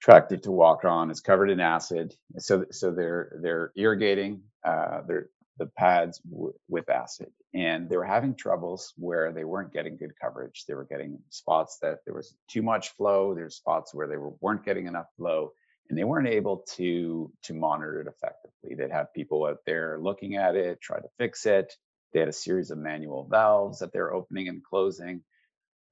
attractive 0.02 0.42
to 0.44 0.52
walk 0.52 0.86
on. 0.86 1.12
It's 1.12 1.22
covered 1.22 1.50
in 1.50 1.60
acid, 1.60 2.16
so 2.38 2.66
so 2.72 2.92
they're 2.92 3.38
they're 3.42 3.72
irrigating 3.76 4.44
uh, 4.66 5.02
their 5.08 5.30
the 5.58 5.68
pads 5.68 6.20
w- 6.20 6.54
with 6.70 6.90
acid, 6.90 7.32
and 7.54 7.90
they 7.90 7.98
were 7.98 8.06
having 8.06 8.36
troubles 8.36 8.94
where 8.98 9.32
they 9.34 9.46
weren't 9.46 9.74
getting 9.74 9.98
good 9.98 10.14
coverage. 10.22 10.66
They 10.68 10.76
were 10.76 10.86
getting 10.86 11.20
spots 11.30 11.80
that 11.82 12.00
there 12.06 12.16
was 12.16 12.36
too 12.50 12.62
much 12.64 12.92
flow. 12.92 13.36
There's 13.36 13.56
spots 13.56 13.94
where 13.94 14.08
they 14.08 14.18
were, 14.18 14.32
weren't 14.42 14.66
getting 14.66 14.88
enough 14.88 15.08
flow, 15.18 15.54
and 15.90 15.98
they 15.98 16.04
weren't 16.06 16.28
able 16.30 16.66
to 16.78 17.32
to 17.44 17.54
monitor 17.54 18.02
it 18.02 18.08
effectively. 18.08 18.76
They'd 18.76 18.92
have 18.94 19.14
people 19.14 19.46
out 19.46 19.60
there 19.66 20.00
looking 20.02 20.38
at 20.38 20.56
it, 20.56 20.82
try 20.82 21.00
to 21.00 21.10
fix 21.20 21.46
it. 21.46 21.74
They 22.14 22.22
had 22.22 22.30
a 22.30 22.34
series 22.34 22.72
of 22.72 22.80
manual 22.80 23.28
valves 23.30 23.80
that 23.80 23.94
they're 23.94 24.14
opening 24.14 24.50
and 24.50 24.64
closing. 24.64 25.24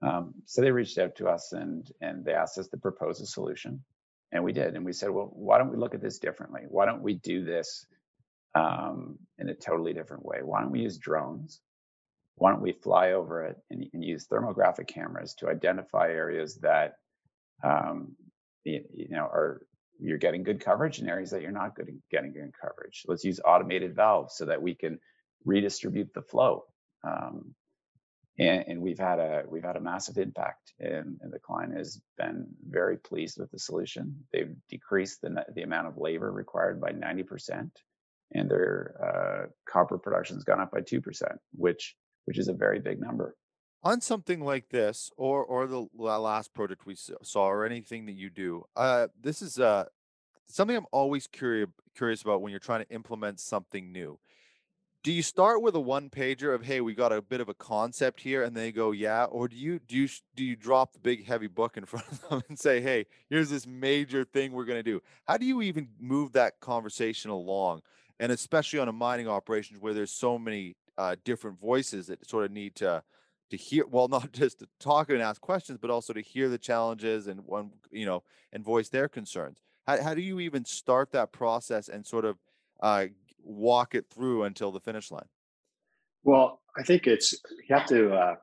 Um, 0.02 0.36
so 0.46 0.62
they 0.62 0.72
reached 0.72 1.00
out 1.00 1.18
to 1.18 1.28
us 1.30 1.54
and 1.54 1.90
and 2.02 2.26
they 2.26 2.34
asked 2.34 2.60
us 2.60 2.70
to 2.70 2.78
propose 2.78 3.22
a 3.22 3.28
solution. 3.28 3.84
And 4.34 4.44
we 4.44 4.54
did. 4.54 4.76
And 4.76 4.86
we 4.86 4.94
said, 4.94 5.12
well, 5.12 5.32
why 5.34 5.58
don't 5.58 5.72
we 5.72 5.78
look 5.78 5.96
at 5.96 6.02
this 6.02 6.20
differently? 6.20 6.64
Why 6.70 6.86
don't 6.86 7.04
we 7.04 7.16
do 7.16 7.46
this 7.46 7.86
um, 8.56 9.18
in 9.38 9.50
a 9.50 9.54
totally 9.54 9.94
different 9.94 10.26
way? 10.26 10.40
Why 10.44 10.62
don't 10.62 10.72
we 10.72 10.82
use 10.82 10.98
drones? 10.98 11.62
Why 12.36 12.52
don't 12.52 12.62
we 12.62 12.72
fly 12.72 13.12
over 13.12 13.46
it 13.46 13.58
and, 13.70 13.86
and 13.94 14.04
use 14.04 14.28
thermographic 14.28 14.88
cameras 14.88 15.36
to 15.36 15.50
identify 15.50 16.10
areas 16.10 16.56
that 16.62 16.96
um, 17.64 18.16
you, 18.64 18.84
you 18.94 19.10
know 19.10 19.26
are 19.26 19.62
you're 20.00 20.18
getting 20.18 20.44
good 20.44 20.60
coverage 20.60 21.00
and 21.00 21.10
areas 21.10 21.32
that 21.32 21.42
you're 21.42 21.52
not 21.52 21.76
good 21.76 21.90
getting 22.12 22.34
good 22.34 22.54
coverage. 22.60 23.04
Let's 23.08 23.24
use 23.24 23.40
automated 23.44 23.96
valves 23.96 24.36
so 24.36 24.46
that 24.46 24.62
we 24.62 24.76
can 24.76 25.00
redistribute 25.46 26.14
the 26.14 26.22
flow. 26.22 26.66
Um, 27.04 27.54
and, 28.40 28.66
and, 28.68 28.82
we've 28.82 29.00
had 29.00 29.20
a 29.20 29.44
we've 29.48 29.64
had 29.64 29.76
a 29.76 29.82
massive 29.82 30.18
impact 30.18 30.74
and, 30.80 31.20
and, 31.22 31.32
the 31.32 31.38
client 31.38 31.78
has 31.78 32.02
been 32.18 32.48
very 32.68 32.98
pleased 32.98 33.38
with 33.38 33.52
the 33.52 33.60
solution 33.60 34.16
they've 34.32 34.56
decreased 34.70 35.22
the, 35.22 35.46
the 35.54 35.62
amount 35.62 35.88
of 35.88 35.98
labor 35.98 36.32
required 36.32 36.82
by 36.82 36.92
90% 36.92 37.70
and 38.34 38.50
their 38.50 38.96
uh, 39.02 39.48
copper 39.70 39.98
production 39.98 40.36
has 40.36 40.44
gone 40.44 40.60
up 40.60 40.72
by 40.72 40.82
2% 40.82 41.02
which 41.56 41.96
which 42.26 42.38
is 42.38 42.48
a 42.48 42.54
very 42.54 42.80
big 42.80 43.02
number. 43.02 43.36
On 43.84 44.00
something 44.00 44.40
like 44.40 44.70
this 44.70 45.12
or 45.18 45.44
or 45.44 45.68
the 45.68 45.88
last 45.96 46.54
project 46.54 46.86
we 46.86 46.96
saw 46.96 47.48
or 47.48 47.66
anything 47.66 48.06
that 48.06 48.14
you 48.14 48.30
do 48.30 48.64
uh, 48.76 49.08
this 49.20 49.42
is 49.42 49.60
uh, 49.60 49.86
something 50.48 50.76
i'm 50.76 50.86
always 50.92 51.28
curious 51.28 51.70
curious 51.96 52.22
about 52.22 52.42
when 52.42 52.52
you're 52.52 52.60
trying 52.60 52.84
to 52.84 52.94
implement 52.94 53.40
something 53.40 53.92
new. 53.92 54.20
Do 55.04 55.12
you 55.12 55.22
start 55.22 55.62
with 55.62 55.76
a 55.76 55.82
one 55.82 56.10
pager 56.10 56.56
of 56.56 56.64
hey 56.64 56.80
we 56.80 56.94
got 56.94 57.12
a 57.12 57.22
bit 57.22 57.42
of 57.42 57.50
a 57.50 57.54
concept 57.54 58.22
here 58.22 58.44
and 58.44 58.56
they 58.56 58.72
go 58.72 58.92
yeah? 58.92 59.26
Or 59.26 59.50
do 59.50 59.58
you 59.58 59.80
do 59.80 59.98
you 59.98 60.08
do 60.36 60.46
you 60.46 60.56
drop 60.56 60.94
the 60.94 61.00
big 61.00 61.26
heavy 61.26 61.48
book 61.48 61.76
in 61.76 61.86
front 61.86 62.06
of 62.10 62.30
them 62.30 62.42
and 62.48 62.58
say 62.58 62.80
hey 62.80 63.06
here's 63.30 63.50
this 63.50 63.68
major 63.68 64.24
thing 64.24 64.54
we're 64.54 64.66
to 64.66 64.84
do. 64.84 65.02
How 65.28 65.38
do 65.38 65.46
you 65.46 65.62
even 65.62 65.90
move 66.00 66.32
that 66.34 66.60
conversation 66.62 67.32
along 67.32 67.82
and 68.20 68.32
especially 68.32 68.80
on 68.80 68.88
a 68.88 68.94
mining 68.94 69.28
operation 69.28 69.78
where 69.80 69.94
there's 69.94 70.12
so 70.12 70.38
many 70.38 70.76
uh, 70.98 71.16
different 71.24 71.60
voices 71.60 72.08
that 72.08 72.28
sort 72.28 72.46
of 72.46 72.52
need 72.52 72.76
to 72.76 73.04
to 73.50 73.58
hear 73.58 73.86
well 73.88 74.08
not 74.10 74.32
just 74.32 74.60
to 74.60 74.68
talk 74.80 75.10
and 75.10 75.22
ask 75.22 75.42
questions 75.42 75.78
but 75.82 75.90
also 75.90 76.14
to 76.14 76.22
hear 76.22 76.50
the 76.50 76.58
challenges 76.58 77.28
and 77.28 77.42
one 77.46 77.72
you 77.92 78.06
know 78.06 78.24
and 78.52 78.64
voice 78.64 78.90
their 78.90 79.08
concerns 79.08 79.60
how, 79.88 80.02
how 80.02 80.14
do 80.14 80.22
you 80.22 80.40
even 80.40 80.66
start 80.66 81.12
that 81.12 81.32
process 81.32 81.90
and 81.90 82.06
sort 82.06 82.26
of 82.26 82.38
uh, 82.82 83.06
walk 83.44 83.96
it 83.96 84.06
through 84.14 84.44
until 84.44 84.72
the 84.72 84.80
finish 84.80 85.12
line? 85.12 85.28
Well, 86.24 86.62
I 86.78 86.84
think 86.84 87.08
it's 87.08 87.34
you 87.34 87.76
have 87.76 87.86
to 87.88 88.14
uh, 88.14 88.36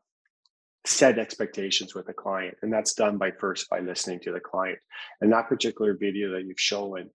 set 0.85 1.19
expectations 1.19 1.95
with 1.95 2.07
the 2.07 2.13
client, 2.13 2.57
and 2.63 2.73
that's 2.73 2.95
done 2.95 3.17
by 3.17 3.31
first 3.31 3.69
by 3.71 3.81
listening 3.81 4.21
to 4.21 4.33
the 4.33 4.41
client. 4.41 4.79
And 5.21 5.33
that 5.33 5.49
particular 5.49 5.97
video 5.99 6.33
that 6.33 6.45
you've 6.45 6.61
shown, 6.61 7.11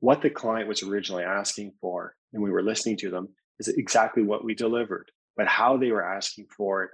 what 0.00 0.22
the 0.22 0.30
client 0.30 0.68
was 0.68 0.82
originally 0.82 1.24
asking 1.24 1.72
for, 1.80 2.14
and 2.32 2.42
we 2.42 2.50
were 2.50 2.62
listening 2.62 2.96
to 2.98 3.10
them, 3.10 3.28
is 3.58 3.68
exactly 3.68 4.22
what 4.22 4.44
we 4.44 4.54
delivered. 4.54 5.10
but 5.36 5.46
how 5.46 5.76
they 5.76 5.92
were 5.92 6.04
asking 6.04 6.46
for 6.56 6.82
it, 6.84 6.90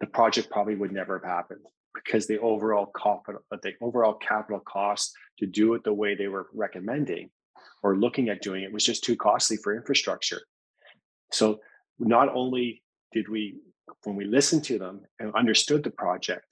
the 0.00 0.06
project 0.06 0.50
probably 0.50 0.74
would 0.74 0.92
never 0.92 1.18
have 1.18 1.28
happened 1.28 1.64
because 1.94 2.26
the 2.26 2.38
overall 2.40 2.86
capital, 3.02 3.40
uh, 3.50 3.56
the 3.62 3.72
overall 3.80 4.14
capital 4.14 4.60
cost 4.60 5.12
to 5.38 5.46
do 5.46 5.72
it 5.74 5.82
the 5.82 5.92
way 5.92 6.14
they 6.14 6.28
were 6.28 6.48
recommending 6.52 7.30
or 7.82 7.96
looking 7.96 8.28
at 8.28 8.42
doing 8.42 8.62
it 8.62 8.72
was 8.72 8.84
just 8.84 9.02
too 9.02 9.16
costly 9.16 9.56
for 9.56 9.74
infrastructure. 9.74 10.42
So 11.30 11.60
not 11.98 12.28
only 12.34 12.82
did 13.12 13.28
we, 13.28 13.56
when 14.04 14.16
we 14.16 14.26
listened 14.26 14.64
to 14.64 14.78
them 14.78 15.02
and 15.18 15.34
understood 15.34 15.82
the 15.82 15.90
project, 15.90 16.46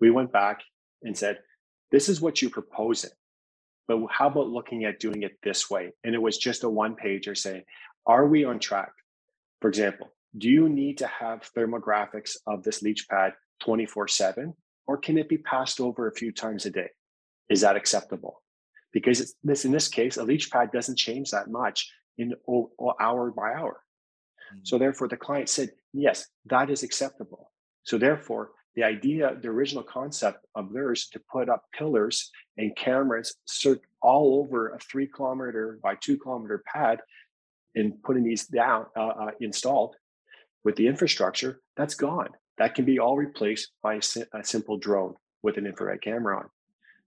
we 0.00 0.10
went 0.10 0.32
back 0.32 0.62
and 1.02 1.16
said, 1.16 1.40
"This 1.90 2.08
is 2.08 2.20
what 2.22 2.40
you're 2.40 2.50
proposing, 2.50 3.10
but 3.86 4.00
how 4.10 4.28
about 4.28 4.48
looking 4.48 4.84
at 4.84 5.00
doing 5.00 5.22
it 5.22 5.38
this 5.42 5.70
way?" 5.70 5.92
And 6.04 6.14
it 6.14 6.22
was 6.22 6.38
just 6.38 6.64
a 6.64 6.68
one 6.68 6.96
pager 6.96 7.36
saying, 7.36 7.64
"Are 8.06 8.26
we 8.26 8.44
on 8.44 8.58
track?" 8.58 8.92
For 9.60 9.68
example, 9.68 10.14
do 10.36 10.48
you 10.48 10.68
need 10.68 10.98
to 10.98 11.06
have 11.06 11.50
thermographics 11.56 12.36
of 12.46 12.62
this 12.62 12.82
leach 12.82 13.08
pad 13.08 13.34
24 13.60 14.08
7 14.08 14.54
or 14.86 14.98
can 14.98 15.16
it 15.16 15.28
be 15.28 15.38
passed 15.38 15.80
over 15.80 16.06
a 16.06 16.14
few 16.14 16.32
times 16.32 16.66
a 16.66 16.70
day 16.70 16.88
is 17.48 17.60
that 17.60 17.76
acceptable 17.76 18.42
because 18.92 19.34
this 19.42 19.64
in 19.64 19.72
this 19.72 19.88
case 19.88 20.16
a 20.16 20.24
leach 20.24 20.50
pad 20.50 20.70
doesn't 20.72 20.98
change 20.98 21.30
that 21.30 21.48
much 21.48 21.90
in 22.18 22.34
hour 23.00 23.30
by 23.30 23.52
hour 23.52 23.80
mm-hmm. 24.52 24.60
so 24.62 24.78
therefore 24.78 25.08
the 25.08 25.16
client 25.16 25.48
said 25.48 25.70
yes 25.92 26.26
that 26.46 26.70
is 26.70 26.82
acceptable 26.82 27.50
so 27.84 27.98
therefore 27.98 28.50
the 28.76 28.82
idea 28.82 29.36
the 29.40 29.48
original 29.48 29.82
concept 29.82 30.46
of 30.54 30.72
theirs 30.72 31.08
to 31.12 31.20
put 31.30 31.48
up 31.48 31.64
pillars 31.76 32.30
and 32.56 32.74
cameras 32.76 33.36
all 34.02 34.40
over 34.40 34.70
a 34.70 34.78
three 34.78 35.06
kilometer 35.06 35.78
by 35.82 35.94
two 35.94 36.18
kilometer 36.18 36.62
pad 36.66 37.00
and 37.74 38.02
putting 38.02 38.24
these 38.24 38.46
down 38.46 38.86
uh, 38.96 39.06
uh, 39.08 39.30
installed 39.40 39.96
with 40.64 40.76
the 40.76 40.86
infrastructure, 40.86 41.60
that's 41.76 41.94
gone. 41.94 42.28
That 42.58 42.74
can 42.74 42.84
be 42.84 42.98
all 42.98 43.16
replaced 43.16 43.72
by 43.82 43.94
a, 43.94 44.00
a 44.32 44.44
simple 44.44 44.78
drone 44.78 45.14
with 45.42 45.58
an 45.58 45.66
infrared 45.66 46.02
camera 46.02 46.38
on. 46.38 46.48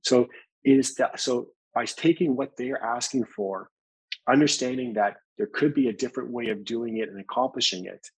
So 0.03 0.27
it 0.63 0.77
is 0.77 0.95
that. 0.95 1.19
So 1.19 1.47
by 1.73 1.85
taking 1.85 2.35
what 2.35 2.57
they 2.57 2.71
are 2.71 2.83
asking 2.83 3.25
for, 3.25 3.69
understanding 4.27 4.93
that 4.93 5.17
there 5.37 5.47
could 5.47 5.73
be 5.73 5.87
a 5.87 5.93
different 5.93 6.31
way 6.31 6.49
of 6.49 6.65
doing 6.65 6.97
it 6.97 7.09
and 7.09 7.19
accomplishing 7.19 7.85
it, 7.85 8.09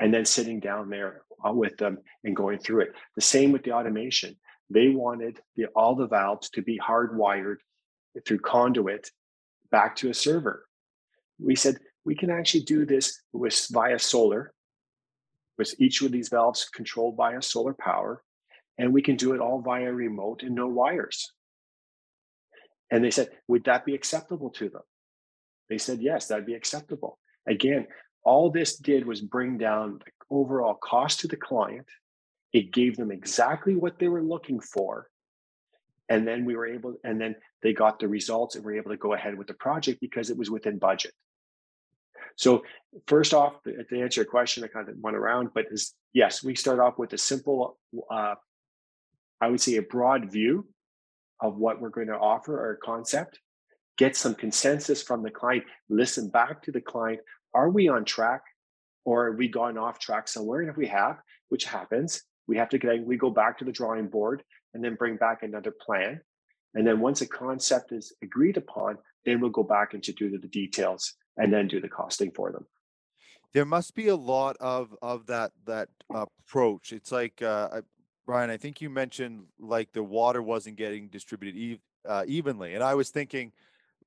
and 0.00 0.12
then 0.12 0.24
sitting 0.24 0.60
down 0.60 0.90
there 0.90 1.22
uh, 1.46 1.52
with 1.52 1.76
them 1.76 1.98
and 2.24 2.36
going 2.36 2.58
through 2.58 2.80
it. 2.80 2.92
The 3.14 3.22
same 3.22 3.52
with 3.52 3.62
the 3.62 3.72
automation. 3.72 4.36
They 4.70 4.88
wanted 4.88 5.40
the, 5.56 5.66
all 5.76 5.94
the 5.94 6.08
valves 6.08 6.50
to 6.50 6.62
be 6.62 6.78
hardwired 6.78 7.56
through 8.26 8.40
conduit 8.40 9.10
back 9.70 9.96
to 9.96 10.10
a 10.10 10.14
server. 10.14 10.66
We 11.38 11.56
said 11.56 11.78
we 12.04 12.14
can 12.14 12.30
actually 12.30 12.62
do 12.64 12.86
this 12.86 13.20
with 13.32 13.68
via 13.70 13.98
solar 13.98 14.54
with 15.56 15.74
each 15.78 16.02
of 16.02 16.12
these 16.12 16.28
valves 16.28 16.68
controlled 16.68 17.16
by 17.16 17.34
a 17.34 17.42
solar 17.42 17.74
power, 17.74 18.22
and 18.78 18.92
we 18.92 19.02
can 19.02 19.16
do 19.16 19.34
it 19.34 19.40
all 19.40 19.60
via 19.60 19.92
remote 19.92 20.42
and 20.42 20.54
no 20.54 20.66
wires. 20.66 21.32
And 22.90 23.04
they 23.04 23.10
said, 23.10 23.30
would 23.48 23.64
that 23.64 23.84
be 23.84 23.94
acceptable 23.94 24.50
to 24.50 24.68
them? 24.68 24.82
They 25.68 25.78
said, 25.78 26.00
yes, 26.00 26.26
that'd 26.26 26.46
be 26.46 26.54
acceptable. 26.54 27.18
Again, 27.48 27.86
all 28.24 28.50
this 28.50 28.76
did 28.76 29.06
was 29.06 29.20
bring 29.20 29.58
down 29.58 30.00
the 30.04 30.10
overall 30.30 30.74
cost 30.74 31.20
to 31.20 31.28
the 31.28 31.36
client. 31.36 31.86
It 32.52 32.72
gave 32.72 32.96
them 32.96 33.10
exactly 33.10 33.76
what 33.76 33.98
they 33.98 34.08
were 34.08 34.22
looking 34.22 34.60
for. 34.60 35.08
And 36.08 36.26
then 36.26 36.44
we 36.44 36.56
were 36.56 36.66
able, 36.66 36.96
and 37.04 37.20
then 37.20 37.36
they 37.62 37.72
got 37.72 37.98
the 37.98 38.08
results 38.08 38.56
and 38.56 38.64
were 38.64 38.76
able 38.76 38.90
to 38.90 38.96
go 38.96 39.14
ahead 39.14 39.36
with 39.36 39.46
the 39.46 39.54
project 39.54 40.00
because 40.00 40.30
it 40.30 40.36
was 40.36 40.50
within 40.50 40.78
budget. 40.78 41.12
So 42.36 42.64
first 43.06 43.32
off, 43.32 43.62
to 43.64 44.00
answer 44.00 44.20
your 44.20 44.30
question, 44.30 44.64
I 44.64 44.68
kind 44.68 44.88
of 44.88 44.96
went 44.98 45.16
around, 45.16 45.50
but 45.54 45.66
is 45.70 45.94
yes, 46.12 46.42
we 46.42 46.54
start 46.54 46.80
off 46.80 46.98
with 46.98 47.12
a 47.12 47.18
simple, 47.18 47.78
uh, 48.10 48.34
I 49.40 49.48
would 49.48 49.60
say 49.60 49.76
a 49.76 49.82
broad 49.82 50.30
view 50.30 50.66
of 51.40 51.56
what 51.56 51.80
we're 51.80 51.90
going 51.90 52.08
to 52.08 52.18
offer 52.18 52.54
or 52.54 52.78
concept, 52.82 53.40
get 53.98 54.16
some 54.16 54.34
consensus 54.34 55.02
from 55.02 55.22
the 55.22 55.30
client, 55.30 55.64
listen 55.88 56.28
back 56.28 56.62
to 56.62 56.72
the 56.72 56.80
client. 56.80 57.20
Are 57.54 57.70
we 57.70 57.88
on 57.88 58.04
track 58.04 58.42
or 59.04 59.30
have 59.30 59.38
we 59.38 59.48
gone 59.48 59.78
off 59.78 59.98
track 59.98 60.28
somewhere? 60.28 60.60
And 60.60 60.70
if 60.70 60.76
we 60.76 60.86
have, 60.88 61.20
which 61.48 61.64
happens, 61.64 62.22
we 62.46 62.56
have 62.56 62.68
to 62.70 62.78
get, 62.78 63.04
we 63.04 63.16
go 63.16 63.30
back 63.30 63.58
to 63.58 63.64
the 63.64 63.72
drawing 63.72 64.08
board 64.08 64.42
and 64.74 64.82
then 64.82 64.96
bring 64.96 65.16
back 65.16 65.42
another 65.42 65.72
plan. 65.84 66.20
And 66.74 66.86
then 66.86 67.00
once 67.00 67.20
a 67.20 67.26
concept 67.26 67.92
is 67.92 68.12
agreed 68.22 68.56
upon, 68.56 68.98
then 69.24 69.40
we'll 69.40 69.50
go 69.50 69.62
back 69.62 69.94
into 69.94 70.12
do 70.12 70.30
the 70.30 70.48
details 70.48 71.14
and 71.36 71.52
then 71.52 71.68
do 71.68 71.80
the 71.80 71.88
costing 71.88 72.30
for 72.32 72.50
them. 72.52 72.66
There 73.52 73.64
must 73.64 73.94
be 73.94 74.08
a 74.08 74.16
lot 74.16 74.56
of 74.58 74.96
of 75.00 75.26
that 75.26 75.52
that 75.66 75.88
approach. 76.12 76.92
It's 76.92 77.12
like 77.12 77.40
uh, 77.40 77.68
I, 77.72 77.80
Bryan, 78.26 78.50
I 78.50 78.56
think 78.56 78.80
you 78.80 78.90
mentioned 78.90 79.44
like 79.60 79.92
the 79.92 80.02
water 80.02 80.42
wasn't 80.42 80.76
getting 80.76 81.08
distributed 81.08 81.56
ev- 81.74 82.10
uh, 82.10 82.24
evenly, 82.26 82.74
and 82.74 82.82
I 82.82 82.94
was 82.94 83.10
thinking, 83.10 83.52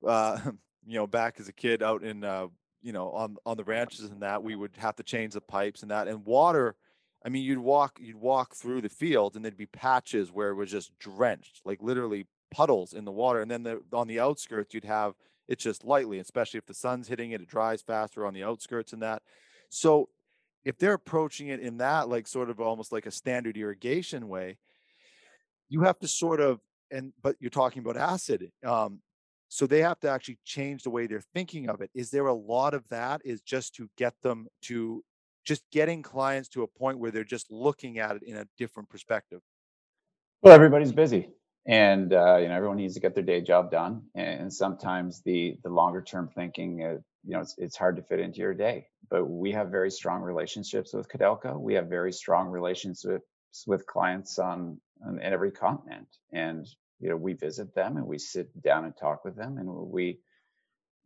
uh, 0.05 0.37
you 0.85 0.95
know, 0.95 1.07
back 1.07 1.39
as 1.39 1.47
a 1.47 1.53
kid 1.53 1.81
out 1.81 2.03
in 2.03 2.25
uh, 2.25 2.47
you 2.87 2.93
know 2.93 3.11
on 3.11 3.35
on 3.45 3.57
the 3.57 3.65
ranches 3.65 4.05
and 4.05 4.21
that 4.21 4.41
we 4.41 4.55
would 4.55 4.71
have 4.77 4.95
to 4.95 5.03
change 5.03 5.33
the 5.33 5.41
pipes 5.41 5.81
and 5.81 5.91
that 5.91 6.07
and 6.07 6.25
water. 6.25 6.77
I 7.25 7.29
mean, 7.29 7.43
you'd 7.43 7.59
walk 7.59 7.99
you'd 8.01 8.15
walk 8.15 8.55
through 8.55 8.81
the 8.81 8.89
field 8.89 9.35
and 9.35 9.43
there'd 9.43 9.57
be 9.57 9.65
patches 9.65 10.31
where 10.31 10.51
it 10.51 10.55
was 10.55 10.71
just 10.71 10.97
drenched, 10.97 11.61
like 11.65 11.83
literally 11.83 12.27
puddles 12.49 12.93
in 12.93 13.03
the 13.03 13.11
water, 13.11 13.41
and 13.41 13.51
then 13.51 13.63
the, 13.63 13.81
on 13.91 14.07
the 14.07 14.21
outskirts 14.21 14.73
you'd 14.73 14.85
have 14.85 15.15
it's 15.49 15.63
just 15.63 15.83
lightly, 15.83 16.19
especially 16.19 16.57
if 16.59 16.65
the 16.65 16.73
sun's 16.73 17.09
hitting 17.09 17.31
it, 17.31 17.41
it 17.41 17.47
dries 17.47 17.81
faster 17.81 18.25
on 18.25 18.33
the 18.33 18.43
outskirts 18.43 18.93
and 18.93 19.01
that. 19.01 19.21
So 19.69 20.09
if 20.65 20.77
they're 20.77 20.93
approaching 20.93 21.47
it 21.47 21.59
in 21.59 21.77
that, 21.77 22.09
like 22.09 22.27
sort 22.27 22.49
of 22.49 22.59
almost 22.59 22.91
like 22.91 23.05
a 23.05 23.11
standard 23.11 23.57
irrigation 23.57 24.27
way, 24.27 24.57
you 25.69 25.81
have 25.81 25.99
to 25.99 26.07
sort 26.07 26.39
of, 26.41 26.59
and 26.91 27.13
but 27.21 27.35
you're 27.39 27.49
talking 27.49 27.81
about 27.81 27.97
acid. 27.97 28.51
Um, 28.63 28.99
so 29.49 29.65
they 29.65 29.81
have 29.81 29.99
to 30.01 30.09
actually 30.09 30.39
change 30.43 30.83
the 30.83 30.89
way 30.89 31.07
they're 31.07 31.23
thinking 31.33 31.69
of 31.69 31.81
it. 31.81 31.89
Is 31.93 32.09
there 32.09 32.27
a 32.27 32.33
lot 32.33 32.73
of 32.73 32.87
that 32.89 33.21
is 33.23 33.41
just 33.41 33.75
to 33.75 33.89
get 33.97 34.13
them 34.21 34.47
to 34.63 35.03
just 35.45 35.63
getting 35.71 36.01
clients 36.01 36.49
to 36.49 36.63
a 36.63 36.67
point 36.67 36.99
where 36.99 37.11
they're 37.11 37.23
just 37.23 37.49
looking 37.51 37.99
at 37.99 38.17
it 38.17 38.23
in 38.23 38.37
a 38.37 38.45
different 38.57 38.89
perspective? 38.89 39.41
Well, 40.41 40.53
everybody's 40.53 40.91
busy 40.91 41.29
and 41.65 42.13
uh, 42.13 42.37
you 42.37 42.47
know 42.47 42.55
everyone 42.55 42.77
needs 42.77 42.93
to 42.93 42.99
get 42.99 43.13
their 43.13 43.23
day 43.23 43.41
job 43.41 43.71
done 43.71 44.03
and 44.15 44.53
sometimes 44.53 45.21
the 45.23 45.57
the 45.63 45.69
longer 45.69 46.01
term 46.01 46.29
thinking 46.33 46.81
uh, 46.81 46.97
you 47.25 47.33
know 47.33 47.41
it's, 47.41 47.55
it's 47.57 47.75
hard 47.75 47.97
to 47.97 48.01
fit 48.01 48.21
into 48.21 48.39
your 48.39 48.53
day 48.53 48.87
but 49.09 49.25
we 49.25 49.51
have 49.51 49.69
very 49.69 49.91
strong 49.91 50.21
relationships 50.21 50.93
with 50.93 51.09
Codelco. 51.09 51.59
We 51.59 51.75
have 51.75 51.87
very 51.87 52.11
strong 52.11 52.47
relationships 52.47 53.23
with 53.65 53.85
clients 53.85 54.37
on, 54.39 54.79
on 55.05 55.19
every 55.21 55.51
continent 55.51 56.07
and 56.31 56.67
you 56.99 57.09
know 57.09 57.15
we 57.15 57.33
visit 57.33 57.73
them 57.75 57.97
and 57.97 58.05
we 58.05 58.17
sit 58.17 58.49
down 58.61 58.85
and 58.85 58.95
talk 58.97 59.23
with 59.23 59.35
them 59.35 59.57
and 59.57 59.67
we 59.69 60.19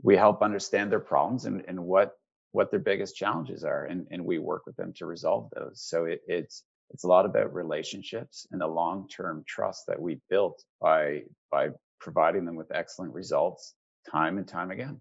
we 0.01 0.15
help 0.15 0.41
understand 0.41 0.91
their 0.91 0.99
problems 0.99 1.45
and, 1.45 1.63
and 1.67 1.79
what 1.79 2.13
what 2.51 2.69
their 2.69 2.79
biggest 2.79 3.15
challenges 3.15 3.63
are 3.63 3.85
and, 3.85 4.07
and 4.11 4.23
we 4.23 4.37
work 4.37 4.65
with 4.65 4.75
them 4.75 4.93
to 4.93 5.05
resolve 5.05 5.49
those. 5.55 5.81
So 5.81 6.05
it, 6.05 6.21
it's 6.27 6.63
it's 6.89 7.05
a 7.05 7.07
lot 7.07 7.25
about 7.25 7.53
relationships 7.53 8.45
and 8.51 8.59
the 8.59 8.67
long-term 8.67 9.45
trust 9.47 9.83
that 9.87 10.01
we 10.01 10.19
built 10.29 10.61
by 10.81 11.23
by 11.49 11.69
providing 11.99 12.45
them 12.45 12.55
with 12.55 12.71
excellent 12.73 13.13
results 13.13 13.75
time 14.09 14.37
and 14.37 14.47
time 14.47 14.71
again. 14.71 14.99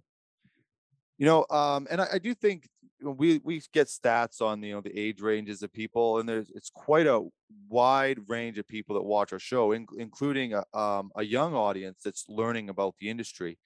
You 1.18 1.26
know 1.26 1.46
um, 1.50 1.88
and 1.90 2.00
I, 2.00 2.06
I, 2.14 2.18
do 2.18 2.34
think 2.34 2.68
we 3.02 3.40
we 3.44 3.62
get 3.72 3.86
stats 3.86 4.40
on 4.40 4.62
you 4.62 4.74
know 4.74 4.80
the 4.80 4.98
age 4.98 5.20
ranges 5.20 5.62
of 5.62 5.72
people 5.72 6.18
and 6.18 6.28
there's 6.28 6.50
it's 6.54 6.70
quite 6.70 7.06
a 7.06 7.26
wide 7.68 8.18
range 8.28 8.58
of 8.58 8.66
people 8.66 8.94
that 8.94 9.02
watch 9.02 9.32
our 9.32 9.38
show 9.38 9.72
in, 9.72 9.86
including 9.98 10.54
a, 10.54 10.64
um, 10.78 11.10
a 11.16 11.24
young 11.24 11.54
audience 11.54 12.00
that's 12.04 12.28
learning 12.28 12.68
about 12.68 12.94
the 12.98 13.08
industry 13.08 13.58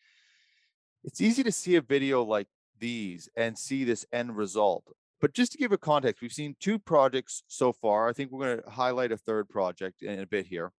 it's 1.03 1.21
easy 1.21 1.43
to 1.43 1.53
see 1.53 1.77
a 1.77 1.81
video 1.81 2.23
like 2.23 2.49
these 2.79 3.29
and 3.37 3.59
see 3.59 3.85
this 3.85 4.07
end 4.13 4.37
result 4.37 4.85
but 5.25 5.33
just 5.33 5.53
to 5.53 5.59
give 5.59 5.73
a 5.73 5.79
context, 5.79 6.21
we've 6.21 6.31
seen 6.31 6.55
two 6.61 6.79
projects 6.79 7.45
so 7.49 7.73
far. 7.73 8.11
I 8.11 8.13
think 8.13 8.31
we're 8.31 8.45
going 8.45 8.63
to 8.63 8.71
highlight 8.71 9.11
a 9.11 9.17
third 9.17 9.49
project 9.49 10.03
in 10.03 10.21
a 10.21 10.27
bit 10.27 10.45
here. 10.45 10.71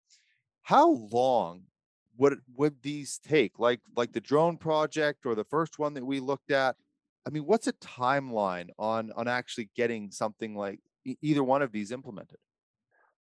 How 0.61 0.91
long 1.11 1.63
would 2.19 2.41
would 2.55 2.83
these 2.83 3.19
take? 3.27 3.59
Like 3.59 3.81
like 3.97 4.13
the 4.13 4.21
drone 4.21 4.59
project 4.59 5.25
or 5.25 5.35
the 5.35 5.45
first 5.45 5.79
one 5.79 5.95
that 5.95 6.05
we 6.05 6.21
looked 6.21 6.51
at? 6.51 6.77
I 7.27 7.31
mean, 7.31 7.45
what's 7.45 7.67
a 7.67 7.73
timeline 7.75 8.69
on 8.79 9.13
on 9.17 9.29
actually 9.29 9.71
getting 9.77 10.11
something 10.11 10.57
like 10.57 10.81
either 11.23 11.43
one 11.45 11.63
of 11.63 11.73
these 11.73 11.91
implemented? 11.91 12.39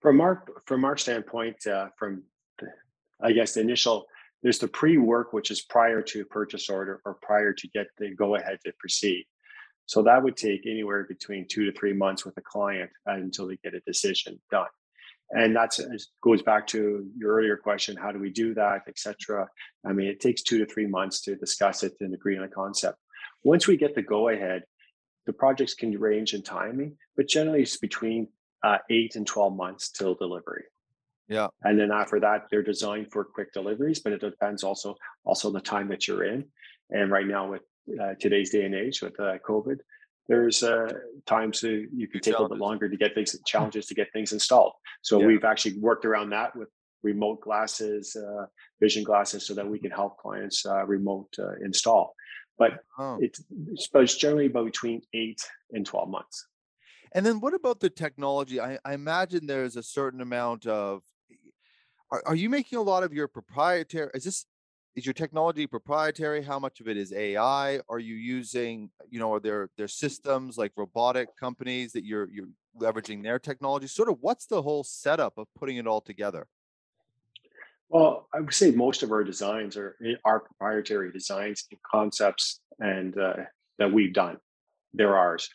From 0.02 0.22
our 0.22 0.44
from 0.66 0.86
our 0.86 0.98
standpoint, 0.98 1.68
uh, 1.68 1.90
from 1.98 2.24
the, 2.60 2.68
I 3.22 3.32
guess 3.32 3.54
the 3.54 3.62
initial 3.62 4.06
there's 4.44 4.60
the 4.60 4.68
pre-work 4.68 5.34
which 5.34 5.52
is 5.52 5.62
prior 5.62 6.02
to 6.02 6.26
purchase 6.26 6.68
order 6.70 7.00
or 7.06 7.18
prior 7.22 7.54
to 7.54 7.68
get 7.68 7.88
the 8.00 8.16
go 8.16 8.36
ahead 8.36 8.58
to 8.66 8.74
proceed 8.80 9.26
so 9.92 10.02
that 10.04 10.24
would 10.24 10.38
take 10.38 10.66
anywhere 10.66 11.04
between 11.04 11.46
two 11.50 11.66
to 11.66 11.78
three 11.78 11.92
months 11.92 12.24
with 12.24 12.38
a 12.38 12.42
client 12.42 12.90
until 13.06 13.48
they 13.48 13.58
get 13.62 13.74
a 13.74 13.82
decision 13.82 14.40
done. 14.50 14.68
And 15.32 15.54
that 15.58 15.78
goes 16.24 16.42
back 16.42 16.66
to 16.68 17.06
your 17.18 17.36
earlier 17.36 17.58
question: 17.58 17.98
How 17.98 18.14
do 18.14 18.20
we 18.20 18.30
do 18.30 18.54
that, 18.54 18.84
etc. 18.88 19.50
I 19.86 19.92
mean, 19.92 20.08
it 20.08 20.22
takes 20.22 20.44
two 20.44 20.60
to 20.60 20.66
three 20.66 20.88
months 20.88 21.20
to 21.24 21.36
discuss 21.36 21.84
it 21.84 21.94
and 22.00 22.14
agree 22.14 22.38
on 22.38 22.46
a 22.46 22.48
concept. 22.48 22.98
Once 23.44 23.68
we 23.68 23.78
get 23.78 23.96
the 23.96 24.02
go 24.02 24.30
ahead, 24.30 24.64
the 25.26 25.34
projects 25.34 25.74
can 25.74 25.98
range 26.00 26.34
in 26.34 26.42
timing, 26.42 26.98
but 27.16 27.28
generally 27.28 27.62
it's 27.62 27.78
between 27.78 28.28
uh, 28.64 28.78
eight 28.90 29.16
and 29.16 29.26
12 29.26 29.56
months 29.56 29.90
till 29.90 30.16
delivery. 30.16 30.64
Yeah. 31.28 31.48
And 31.64 31.80
then 31.80 31.92
after 31.92 32.20
that, 32.20 32.48
they're 32.52 32.64
designed 32.64 33.12
for 33.12 33.24
quick 33.24 33.54
deliveries, 33.54 34.00
but 34.00 34.12
it 34.14 34.22
depends 34.22 34.64
also 34.64 34.96
also 35.24 35.50
the 35.50 35.62
time 35.62 35.88
that 35.90 36.08
you're 36.08 36.26
in. 36.26 36.46
And 36.90 37.10
right 37.10 37.26
now, 37.26 37.50
with 37.50 37.62
uh, 38.00 38.16
today's 38.20 38.50
day 38.50 38.66
and 38.66 38.76
age, 38.76 39.02
with 39.02 39.18
uh, 39.20 39.38
COVID, 39.48 39.78
there's 40.28 40.62
uh, 40.62 40.92
times 41.26 41.64
you 41.64 42.08
can 42.12 42.22
take 42.22 42.36
a 42.38 42.42
little 42.42 42.56
bit 42.56 42.62
longer 42.62 42.90
to 42.90 42.98
get 42.98 43.16
things 43.16 43.36
challenges 43.46 43.86
to 43.88 43.96
get 43.96 44.12
things 44.14 44.34
installed. 44.34 44.74
So 45.02 45.20
Yeah. 45.20 45.28
we've 45.28 45.44
actually 45.46 45.80
worked 45.80 46.06
around 46.06 46.32
that 46.32 46.56
with 46.56 46.70
remote 47.02 47.42
glasses, 47.42 48.16
uh, 48.16 48.46
vision 48.80 49.04
glasses, 49.04 49.46
so 49.46 49.54
that 49.56 49.68
we 49.68 49.80
can 49.80 49.92
help 49.92 50.18
clients 50.18 50.66
uh, 50.66 50.86
remote 50.86 51.34
uh, 51.40 51.56
install. 51.64 52.14
But 52.58 52.84
Oh. 52.98 53.18
it's, 53.20 53.42
but 53.92 54.04
it's 54.04 54.16
generally 54.16 54.48
about 54.48 54.66
between 54.66 55.02
eight 55.14 55.42
and 55.72 55.86
12 55.86 56.10
months. 56.10 56.48
And 57.14 57.26
then 57.26 57.40
what 57.40 57.54
about 57.54 57.80
the 57.80 57.90
technology? 57.90 58.60
I, 58.60 58.78
I 58.86 58.94
imagine 58.94 59.46
there's 59.46 59.76
a 59.76 59.84
certain 59.84 60.22
amount 60.22 60.66
of. 60.66 61.04
Are, 62.12 62.24
are 62.26 62.36
you 62.36 62.50
making 62.50 62.78
a 62.78 62.82
lot 62.82 63.04
of 63.04 63.14
your 63.14 63.28
proprietary? 63.28 64.10
Is 64.14 64.24
this 64.24 64.46
is 64.96 65.06
your 65.06 65.14
technology 65.14 65.68
proprietary? 65.68 66.42
How 66.42 66.60
much 66.60 66.82
of 66.82 66.88
it 66.88 66.98
is 66.98 67.14
AI? 67.14 67.80
Are 67.88 68.00
you 68.00 68.16
using, 68.16 68.90
you 69.10 69.20
know, 69.20 69.34
are 69.34 69.40
there 69.40 69.70
there 69.78 69.88
systems 69.88 70.58
like 70.58 70.72
robotic 70.76 71.30
companies 71.38 71.94
that 71.94 72.06
you're 72.06 72.30
you're 72.30 72.50
leveraging 72.80 73.24
their 73.24 73.40
technology? 73.40 73.88
Sort 73.88 74.10
of 74.10 74.18
what's 74.22 74.46
the 74.46 74.62
whole 74.62 74.84
setup 74.84 75.38
of 75.38 75.48
putting 75.58 75.78
it 75.78 75.88
all 75.88 76.02
together? 76.02 76.48
Well, 77.92 78.30
I 78.34 78.40
would 78.40 78.54
say 78.54 78.72
most 78.72 79.04
of 79.04 79.12
our 79.12 79.22
designs 79.22 79.76
are 79.76 79.98
our 80.24 80.40
proprietary 80.40 81.12
designs 81.12 81.66
and 81.72 81.80
concepts, 81.84 82.62
and 82.80 83.18
uh, 83.18 83.34
that 83.80 83.92
we've 83.92 84.14
done. 84.14 84.38
They're 84.94 85.18
ours. 85.18 85.50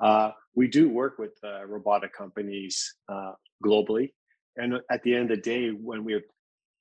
Uh, 0.00 0.32
we 0.56 0.66
do 0.66 0.88
work 0.88 1.16
with 1.16 1.38
uh, 1.44 1.64
robotic 1.64 2.12
companies 2.12 2.96
uh, 3.08 3.32
globally, 3.64 4.10
and 4.56 4.80
at 4.90 5.04
the 5.04 5.14
end 5.14 5.30
of 5.30 5.36
the 5.36 5.42
day, 5.42 5.68
when 5.68 6.02
we're 6.04 6.24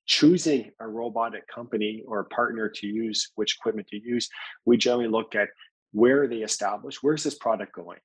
choosing 0.07 0.71
a 0.79 0.87
robotic 0.87 1.47
company 1.47 2.03
or 2.07 2.21
a 2.21 2.25
partner 2.25 2.67
to 2.67 2.87
use, 2.87 3.31
which 3.35 3.57
equipment 3.59 3.87
to 3.89 4.01
use, 4.01 4.27
we 4.65 4.75
generally 4.75 5.07
look 5.07 5.35
at 5.35 5.49
where 5.91 6.23
are 6.23 6.27
they 6.27 6.41
established, 6.41 7.03
where's 7.03 7.23
this 7.23 7.35
product 7.35 7.73
going. 7.73 7.99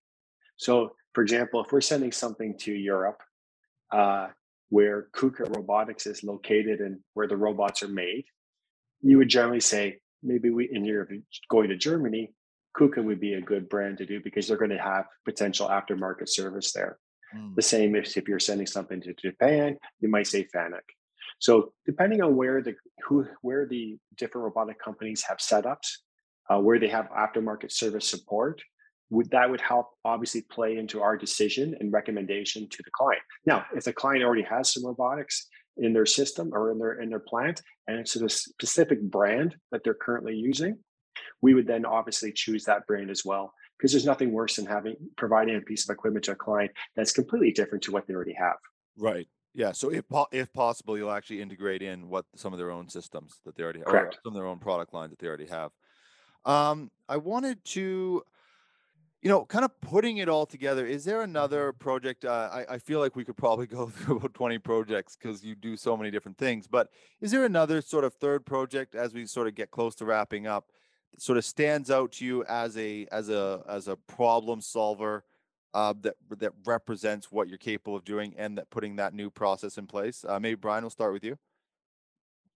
So, 0.58 0.92
for 1.14 1.22
example, 1.22 1.64
if 1.64 1.72
we're 1.72 1.80
sending 1.80 2.12
something 2.12 2.58
to 2.58 2.72
Europe, 2.72 3.22
uh, 3.90 4.28
where 4.70 5.09
KUKA 5.12 5.54
Robotics 5.54 6.06
is 6.06 6.24
located 6.24 6.80
and 6.80 7.00
where 7.14 7.28
the 7.28 7.37
robots 7.37 7.83
are 7.83 7.88
made, 7.88 8.24
you 9.02 9.18
would 9.18 9.28
generally 9.28 9.61
say 9.61 9.98
maybe 10.22 10.50
we 10.50 10.70
in 10.72 10.85
Europe 10.85 11.11
going 11.48 11.68
to 11.68 11.76
Germany, 11.76 12.33
KUKA 12.76 13.04
would 13.04 13.20
be 13.20 13.35
a 13.35 13.40
good 13.40 13.68
brand 13.68 13.98
to 13.98 14.06
do 14.06 14.20
because 14.22 14.46
they're 14.46 14.56
going 14.56 14.70
to 14.70 14.78
have 14.78 15.06
potential 15.24 15.68
aftermarket 15.68 16.28
service 16.28 16.72
there. 16.72 16.98
Mm, 17.37 17.54
The 17.56 17.62
same 17.62 17.96
if, 17.96 18.16
if 18.16 18.28
you're 18.28 18.38
sending 18.38 18.66
something 18.66 19.00
to 19.02 19.14
Japan, 19.14 19.76
you 20.00 20.09
might 20.09 20.28
say 20.28 20.46
FANUC. 20.54 20.87
So 21.40 21.72
depending 21.87 22.22
on 22.22 22.37
where 22.37 22.62
the 22.62 22.74
who 23.04 23.26
where 23.40 23.66
the 23.66 23.98
different 24.16 24.44
robotic 24.44 24.78
companies 24.78 25.22
have 25.22 25.38
setups, 25.38 25.88
uh, 26.50 26.61
where 26.61 26.78
they 26.78 26.88
have 26.88 27.09
aftermarket 27.11 27.72
service 27.72 28.09
support, 28.09 28.61
would 29.10 29.30
that 29.30 29.50
would 29.50 29.60
help 29.60 29.90
obviously 30.04 30.42
play 30.42 30.76
into 30.76 31.02
our 31.02 31.16
decision 31.16 31.76
and 31.80 31.92
recommendation 31.92 32.68
to 32.68 32.82
the 32.84 32.90
client. 32.92 33.22
Now, 33.44 33.66
if 33.74 33.84
the 33.84 33.92
client 33.92 34.24
already 34.24 34.42
has 34.42 34.72
some 34.72 34.86
robotics 34.86 35.48
in 35.76 35.92
their 35.92 36.06
system 36.06 36.50
or 36.52 36.70
in 36.72 36.78
their 36.78 37.00
in 37.00 37.10
their 37.10 37.20
plant, 37.20 37.60
and 37.86 37.98
it's 37.98 38.16
a 38.16 38.28
specific 38.28 39.02
brand 39.02 39.56
that 39.72 39.82
they're 39.84 39.94
currently 39.94 40.34
using, 40.34 40.78
we 41.42 41.54
would 41.54 41.66
then 41.66 41.84
obviously 41.84 42.32
choose 42.32 42.64
that 42.64 42.86
brand 42.86 43.10
as 43.10 43.24
well. 43.24 43.52
Because 43.76 43.92
there's 43.92 44.04
nothing 44.04 44.30
worse 44.30 44.56
than 44.56 44.66
having 44.66 44.94
providing 45.16 45.56
a 45.56 45.60
piece 45.62 45.88
of 45.88 45.92
equipment 45.92 46.26
to 46.26 46.32
a 46.32 46.36
client 46.36 46.70
that's 46.96 47.12
completely 47.12 47.50
different 47.50 47.82
to 47.84 47.92
what 47.92 48.06
they 48.06 48.14
already 48.14 48.34
have. 48.34 48.56
Right. 48.98 49.26
Yeah. 49.54 49.72
So 49.72 49.90
if 49.90 50.06
po- 50.08 50.28
if 50.32 50.52
possible, 50.52 50.96
you'll 50.98 51.10
actually 51.10 51.40
integrate 51.40 51.82
in 51.82 52.08
what 52.08 52.26
some 52.36 52.52
of 52.52 52.58
their 52.58 52.70
own 52.70 52.88
systems 52.88 53.40
that 53.44 53.56
they 53.56 53.62
already 53.62 53.80
have, 53.80 53.88
Correct. 53.88 54.18
some 54.22 54.34
of 54.34 54.34
their 54.34 54.46
own 54.46 54.58
product 54.58 54.92
lines 54.92 55.10
that 55.10 55.18
they 55.18 55.26
already 55.26 55.46
have. 55.46 55.72
Um, 56.44 56.90
I 57.08 57.16
wanted 57.16 57.64
to, 57.66 58.22
you 59.22 59.28
know, 59.28 59.44
kind 59.44 59.64
of 59.64 59.80
putting 59.80 60.16
it 60.16 60.28
all 60.28 60.46
together. 60.46 60.87
Is 60.87 61.04
there 61.04 61.20
another 61.22 61.72
project? 61.72 62.24
Uh, 62.24 62.48
I 62.52 62.74
I 62.74 62.78
feel 62.78 63.00
like 63.00 63.16
we 63.16 63.24
could 63.24 63.37
probably 63.37 63.66
go 63.78 63.87
through 63.88 64.16
about 64.16 64.35
twenty 64.35 64.59
projects 64.59 65.16
because 65.16 65.44
you 65.44 65.54
do 65.54 65.76
so 65.76 65.96
many 65.96 66.11
different 66.11 66.38
things. 66.38 66.66
But 66.66 66.88
is 67.20 67.30
there 67.30 67.44
another 67.44 67.83
sort 67.83 68.04
of 68.04 68.14
third 68.14 68.46
project 68.46 68.94
as 68.94 69.12
we 69.12 69.26
sort 69.26 69.46
of 69.46 69.54
get 69.54 69.70
close 69.70 69.94
to 69.96 70.04
wrapping 70.04 70.46
up? 70.46 70.70
Sort 71.18 71.38
of 71.38 71.44
stands 71.44 71.90
out 71.90 72.12
to 72.12 72.24
you 72.24 72.44
as 72.44 72.76
a 72.78 73.06
as 73.12 73.28
a 73.28 73.62
as 73.68 73.88
a 73.88 73.96
problem 73.96 74.61
solver 74.61 75.24
uh, 75.74 75.92
that 76.00 76.14
that 76.38 76.52
represents 76.64 77.30
what 77.30 77.48
you're 77.48 77.59
capable 77.59 77.96
of 77.96 78.04
doing 78.04 78.35
and 78.38 78.56
that 78.56 78.70
putting 78.70 78.96
that 78.96 79.12
new 79.12 79.28
process 79.28 79.76
in 79.76 79.87
place. 79.87 80.24
Uh, 80.26 80.40
maybe 80.40 80.54
Bryan 80.54 80.85
will 80.85 80.90
start 80.90 81.12
with 81.12 81.24
you. 81.24 81.37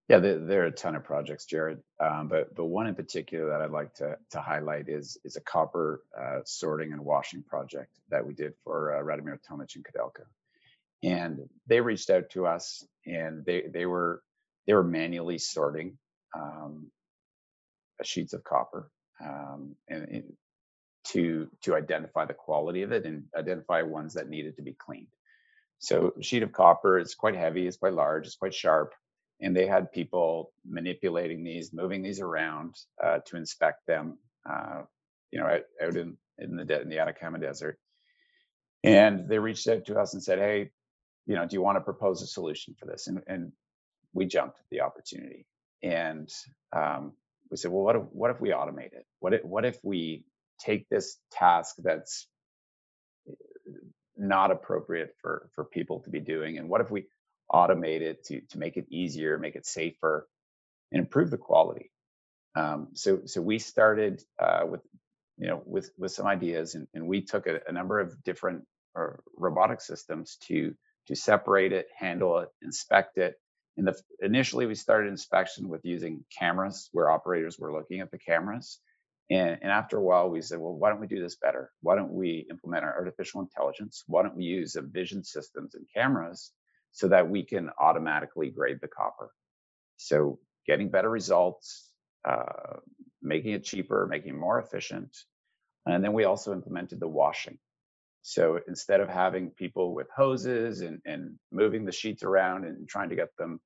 Yeah, 0.07 0.19
there, 0.19 0.39
there 0.39 0.63
are 0.63 0.67
a 0.67 0.71
ton 0.71 0.95
of 0.95 1.03
projects, 1.03 1.45
Jared. 1.47 1.79
Um, 1.99 2.27
but 2.29 2.55
but 2.55 2.65
one 2.67 2.87
in 2.87 2.95
particular 2.95 3.49
that 3.49 3.63
I'd 3.63 3.71
like 3.71 3.95
to 3.95 4.17
to 4.31 4.41
highlight 4.41 4.89
is 4.89 5.17
is 5.25 5.37
a 5.37 5.41
copper 5.41 6.03
uh, 6.19 6.41
sorting 6.45 6.93
and 6.93 7.03
washing 7.03 7.43
project 7.43 7.91
that 8.11 8.25
we 8.27 8.35
did 8.35 8.53
for 8.63 8.95
uh, 8.95 9.03
Radomir 9.03 9.39
Tomic 9.49 9.75
and 9.75 9.85
Codelco. 9.85 10.25
And 11.03 11.49
they 11.67 11.81
reached 11.81 12.11
out 12.11 12.29
to 12.31 12.47
us, 12.47 12.85
and 13.07 13.45
they 13.45 13.63
they 13.73 13.87
were 13.87 14.23
they 14.67 14.75
were 14.75 14.83
manually 14.83 15.39
sorting 15.39 15.97
um, 16.35 16.91
sheets 18.03 18.33
of 18.33 18.43
copper 18.43 18.91
um, 19.23 19.75
and, 19.89 20.07
and 20.09 20.33
to 21.05 21.49
to 21.63 21.75
identify 21.75 22.25
the 22.25 22.33
quality 22.33 22.83
of 22.83 22.91
it 22.91 23.05
and 23.05 23.25
identify 23.35 23.81
ones 23.83 24.15
that 24.15 24.29
needed 24.29 24.57
to 24.57 24.63
be 24.63 24.73
cleaned. 24.73 25.07
So 25.79 26.13
sheet 26.21 26.43
of 26.43 26.51
copper 26.53 26.99
is 26.99 27.15
quite 27.15 27.35
heavy, 27.35 27.67
it's 27.67 27.77
quite 27.77 27.93
large, 27.93 28.27
it's 28.27 28.35
quite 28.35 28.53
sharp 28.53 28.93
and 29.41 29.55
they 29.55 29.67
had 29.67 29.91
people 29.91 30.51
manipulating 30.65 31.43
these, 31.43 31.73
moving 31.73 32.03
these 32.03 32.21
around 32.21 32.75
uh, 33.03 33.19
to 33.27 33.37
inspect 33.37 33.87
them, 33.87 34.17
uh, 34.49 34.83
you 35.31 35.39
know, 35.39 35.47
out, 35.47 35.63
out 35.83 35.95
in 35.97 36.17
in 36.39 36.55
the 36.57 36.65
de- 36.65 36.81
in 36.81 36.89
the 36.89 36.99
Atacama 36.99 37.39
Desert. 37.39 37.79
And 38.83 39.27
they 39.29 39.39
reached 39.39 39.67
out 39.67 39.85
to 39.85 39.99
us 39.99 40.13
and 40.13 40.23
said, 40.23 40.39
"Hey, 40.39 40.71
you 41.27 41.35
know, 41.35 41.45
do 41.47 41.55
you 41.55 41.61
want 41.61 41.77
to 41.77 41.81
propose 41.81 42.21
a 42.23 42.27
solution 42.27 42.75
for 42.79 42.85
this?" 42.87 43.07
And 43.07 43.21
and 43.27 43.51
we 44.13 44.25
jumped 44.27 44.59
at 44.59 44.65
the 44.71 44.81
opportunity, 44.81 45.45
and 45.83 46.29
um, 46.75 47.13
we 47.51 47.57
said, 47.57 47.71
"Well, 47.71 47.83
what 47.83 47.95
if 47.97 48.03
what 48.11 48.31
if 48.31 48.41
we 48.41 48.49
automate 48.49 48.93
it? 48.93 49.05
What 49.19 49.33
if 49.35 49.45
what 49.45 49.65
if 49.65 49.79
we 49.83 50.25
take 50.59 50.89
this 50.89 51.17
task 51.31 51.75
that's 51.79 52.27
not 54.17 54.51
appropriate 54.51 55.15
for 55.21 55.49
for 55.55 55.65
people 55.65 56.01
to 56.01 56.11
be 56.11 56.21
doing, 56.21 56.57
and 56.59 56.69
what 56.69 56.81
if 56.81 56.91
we 56.91 57.05
automate 57.55 58.01
it 58.01 58.25
to 58.25 58.41
to 58.51 58.59
make 58.59 58.77
it 58.77 58.87
easier, 58.91 59.39
make 59.39 59.55
it 59.57 59.67
safer, 59.67 60.27
and 60.91 61.01
improve 61.01 61.31
the 61.31 61.37
quality. 61.37 61.91
Um, 62.55 62.89
so 62.93 63.21
so 63.25 63.41
we 63.41 63.59
started 63.59 64.23
uh, 64.39 64.63
with 64.69 64.81
you 65.37 65.47
know 65.47 65.61
with 65.65 65.91
with 65.97 66.11
some 66.11 66.27
ideas, 66.27 66.75
and, 66.75 66.87
and 66.93 67.07
we 67.07 67.21
took 67.21 67.47
a, 67.47 67.61
a 67.67 67.71
number 67.71 67.99
of 67.99 68.23
different 68.23 68.65
uh, 68.99 69.07
robotic 69.37 69.81
systems 69.81 70.37
to 70.47 70.75
to 71.07 71.15
separate 71.15 71.73
it, 71.73 71.87
handle 71.97 72.39
it, 72.39 72.49
inspect 72.61 73.17
it. 73.17 73.35
And 73.77 73.87
the 73.87 73.99
initially 74.21 74.65
we 74.65 74.75
started 74.75 75.09
inspection 75.09 75.69
with 75.69 75.85
using 75.85 76.25
cameras, 76.37 76.89
where 76.93 77.09
operators 77.09 77.57
were 77.59 77.73
looking 77.73 78.01
at 78.01 78.11
the 78.11 78.19
cameras. 78.19 78.79
And, 79.31 79.59
and 79.61 79.71
after 79.71 79.97
a 79.97 80.03
while, 80.03 80.29
we 80.29 80.41
said, 80.41 80.59
well, 80.59 80.75
why 80.75 80.89
don't 80.89 80.99
we 80.99 81.07
do 81.07 81.21
this 81.21 81.37
better? 81.37 81.71
Why 81.81 81.95
don't 81.95 82.11
we 82.13 82.45
implement 82.51 82.83
our 82.83 82.93
artificial 82.93 83.41
intelligence? 83.41 84.03
Why 84.07 84.23
don't 84.23 84.35
we 84.35 84.43
use 84.43 84.75
a 84.75 84.81
vision 84.81 85.23
systems 85.23 85.75
and 85.75 85.85
cameras 85.95 86.51
so 86.95 87.09
that 87.09 87.29
we 87.29 87.43
can 87.43 87.69
automatically 87.77 88.49
grade 88.49 88.79
the 88.81 88.87
copper. 88.87 89.29
So 89.97 90.39
getting 90.65 90.89
better 90.89 91.09
results, 91.09 91.91
uh, 92.27 92.77
making 93.21 93.51
it 93.51 93.65
cheaper, 93.65 94.07
making 94.09 94.35
it 94.35 94.39
more 94.39 94.59
efficient. 94.59 95.13
And 95.85 96.01
then 96.01 96.13
we 96.13 96.23
also 96.23 96.53
implemented 96.53 97.01
the 97.01 97.09
washing. 97.09 97.59
So 98.21 98.59
instead 98.65 99.01
of 99.01 99.09
having 99.09 99.49
people 99.51 99.93
with 99.93 100.07
hoses 100.15 100.79
and, 100.79 101.01
and 101.05 101.35
moving 101.51 101.83
the 101.83 101.91
sheets 101.91 102.23
around 102.23 102.63
and 102.63 102.87
trying 102.87 103.09
to 103.09 103.17
get 103.17 103.35
them 103.37 103.59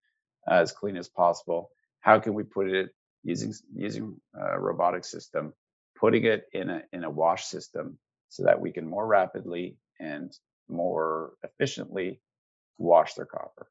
as 0.49 0.71
clean 0.71 0.97
as 0.97 1.07
possible, 1.07 1.69
how 2.01 2.19
can 2.19 2.33
we 2.33 2.43
put 2.43 2.67
it 2.67 2.89
using 3.23 3.53
using 3.75 4.19
a 4.35 4.59
robotic 4.59 5.05
system, 5.05 5.53
putting 5.99 6.25
it 6.25 6.45
in 6.51 6.71
a 6.71 6.81
in 6.93 7.03
a 7.03 7.09
wash 7.11 7.45
system 7.45 7.99
so 8.29 8.43
that 8.45 8.59
we 8.59 8.71
can 8.71 8.89
more 8.89 9.05
rapidly 9.05 9.77
and 9.99 10.33
more 10.67 11.33
efficiently 11.43 12.19
wash 12.79 13.15
their 13.15 13.27
copper. 13.27 13.67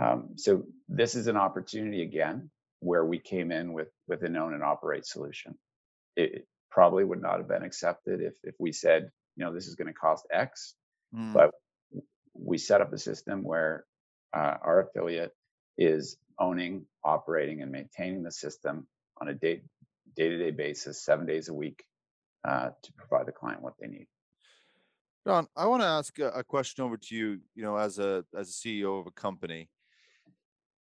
Um, 0.00 0.30
so 0.36 0.64
this 0.88 1.16
is 1.16 1.28
an 1.28 1.36
opportunity 1.38 2.02
again 2.02 2.50
where 2.80 3.04
we 3.04 3.20
came 3.20 3.52
in 3.52 3.74
with 3.74 3.88
with 4.08 4.22
an 4.24 4.36
own 4.36 4.54
and 4.54 4.64
operate 4.64 5.06
solution. 5.06 5.56
It, 6.16 6.34
it 6.34 6.48
probably 6.70 7.04
would 7.04 7.22
not 7.22 7.38
have 7.38 7.48
been 7.48 7.64
accepted 7.64 8.22
if 8.22 8.34
if 8.44 8.56
we 8.60 8.72
said, 8.72 9.10
you 9.36 9.44
know, 9.46 9.54
this 9.54 9.68
is 9.68 9.76
going 9.76 9.88
to 9.88 9.94
cost 9.94 10.26
X, 10.32 10.74
Mm, 11.16 11.32
but 11.34 11.52
we 12.34 12.58
set 12.58 12.82
up 12.82 12.92
a 12.92 12.98
system 12.98 13.42
where 13.44 13.86
uh, 14.36 14.56
our 14.62 14.82
affiliate 14.82 15.32
is 15.78 16.18
owning, 16.38 16.86
operating, 17.04 17.62
and 17.62 17.72
maintaining 17.72 18.22
the 18.24 18.32
system 18.32 18.86
on 19.20 19.28
a 19.28 19.34
day 19.34 19.62
day 20.16 20.30
to 20.30 20.38
day 20.38 20.52
basis, 20.52 21.04
seven 21.04 21.26
days 21.26 21.48
a 21.48 21.54
week, 21.54 21.84
uh, 22.48 22.70
to 22.82 22.92
provide 22.94 23.26
the 23.26 23.32
client 23.32 23.62
what 23.62 23.74
they 23.80 23.88
need. 23.88 24.06
John, 25.28 25.46
I 25.54 25.66
want 25.66 25.82
to 25.82 25.86
ask 25.86 26.18
a, 26.20 26.30
a 26.30 26.42
question 26.42 26.82
over 26.82 26.96
to 26.96 27.14
you. 27.14 27.40
You 27.54 27.62
know, 27.62 27.76
as 27.76 27.98
a 27.98 28.24
as 28.34 28.48
a 28.48 28.52
CEO 28.52 28.98
of 28.98 29.06
a 29.06 29.10
company, 29.10 29.68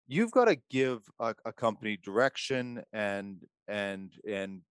you've 0.08 0.32
got 0.32 0.46
to 0.46 0.58
give 0.70 1.02
a, 1.20 1.36
a 1.44 1.52
company 1.52 1.98
direction 2.02 2.82
and 2.94 3.46
and 3.68 4.14
and 4.26 4.62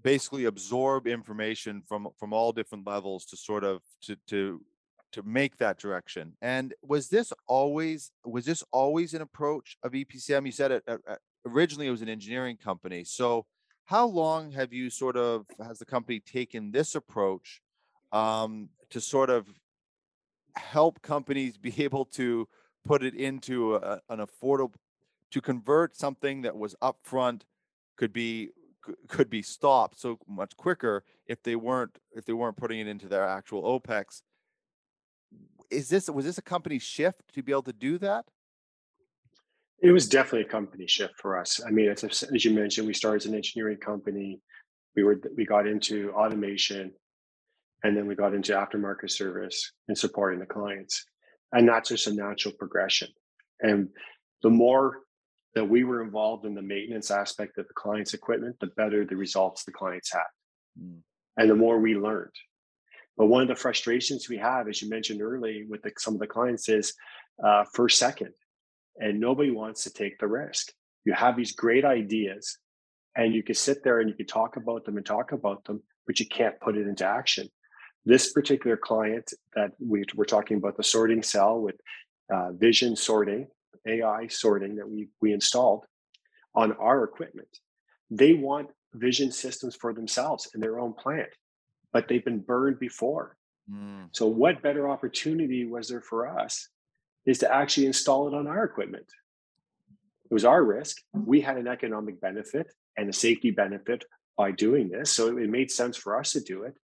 basically 0.00 0.44
absorb 0.44 1.08
information 1.08 1.82
from 1.88 2.10
from 2.16 2.32
all 2.32 2.52
different 2.52 2.86
levels 2.86 3.24
to 3.24 3.36
sort 3.36 3.64
of 3.64 3.82
to 4.02 4.14
to 4.28 4.60
to 5.10 5.24
make 5.24 5.56
that 5.56 5.80
direction. 5.80 6.36
And 6.40 6.72
was 6.80 7.08
this 7.08 7.32
always 7.48 8.12
was 8.24 8.44
this 8.44 8.62
always 8.70 9.14
an 9.14 9.22
approach 9.22 9.76
of 9.82 9.94
EPCM? 9.94 10.46
You 10.46 10.52
said 10.52 10.70
it 10.70 10.84
uh, 10.86 10.98
uh, 11.08 11.16
originally 11.44 11.88
it 11.88 11.90
was 11.90 12.02
an 12.02 12.08
engineering 12.08 12.56
company. 12.56 13.02
So 13.02 13.46
how 13.86 14.06
long 14.06 14.52
have 14.52 14.72
you 14.72 14.90
sort 14.90 15.16
of 15.16 15.44
has 15.60 15.80
the 15.80 15.86
company 15.86 16.20
taken 16.20 16.70
this 16.70 16.94
approach 16.94 17.60
um, 18.12 18.68
to 18.94 19.00
sort 19.00 19.28
of 19.28 19.48
help 20.54 21.02
companies 21.02 21.56
be 21.68 21.74
able 21.82 22.04
to 22.04 22.48
put 22.84 23.02
it 23.02 23.14
into 23.14 23.74
a, 23.74 24.00
an 24.08 24.24
affordable 24.24 24.74
to 25.32 25.40
convert 25.40 25.96
something 25.96 26.42
that 26.42 26.56
was 26.56 26.76
upfront 26.80 27.42
could 27.96 28.12
be 28.12 28.50
could 29.08 29.28
be 29.30 29.42
stopped 29.42 29.98
so 29.98 30.18
much 30.28 30.56
quicker 30.56 31.02
if 31.26 31.42
they 31.42 31.56
weren't 31.56 31.98
if 32.12 32.24
they 32.24 32.32
weren't 32.32 32.56
putting 32.56 32.78
it 32.78 32.86
into 32.86 33.08
their 33.08 33.26
actual 33.26 33.62
opex. 33.64 34.22
Is 35.70 35.88
this 35.88 36.08
was 36.08 36.24
this 36.24 36.38
a 36.38 36.42
company 36.42 36.78
shift 36.78 37.22
to 37.34 37.42
be 37.42 37.50
able 37.50 37.62
to 37.62 37.72
do 37.72 37.98
that? 37.98 38.26
It 39.82 39.90
was 39.90 40.08
definitely 40.08 40.42
a 40.42 40.52
company 40.52 40.86
shift 40.86 41.14
for 41.18 41.36
us. 41.36 41.60
I 41.66 41.70
mean 41.70 41.88
as, 41.88 42.04
as 42.04 42.44
you 42.44 42.52
mentioned 42.52 42.86
we 42.86 42.94
started 42.94 43.22
as 43.22 43.26
an 43.26 43.34
engineering 43.34 43.78
company. 43.78 44.40
We 44.94 45.02
were 45.02 45.20
we 45.36 45.44
got 45.44 45.66
into 45.66 46.12
automation 46.12 46.92
and 47.84 47.96
then 47.96 48.06
we 48.06 48.16
got 48.16 48.34
into 48.34 48.52
aftermarket 48.52 49.10
service 49.10 49.72
and 49.88 49.96
supporting 49.96 50.40
the 50.40 50.46
clients 50.46 51.04
and 51.52 51.68
that's 51.68 51.90
just 51.90 52.08
a 52.08 52.14
natural 52.14 52.54
progression 52.58 53.08
and 53.60 53.88
the 54.42 54.50
more 54.50 55.04
that 55.54 55.68
we 55.68 55.84
were 55.84 56.02
involved 56.02 56.44
in 56.44 56.54
the 56.54 56.62
maintenance 56.62 57.10
aspect 57.10 57.58
of 57.58 57.68
the 57.68 57.74
client's 57.74 58.14
equipment, 58.14 58.56
the 58.60 58.66
better 58.76 59.04
the 59.04 59.16
results 59.16 59.64
the 59.64 59.72
clients 59.72 60.12
had. 60.12 60.22
Mm. 60.80 60.98
And 61.36 61.50
the 61.50 61.54
more 61.54 61.78
we 61.78 61.94
learned. 61.94 62.34
But 63.16 63.26
one 63.26 63.42
of 63.42 63.48
the 63.48 63.54
frustrations 63.54 64.28
we 64.28 64.38
have, 64.38 64.68
as 64.68 64.82
you 64.82 64.88
mentioned 64.88 65.22
early 65.22 65.64
with 65.68 65.82
the, 65.82 65.92
some 65.98 66.14
of 66.14 66.20
the 66.20 66.26
clients 66.26 66.68
is 66.68 66.94
uh, 67.42 67.64
first 67.72 67.98
second, 67.98 68.30
and 68.98 69.20
nobody 69.20 69.50
wants 69.50 69.84
to 69.84 69.92
take 69.92 70.18
the 70.18 70.26
risk. 70.26 70.72
You 71.04 71.12
have 71.12 71.36
these 71.36 71.52
great 71.52 71.84
ideas, 71.84 72.58
and 73.16 73.32
you 73.32 73.42
can 73.42 73.54
sit 73.54 73.84
there 73.84 74.00
and 74.00 74.08
you 74.08 74.16
can 74.16 74.26
talk 74.26 74.56
about 74.56 74.84
them 74.84 74.96
and 74.96 75.06
talk 75.06 75.32
about 75.32 75.64
them, 75.64 75.82
but 76.06 76.18
you 76.18 76.26
can't 76.26 76.58
put 76.60 76.76
it 76.76 76.86
into 76.88 77.06
action. 77.06 77.48
This 78.06 78.32
particular 78.32 78.76
client 78.76 79.32
that 79.54 79.72
we, 79.80 80.04
we're 80.14 80.24
talking 80.24 80.58
about, 80.58 80.76
the 80.76 80.84
sorting 80.84 81.22
cell 81.22 81.60
with 81.60 81.76
uh, 82.32 82.52
vision 82.52 82.96
sorting, 82.96 83.48
AI 83.86 84.26
sorting 84.28 84.76
that 84.76 84.88
we 84.88 85.08
we 85.20 85.32
installed 85.32 85.84
on 86.54 86.72
our 86.72 87.04
equipment. 87.04 87.48
They 88.10 88.34
want 88.34 88.68
vision 88.94 89.32
systems 89.32 89.74
for 89.74 89.92
themselves 89.92 90.48
in 90.54 90.60
their 90.60 90.78
own 90.78 90.92
plant, 90.94 91.30
but 91.92 92.08
they've 92.08 92.24
been 92.24 92.40
burned 92.40 92.78
before. 92.78 93.36
Mm. 93.70 94.08
So 94.12 94.26
what 94.26 94.62
better 94.62 94.88
opportunity 94.88 95.66
was 95.66 95.88
there 95.88 96.00
for 96.00 96.38
us 96.38 96.68
is 97.26 97.38
to 97.38 97.52
actually 97.52 97.86
install 97.86 98.28
it 98.28 98.34
on 98.34 98.46
our 98.46 98.64
equipment. 98.64 99.06
It 100.30 100.34
was 100.34 100.44
our 100.44 100.62
risk. 100.62 100.98
We 101.12 101.40
had 101.40 101.56
an 101.56 101.68
economic 101.68 102.20
benefit 102.20 102.72
and 102.96 103.08
a 103.08 103.12
safety 103.12 103.50
benefit 103.50 104.04
by 104.36 104.50
doing 104.50 104.88
this. 104.88 105.10
So 105.10 105.36
it 105.36 105.48
made 105.48 105.70
sense 105.70 105.96
for 105.96 106.18
us 106.18 106.32
to 106.32 106.40
do 106.40 106.62
it. 106.64 106.76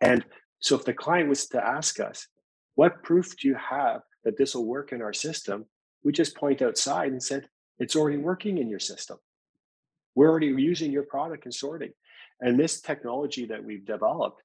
And 0.00 0.24
so 0.58 0.76
if 0.76 0.84
the 0.84 0.94
client 0.94 1.28
was 1.28 1.46
to 1.48 1.64
ask 1.64 2.00
us, 2.00 2.26
what 2.74 3.02
proof 3.02 3.36
do 3.38 3.48
you 3.48 3.56
have 3.56 4.00
that 4.24 4.36
this 4.36 4.54
will 4.54 4.66
work 4.66 4.92
in 4.92 5.02
our 5.02 5.12
system? 5.12 5.66
we 6.02 6.12
just 6.12 6.36
point 6.36 6.62
outside 6.62 7.12
and 7.12 7.22
said, 7.22 7.46
it's 7.78 7.96
already 7.96 8.18
working 8.18 8.58
in 8.58 8.68
your 8.68 8.78
system. 8.78 9.18
We're 10.14 10.28
already 10.28 10.48
using 10.48 10.92
your 10.92 11.04
product 11.04 11.44
and 11.44 11.54
sorting. 11.54 11.92
And 12.40 12.58
this 12.58 12.80
technology 12.80 13.46
that 13.46 13.62
we've 13.62 13.84
developed 13.84 14.42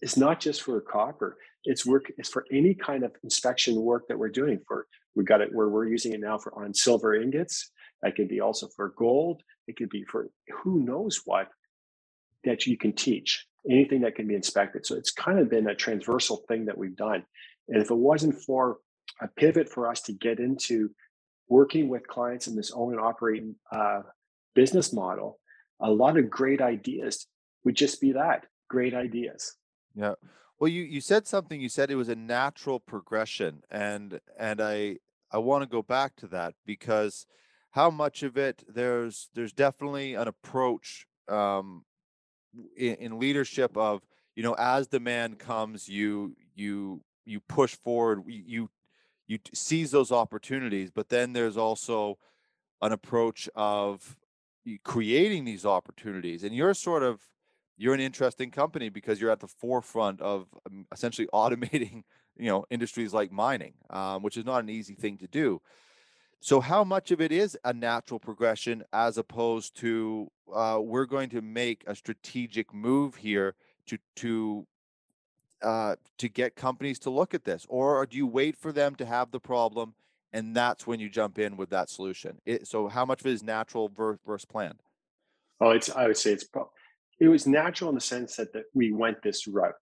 is 0.00 0.16
not 0.16 0.40
just 0.40 0.62
for 0.62 0.80
copper. 0.80 1.36
It's 1.64 1.86
work, 1.86 2.10
it's 2.18 2.28
for 2.28 2.44
any 2.50 2.74
kind 2.74 3.04
of 3.04 3.12
inspection 3.22 3.80
work 3.80 4.08
that 4.08 4.18
we're 4.18 4.30
doing 4.30 4.60
for 4.66 4.86
we 5.14 5.24
got 5.24 5.42
it 5.42 5.50
where 5.52 5.68
we're 5.68 5.88
using 5.88 6.14
it 6.14 6.20
now 6.20 6.38
for 6.38 6.58
on 6.58 6.72
silver 6.72 7.14
ingots. 7.14 7.70
That 8.02 8.16
could 8.16 8.28
be 8.28 8.40
also 8.40 8.68
for 8.74 8.94
gold. 8.96 9.42
It 9.68 9.76
could 9.76 9.90
be 9.90 10.04
for 10.04 10.28
who 10.62 10.82
knows 10.82 11.20
what 11.26 11.48
that 12.44 12.66
you 12.66 12.78
can 12.78 12.94
teach. 12.94 13.46
Anything 13.70 14.00
that 14.02 14.16
can 14.16 14.26
be 14.26 14.34
inspected. 14.34 14.86
So 14.86 14.96
it's 14.96 15.12
kind 15.12 15.38
of 15.38 15.48
been 15.48 15.68
a 15.68 15.74
transversal 15.74 16.44
thing 16.48 16.66
that 16.66 16.76
we've 16.76 16.96
done. 16.96 17.24
And 17.68 17.80
if 17.80 17.90
it 17.90 17.96
wasn't 17.96 18.34
for 18.42 18.78
a 19.20 19.28
pivot 19.28 19.68
for 19.68 19.88
us 19.88 20.00
to 20.02 20.12
get 20.12 20.40
into 20.40 20.90
working 21.48 21.88
with 21.88 22.06
clients 22.08 22.46
in 22.46 22.56
this 22.56 22.72
own 22.72 22.92
and 22.92 23.00
operating 23.00 23.54
uh, 23.70 24.02
business 24.54 24.92
model. 24.92 25.38
A 25.80 25.90
lot 25.90 26.16
of 26.16 26.30
great 26.30 26.60
ideas 26.60 27.26
would 27.64 27.74
just 27.74 28.00
be 28.00 28.12
that 28.12 28.46
great 28.68 28.94
ideas. 28.94 29.56
Yeah. 29.94 30.14
Well, 30.58 30.68
you 30.68 30.82
you 30.82 31.00
said 31.00 31.26
something. 31.26 31.60
You 31.60 31.68
said 31.68 31.90
it 31.90 31.96
was 31.96 32.08
a 32.08 32.14
natural 32.14 32.78
progression, 32.78 33.62
and 33.70 34.20
and 34.38 34.60
I 34.60 34.98
I 35.30 35.38
want 35.38 35.62
to 35.62 35.68
go 35.68 35.82
back 35.82 36.14
to 36.16 36.28
that 36.28 36.54
because 36.64 37.26
how 37.72 37.90
much 37.90 38.22
of 38.22 38.36
it 38.36 38.62
there's 38.68 39.28
there's 39.34 39.52
definitely 39.52 40.14
an 40.14 40.28
approach 40.28 41.06
um, 41.28 41.84
in, 42.76 42.94
in 42.96 43.18
leadership 43.18 43.76
of 43.76 44.02
you 44.34 44.42
know 44.42 44.54
as 44.54 44.86
demand 44.86 45.38
comes 45.38 45.88
you 45.88 46.34
you 46.54 47.02
you 47.24 47.40
push 47.40 47.74
forward 47.76 48.22
you 48.26 48.68
you 49.26 49.38
seize 49.54 49.90
those 49.90 50.12
opportunities 50.12 50.90
but 50.90 51.08
then 51.08 51.32
there's 51.32 51.56
also 51.56 52.18
an 52.80 52.92
approach 52.92 53.48
of 53.54 54.16
creating 54.84 55.44
these 55.44 55.64
opportunities 55.66 56.44
and 56.44 56.54
you're 56.54 56.74
sort 56.74 57.02
of 57.02 57.20
you're 57.76 57.94
an 57.94 58.00
interesting 58.00 58.50
company 58.50 58.88
because 58.88 59.20
you're 59.20 59.30
at 59.30 59.40
the 59.40 59.48
forefront 59.48 60.20
of 60.20 60.46
um, 60.70 60.86
essentially 60.92 61.28
automating 61.34 62.02
you 62.36 62.46
know 62.46 62.64
industries 62.70 63.12
like 63.12 63.32
mining 63.32 63.74
um, 63.90 64.22
which 64.22 64.36
is 64.36 64.44
not 64.44 64.62
an 64.62 64.70
easy 64.70 64.94
thing 64.94 65.16
to 65.18 65.26
do 65.26 65.60
so 66.42 66.60
how 66.60 66.82
much 66.82 67.12
of 67.12 67.20
it 67.20 67.30
is 67.30 67.56
a 67.64 67.72
natural 67.72 68.18
progression 68.18 68.82
as 68.92 69.16
opposed 69.16 69.76
to 69.76 70.28
uh, 70.52 70.78
we're 70.82 71.06
going 71.06 71.30
to 71.30 71.40
make 71.40 71.84
a 71.86 71.94
strategic 71.94 72.74
move 72.74 73.14
here 73.14 73.54
to 73.86 73.98
to 74.16 74.66
uh, 75.62 75.94
to 76.18 76.28
get 76.28 76.56
companies 76.56 76.98
to 76.98 77.10
look 77.10 77.34
at 77.34 77.44
this, 77.44 77.64
or 77.68 78.04
do 78.06 78.16
you 78.16 78.26
wait 78.26 78.56
for 78.56 78.72
them 78.72 78.96
to 78.96 79.06
have 79.06 79.30
the 79.30 79.38
problem 79.38 79.94
and 80.32 80.56
that's 80.56 80.84
when 80.84 80.98
you 80.98 81.08
jump 81.08 81.38
in 81.38 81.56
with 81.56 81.70
that 81.70 81.88
solution? 81.88 82.38
It, 82.44 82.66
so, 82.66 82.88
how 82.88 83.04
much 83.04 83.20
of 83.20 83.26
it 83.26 83.34
is 83.34 83.42
natural 83.44 83.88
versus 84.26 84.44
planned? 84.44 84.82
Oh, 85.60 85.70
it's 85.70 85.90
I 85.90 86.08
would 86.08 86.16
say 86.16 86.32
it's 86.32 86.46
it 87.20 87.28
was 87.28 87.46
natural 87.46 87.90
in 87.90 87.94
the 87.94 88.00
sense 88.00 88.34
that, 88.34 88.52
that 88.52 88.64
we 88.74 88.90
went 88.90 89.22
this 89.22 89.46
route, 89.46 89.74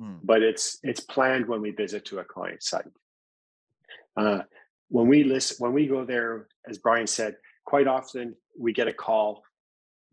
hmm. 0.00 0.16
but 0.24 0.42
it's 0.42 0.78
it's 0.82 1.00
planned 1.00 1.46
when 1.46 1.60
we 1.60 1.72
visit 1.72 2.06
to 2.06 2.20
a 2.20 2.24
client 2.24 2.62
site. 2.62 2.86
Uh, 4.16 4.40
when 4.88 5.06
we 5.06 5.24
listen, 5.24 5.56
when 5.58 5.72
we 5.72 5.86
go 5.86 6.04
there, 6.04 6.48
as 6.68 6.78
Bryan 6.78 7.06
said, 7.06 7.36
quite 7.64 7.86
often 7.86 8.34
we 8.58 8.72
get 8.72 8.88
a 8.88 8.92
call, 8.92 9.42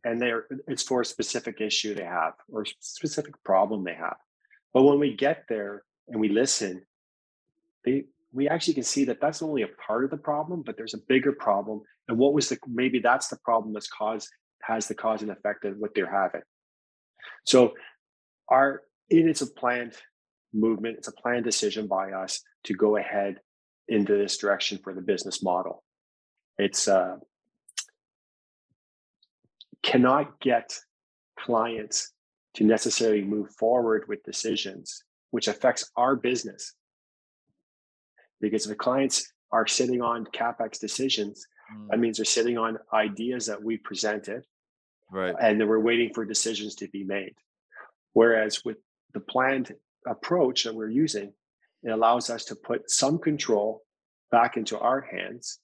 and 0.04 0.22
there 0.22 0.46
it's 0.68 0.84
for 0.84 1.02
a 1.02 1.06
specific 1.06 1.62
issue 1.62 1.96
they 1.96 2.04
have 2.04 2.34
or 2.52 2.66
specific 2.80 3.42
problem 3.44 3.84
they 3.84 3.94
have. 3.94 4.18
But 4.74 4.84
when 4.84 5.00
we 5.00 5.16
get 5.16 5.46
there 5.48 5.84
and 6.10 6.20
we 6.20 6.30
listen, 6.30 6.86
they, 7.86 8.06
we 8.34 8.50
actually 8.50 8.74
can 8.74 8.84
see 8.84 9.06
that 9.06 9.22
that's 9.22 9.42
only 9.42 9.62
a 9.62 9.70
part 9.88 10.04
of 10.04 10.12
the 10.12 10.18
problem, 10.18 10.62
but 10.62 10.76
there's 10.76 10.94
a 10.94 11.00
bigger 11.08 11.32
problem. 11.32 11.82
And 12.08 12.18
what 12.18 12.34
was 12.34 12.50
the 12.50 12.58
maybe 12.68 13.00
that's 13.00 13.30
the 13.30 13.38
problem 13.38 13.74
that's 13.74 13.88
caused 13.88 14.30
has 14.62 14.88
the 14.88 14.96
cause 14.96 15.22
and 15.22 15.32
effect 15.32 15.64
of 15.64 15.78
what 15.78 15.92
they're 15.96 16.12
having. 16.12 16.42
So 17.46 17.74
our 18.50 18.82
it 19.10 19.28
is 19.28 19.42
a 19.42 19.48
planned 19.48 19.94
movement, 20.54 20.98
it's 20.98 21.08
a 21.08 21.14
planned 21.14 21.46
decision 21.46 21.88
by 21.88 22.12
us 22.12 22.42
to 22.66 22.74
go 22.74 22.98
ahead 22.98 23.40
into 23.88 24.18
this 24.18 24.38
direction 24.38 24.80
for 24.84 24.94
the 24.94 25.02
business 25.02 25.44
model. 25.44 25.84
It's 26.58 26.88
uh 26.88 27.18
cannot 29.84 30.40
get 30.40 30.80
clients 31.38 32.12
to 32.56 32.64
necessarily 32.64 33.22
move 33.22 33.52
forward 33.52 34.06
with 34.08 34.24
decisions, 34.24 35.04
which 35.32 35.48
affects 35.48 35.92
our 35.96 36.16
business. 36.16 36.74
Because 38.42 38.66
if 38.66 38.70
the 38.70 38.76
clients 38.76 39.32
are 39.52 39.68
sitting 39.68 40.02
on 40.02 40.26
capex 40.26 40.80
decisions, 40.80 41.46
mm. 41.74 41.88
that 41.90 42.00
means 42.00 42.18
they're 42.18 42.26
sitting 42.26 42.58
on 42.58 42.80
ideas 42.94 43.46
that 43.46 43.62
we 43.62 43.78
presented, 43.78 44.44
right? 45.12 45.36
And 45.40 45.60
then 45.60 45.68
we're 45.68 45.80
waiting 45.80 46.14
for 46.14 46.26
decisions 46.26 46.76
to 46.76 46.88
be 46.88 47.04
made. 47.04 47.36
Whereas 48.14 48.64
with 48.66 48.78
the 49.14 49.20
planned 49.20 49.76
approach 50.08 50.64
that 50.64 50.76
we're 50.76 50.90
using, 50.90 51.34
it 51.86 51.92
allows 51.92 52.30
us 52.30 52.46
to 52.46 52.56
put 52.56 52.90
some 52.90 53.20
control 53.20 53.84
back 54.32 54.58
into 54.58 54.78
our 54.78 55.02
hands 55.02 55.60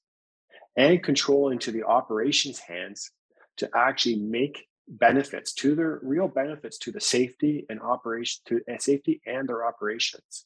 and 0.78 1.04
control 1.04 1.50
into 1.50 1.72
the 1.72 1.84
operations 1.84 2.60
hands 2.60 3.12
to 3.58 3.70
actually 3.76 4.18
make 4.18 4.68
benefits 4.88 5.54
to 5.54 5.76
their 5.76 6.00
real 6.04 6.28
benefits 6.28 6.78
to 6.78 6.92
the 6.92 7.02
safety 7.02 7.66
and 7.70 7.82
operation 7.82 8.42
to 8.46 8.62
safety 8.80 9.22
and 9.26 9.50
their 9.50 9.66
operations 9.66 10.46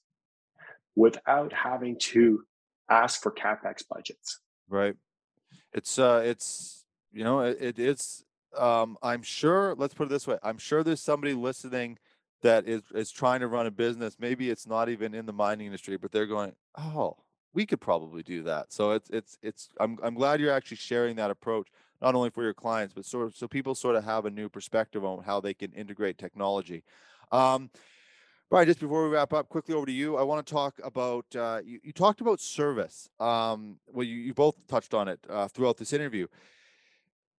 without 0.95 1.51
having 1.51 1.97
to 1.99 2.43
ask 2.89 3.21
for 3.21 3.31
capex 3.31 3.83
budgets. 3.87 4.39
Right. 4.69 4.95
It's 5.73 5.99
uh 5.99 6.23
it's 6.25 6.85
you 7.11 7.23
know 7.23 7.41
it 7.41 7.79
it's 7.79 8.23
um 8.57 8.97
i'm 9.01 9.21
sure 9.21 9.75
let's 9.75 9.93
put 9.93 10.05
it 10.05 10.09
this 10.09 10.27
way 10.27 10.37
i'm 10.43 10.57
sure 10.57 10.83
there's 10.83 11.01
somebody 11.01 11.33
listening 11.33 11.97
that 12.41 12.67
is 12.67 12.81
is 12.93 13.11
trying 13.11 13.39
to 13.39 13.47
run 13.47 13.65
a 13.65 13.71
business 13.71 14.17
maybe 14.19 14.49
it's 14.49 14.67
not 14.67 14.89
even 14.89 15.13
in 15.13 15.25
the 15.25 15.33
mining 15.33 15.67
industry 15.67 15.97
but 15.97 16.11
they're 16.11 16.25
going 16.25 16.53
oh 16.77 17.15
we 17.53 17.65
could 17.65 17.81
probably 17.81 18.23
do 18.23 18.43
that 18.43 18.71
so 18.71 18.91
it's 18.91 19.09
it's 19.09 19.37
it's 19.41 19.69
i'm, 19.79 19.97
I'm 20.03 20.13
glad 20.13 20.39
you're 20.39 20.51
actually 20.51 20.77
sharing 20.77 21.15
that 21.17 21.31
approach 21.31 21.67
not 22.01 22.15
only 22.15 22.29
for 22.29 22.43
your 22.43 22.53
clients 22.53 22.93
but 22.93 23.05
sort 23.05 23.25
of 23.25 23.35
so 23.35 23.47
people 23.47 23.75
sort 23.75 23.95
of 23.95 24.03
have 24.03 24.25
a 24.25 24.31
new 24.31 24.49
perspective 24.49 25.03
on 25.03 25.23
how 25.23 25.39
they 25.39 25.53
can 25.53 25.71
integrate 25.71 26.17
technology 26.17 26.83
um 27.31 27.69
Bryan, 28.49 28.67
just 28.67 28.79
before 28.79 29.03
we 29.03 29.09
wrap 29.09 29.33
up, 29.33 29.49
quickly 29.49 29.73
over 29.73 29.87
to 29.87 29.91
you. 29.91 30.17
I 30.17 30.23
want 30.23 30.45
to 30.45 30.53
talk 30.53 30.79
about 30.83 31.25
uh, 31.35 31.61
you, 31.65 31.79
you 31.81 31.91
talked 31.91 32.21
about 32.21 32.39
service. 32.39 33.09
Um, 33.19 33.79
well, 33.87 34.05
you, 34.05 34.17
you 34.17 34.35
both 34.35 34.55
touched 34.67 34.93
on 34.93 35.07
it 35.07 35.19
uh, 35.27 35.47
throughout 35.47 35.77
this 35.77 35.93
interview. 35.93 36.27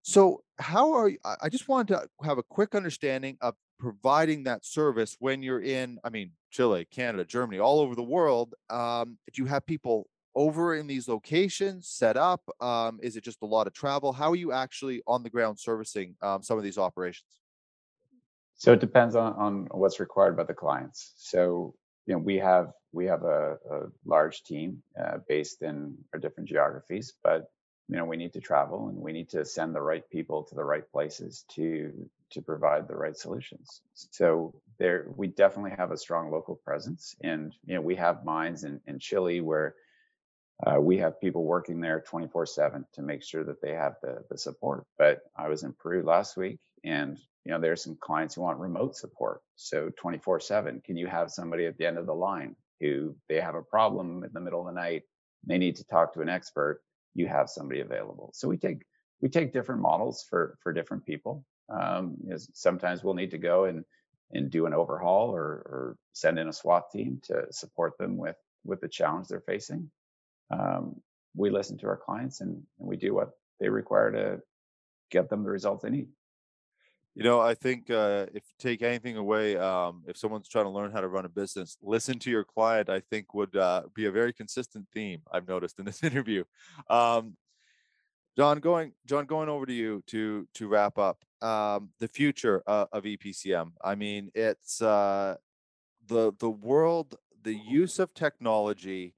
So, 0.01 0.43
how 0.59 0.91
are 0.93 1.09
you? 1.09 1.17
I 1.41 1.47
just 1.47 1.69
wanted 1.69 1.93
to 1.93 2.25
have 2.25 2.37
a 2.37 2.43
quick 2.43 2.75
understanding 2.75 3.37
of 3.41 3.55
providing 3.79 4.43
that 4.43 4.65
service 4.65 5.15
when 5.19 5.41
you're 5.43 5.61
in, 5.61 5.99
I 6.03 6.09
mean, 6.09 6.31
Chile, 6.51 6.85
Canada, 6.89 7.25
Germany, 7.25 7.59
all 7.59 7.79
over 7.79 7.95
the 7.95 8.03
world. 8.03 8.55
Um, 8.69 9.17
do 9.33 9.41
you 9.41 9.47
have 9.47 9.65
people 9.65 10.07
over 10.35 10.75
in 10.75 10.87
these 10.87 11.07
locations 11.07 11.87
set 11.87 12.15
up? 12.17 12.41
Um, 12.61 12.99
is 13.01 13.15
it 13.15 13.23
just 13.23 13.41
a 13.41 13.45
lot 13.45 13.67
of 13.67 13.73
travel? 13.73 14.13
How 14.13 14.31
are 14.31 14.35
you 14.35 14.51
actually 14.51 15.01
on 15.07 15.23
the 15.23 15.29
ground 15.29 15.59
servicing 15.59 16.15
um, 16.21 16.43
some 16.43 16.57
of 16.57 16.63
these 16.63 16.77
operations? 16.77 17.39
So 18.55 18.73
it 18.73 18.79
depends 18.79 19.15
on, 19.15 19.33
on 19.33 19.67
what's 19.71 19.99
required 19.99 20.35
by 20.35 20.43
the 20.43 20.53
clients. 20.53 21.13
So 21.17 21.75
you 22.07 22.13
know 22.13 22.19
we 22.19 22.35
have 22.37 22.71
we 22.91 23.05
have 23.05 23.23
a, 23.23 23.57
a 23.69 23.79
large 24.05 24.43
team 24.43 24.81
uh, 24.99 25.19
based 25.27 25.61
in 25.61 25.95
our 26.13 26.19
different 26.19 26.49
geographies, 26.49 27.13
but 27.23 27.51
you 27.87 27.95
know 27.95 28.05
we 28.05 28.17
need 28.17 28.33
to 28.33 28.41
travel 28.41 28.89
and 28.89 28.97
we 28.97 29.13
need 29.13 29.29
to 29.29 29.45
send 29.45 29.73
the 29.73 29.81
right 29.81 30.07
people 30.09 30.43
to 30.43 30.55
the 30.55 30.63
right 30.63 30.89
places 30.91 31.45
to 31.55 32.09
to 32.29 32.41
provide 32.41 32.87
the 32.87 32.95
right 32.95 33.15
solutions. 33.15 33.81
So 33.93 34.53
there 34.77 35.07
we 35.15 35.27
definitely 35.27 35.71
have 35.77 35.91
a 35.91 35.97
strong 35.97 36.31
local 36.31 36.55
presence, 36.55 37.15
and 37.21 37.53
you 37.65 37.75
know 37.75 37.81
we 37.81 37.95
have 37.95 38.25
mines 38.25 38.63
in, 38.63 38.81
in 38.87 38.99
Chile 38.99 39.41
where 39.41 39.75
uh, 40.65 40.81
we 40.81 40.97
have 40.97 41.21
people 41.21 41.43
working 41.43 41.79
there 41.79 42.01
24 42.01 42.45
7 42.47 42.85
to 42.93 43.01
make 43.01 43.23
sure 43.23 43.43
that 43.43 43.61
they 43.61 43.73
have 43.73 43.95
the, 44.01 44.23
the 44.29 44.37
support. 44.37 44.85
But 44.97 45.21
I 45.35 45.47
was 45.49 45.63
in 45.63 45.73
Peru 45.73 46.03
last 46.03 46.35
week 46.35 46.59
and 46.83 47.17
you 47.43 47.51
know 47.51 47.59
there's 47.59 47.83
some 47.83 47.97
clients 47.99 48.35
who 48.35 48.41
want 48.41 48.59
remote 48.59 48.95
support 48.95 49.41
so 49.55 49.89
24 49.97 50.39
7 50.39 50.81
can 50.85 50.97
you 50.97 51.07
have 51.07 51.31
somebody 51.31 51.65
at 51.65 51.77
the 51.77 51.85
end 51.85 51.97
of 51.97 52.05
the 52.05 52.13
line 52.13 52.55
who 52.79 53.15
they 53.29 53.39
have 53.39 53.55
a 53.55 53.61
problem 53.61 54.23
in 54.23 54.31
the 54.33 54.39
middle 54.39 54.61
of 54.61 54.73
the 54.73 54.79
night 54.79 55.03
they 55.45 55.57
need 55.57 55.75
to 55.75 55.85
talk 55.85 56.13
to 56.13 56.21
an 56.21 56.29
expert 56.29 56.81
you 57.17 57.27
have 57.27 57.49
somebody 57.49 57.81
available 57.81 58.31
so 58.33 58.47
we 58.47 58.57
take 58.57 58.83
we 59.21 59.29
take 59.29 59.53
different 59.53 59.81
models 59.81 60.25
for 60.29 60.57
for 60.61 60.71
different 60.71 61.05
people 61.05 61.43
um, 61.69 62.15
sometimes 62.53 63.03
we'll 63.03 63.13
need 63.13 63.31
to 63.31 63.37
go 63.37 63.65
and 63.65 63.83
and 64.31 64.49
do 64.49 64.65
an 64.65 64.73
overhaul 64.73 65.29
or, 65.29 65.43
or 65.43 65.97
send 66.13 66.37
in 66.37 66.49
a 66.49 66.53
SWAT 66.53 66.91
team 66.91 67.19
to 67.23 67.45
support 67.51 67.97
them 67.97 68.17
with 68.17 68.35
with 68.65 68.81
the 68.81 68.87
challenge 68.87 69.27
they're 69.27 69.41
facing. 69.41 69.89
Um, 70.51 71.01
we 71.35 71.49
listen 71.49 71.77
to 71.77 71.87
our 71.87 71.97
clients 71.97 72.41
and, 72.41 72.61
and 72.79 72.87
we 72.87 72.97
do 72.97 73.13
what 73.13 73.29
they 73.59 73.69
require 73.69 74.11
to 74.11 74.41
get 75.11 75.29
them 75.29 75.43
the 75.43 75.49
results 75.49 75.83
they 75.83 75.89
need. 75.89 76.09
You 77.17 77.23
know, 77.23 77.41
I 77.41 77.55
think 77.55 77.89
uh, 77.89 78.27
if 78.31 78.43
you 78.43 78.55
take 78.59 78.83
anything 78.83 79.17
away, 79.17 79.57
um, 79.57 80.03
if 80.05 80.17
someone's 80.17 80.47
trying 80.47 80.65
to 80.65 80.69
learn 80.69 80.91
how 80.91 81.01
to 81.01 81.07
run 81.07 81.25
a 81.25 81.29
business, 81.29 81.75
listen 81.81 82.19
to 82.19 82.29
your 82.29 82.43
client. 82.43 82.89
I 82.89 82.99
think 82.99 83.33
would 83.33 83.55
uh, 83.55 83.85
be 83.95 84.05
a 84.05 84.11
very 84.11 84.31
consistent 84.31 84.85
theme 84.93 85.23
I've 85.31 85.47
noticed 85.47 85.79
in 85.79 85.85
this 85.85 86.03
interview. 86.09 86.43
Um, 86.91 87.35
John, 88.37 88.59
going 88.59 88.91
John, 89.07 89.25
going 89.25 89.49
over 89.49 89.65
to 89.65 89.73
you 89.73 90.03
to 90.09 90.47
to 90.53 90.67
wrap 90.67 90.99
up 90.99 91.25
um, 91.41 91.89
the 91.99 92.07
future 92.07 92.61
uh, 92.67 92.85
of 92.91 93.05
EPCM. 93.05 93.71
I 93.83 93.95
mean, 93.95 94.29
it's 94.35 94.79
uh, 94.79 95.37
the 96.05 96.33
the 96.37 96.51
world, 96.51 97.15
the 97.41 97.55
use 97.55 97.97
of 97.97 98.13
technology 98.13 99.15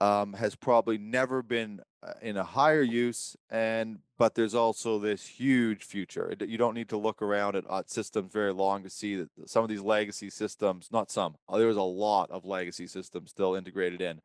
um, 0.00 0.34
has 0.34 0.54
probably 0.54 0.98
never 0.98 1.42
been 1.42 1.80
uh, 2.02 2.12
in 2.20 2.36
a 2.36 2.44
higher 2.44 2.82
use 2.82 3.36
and 3.50 3.98
but 4.18 4.34
there's 4.34 4.54
also 4.54 4.98
this 4.98 5.26
huge 5.26 5.84
future 5.84 6.34
you 6.40 6.58
don't 6.58 6.74
need 6.74 6.88
to 6.88 6.96
look 6.96 7.22
around 7.22 7.56
at, 7.56 7.64
at 7.70 7.90
systems 7.90 8.32
very 8.32 8.52
long 8.52 8.82
to 8.82 8.90
see 8.90 9.16
that 9.16 9.28
some 9.46 9.62
of 9.62 9.70
these 9.70 9.80
legacy 9.80 10.28
systems 10.28 10.88
not 10.92 11.10
some 11.10 11.34
uh, 11.48 11.56
there's 11.56 11.76
a 11.76 11.82
lot 11.82 12.30
of 12.30 12.44
legacy 12.44 12.86
systems 12.86 13.30
still 13.30 13.54
integrated 13.54 14.00
in. 14.00 14.20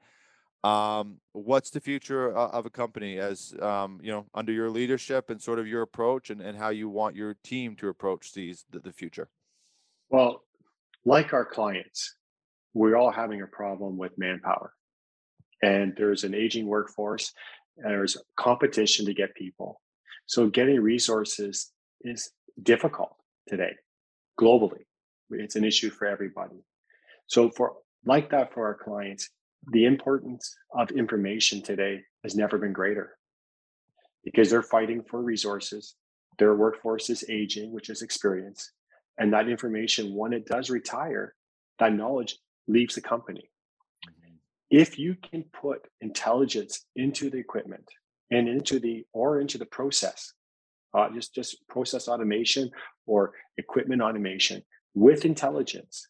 Um, 0.63 1.17
what's 1.31 1.71
the 1.71 1.81
future 1.81 2.37
uh, 2.37 2.49
of 2.49 2.67
a 2.67 2.69
company 2.69 3.17
as 3.17 3.55
um, 3.61 3.99
you 4.03 4.11
know 4.11 4.27
under 4.35 4.51
your 4.51 4.69
leadership 4.69 5.31
and 5.31 5.41
sort 5.41 5.57
of 5.57 5.65
your 5.65 5.81
approach 5.81 6.29
and, 6.29 6.39
and 6.39 6.55
how 6.55 6.69
you 6.69 6.87
want 6.87 7.15
your 7.15 7.35
team 7.43 7.75
to 7.77 7.87
approach 7.87 8.33
these 8.33 8.65
the, 8.69 8.79
the 8.79 8.91
future? 8.91 9.29
Well 10.09 10.43
like 11.05 11.33
our 11.33 11.45
clients 11.45 12.15
we're 12.73 12.95
all 12.95 13.11
having 13.11 13.41
a 13.41 13.47
problem 13.47 13.97
with 13.97 14.17
manpower 14.17 14.73
and 15.61 15.93
there's 15.95 16.23
an 16.23 16.33
aging 16.33 16.67
workforce 16.67 17.33
and 17.77 17.91
there's 17.91 18.17
competition 18.37 19.05
to 19.05 19.13
get 19.13 19.35
people. 19.35 19.81
So 20.25 20.47
getting 20.47 20.79
resources 20.81 21.71
is 22.01 22.31
difficult 22.61 23.15
today 23.47 23.73
globally. 24.39 24.85
It's 25.29 25.55
an 25.55 25.63
issue 25.63 25.89
for 25.89 26.07
everybody. 26.07 26.63
So 27.27 27.49
for 27.49 27.73
like 28.05 28.31
that 28.31 28.53
for 28.53 28.65
our 28.65 28.75
clients 28.75 29.29
the 29.71 29.85
importance 29.85 30.55
of 30.73 30.89
information 30.89 31.61
today 31.61 32.01
has 32.23 32.35
never 32.35 32.57
been 32.57 32.73
greater. 32.73 33.11
Because 34.23 34.49
they're 34.49 34.63
fighting 34.63 35.03
for 35.03 35.21
resources 35.21 35.95
their 36.37 36.55
workforce 36.55 37.09
is 37.09 37.25
aging 37.29 37.71
which 37.71 37.89
is 37.89 38.01
experience 38.01 38.71
and 39.17 39.33
that 39.33 39.49
information 39.49 40.15
when 40.15 40.33
it 40.33 40.45
does 40.45 40.69
retire 40.69 41.35
that 41.79 41.93
knowledge 41.93 42.37
leaves 42.67 42.95
the 42.95 43.01
company 43.01 43.49
if 44.71 44.97
you 44.97 45.15
can 45.15 45.43
put 45.53 45.87
intelligence 46.01 46.85
into 46.95 47.29
the 47.29 47.37
equipment 47.37 47.87
and 48.31 48.47
into 48.47 48.79
the 48.79 49.05
or 49.13 49.39
into 49.39 49.57
the 49.57 49.65
process 49.65 50.33
uh, 50.93 51.09
just 51.13 51.35
just 51.35 51.67
process 51.67 52.07
automation 52.07 52.71
or 53.05 53.33
equipment 53.57 54.01
automation 54.01 54.63
with 54.95 55.25
intelligence 55.25 56.07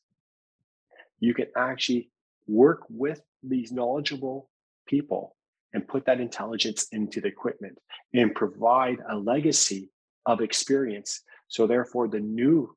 you 1.19 1.33
can 1.33 1.47
actually 1.55 2.09
work 2.47 2.81
with 2.89 3.21
these 3.43 3.71
knowledgeable 3.71 4.49
people 4.85 5.35
and 5.73 5.87
put 5.87 6.05
that 6.05 6.19
intelligence 6.19 6.87
into 6.91 7.21
the 7.21 7.27
equipment 7.27 7.77
and 8.13 8.35
provide 8.35 8.97
a 9.09 9.15
legacy 9.15 9.89
of 10.25 10.41
experience. 10.41 11.21
So 11.47 11.65
therefore 11.65 12.07
the 12.07 12.19
new 12.19 12.75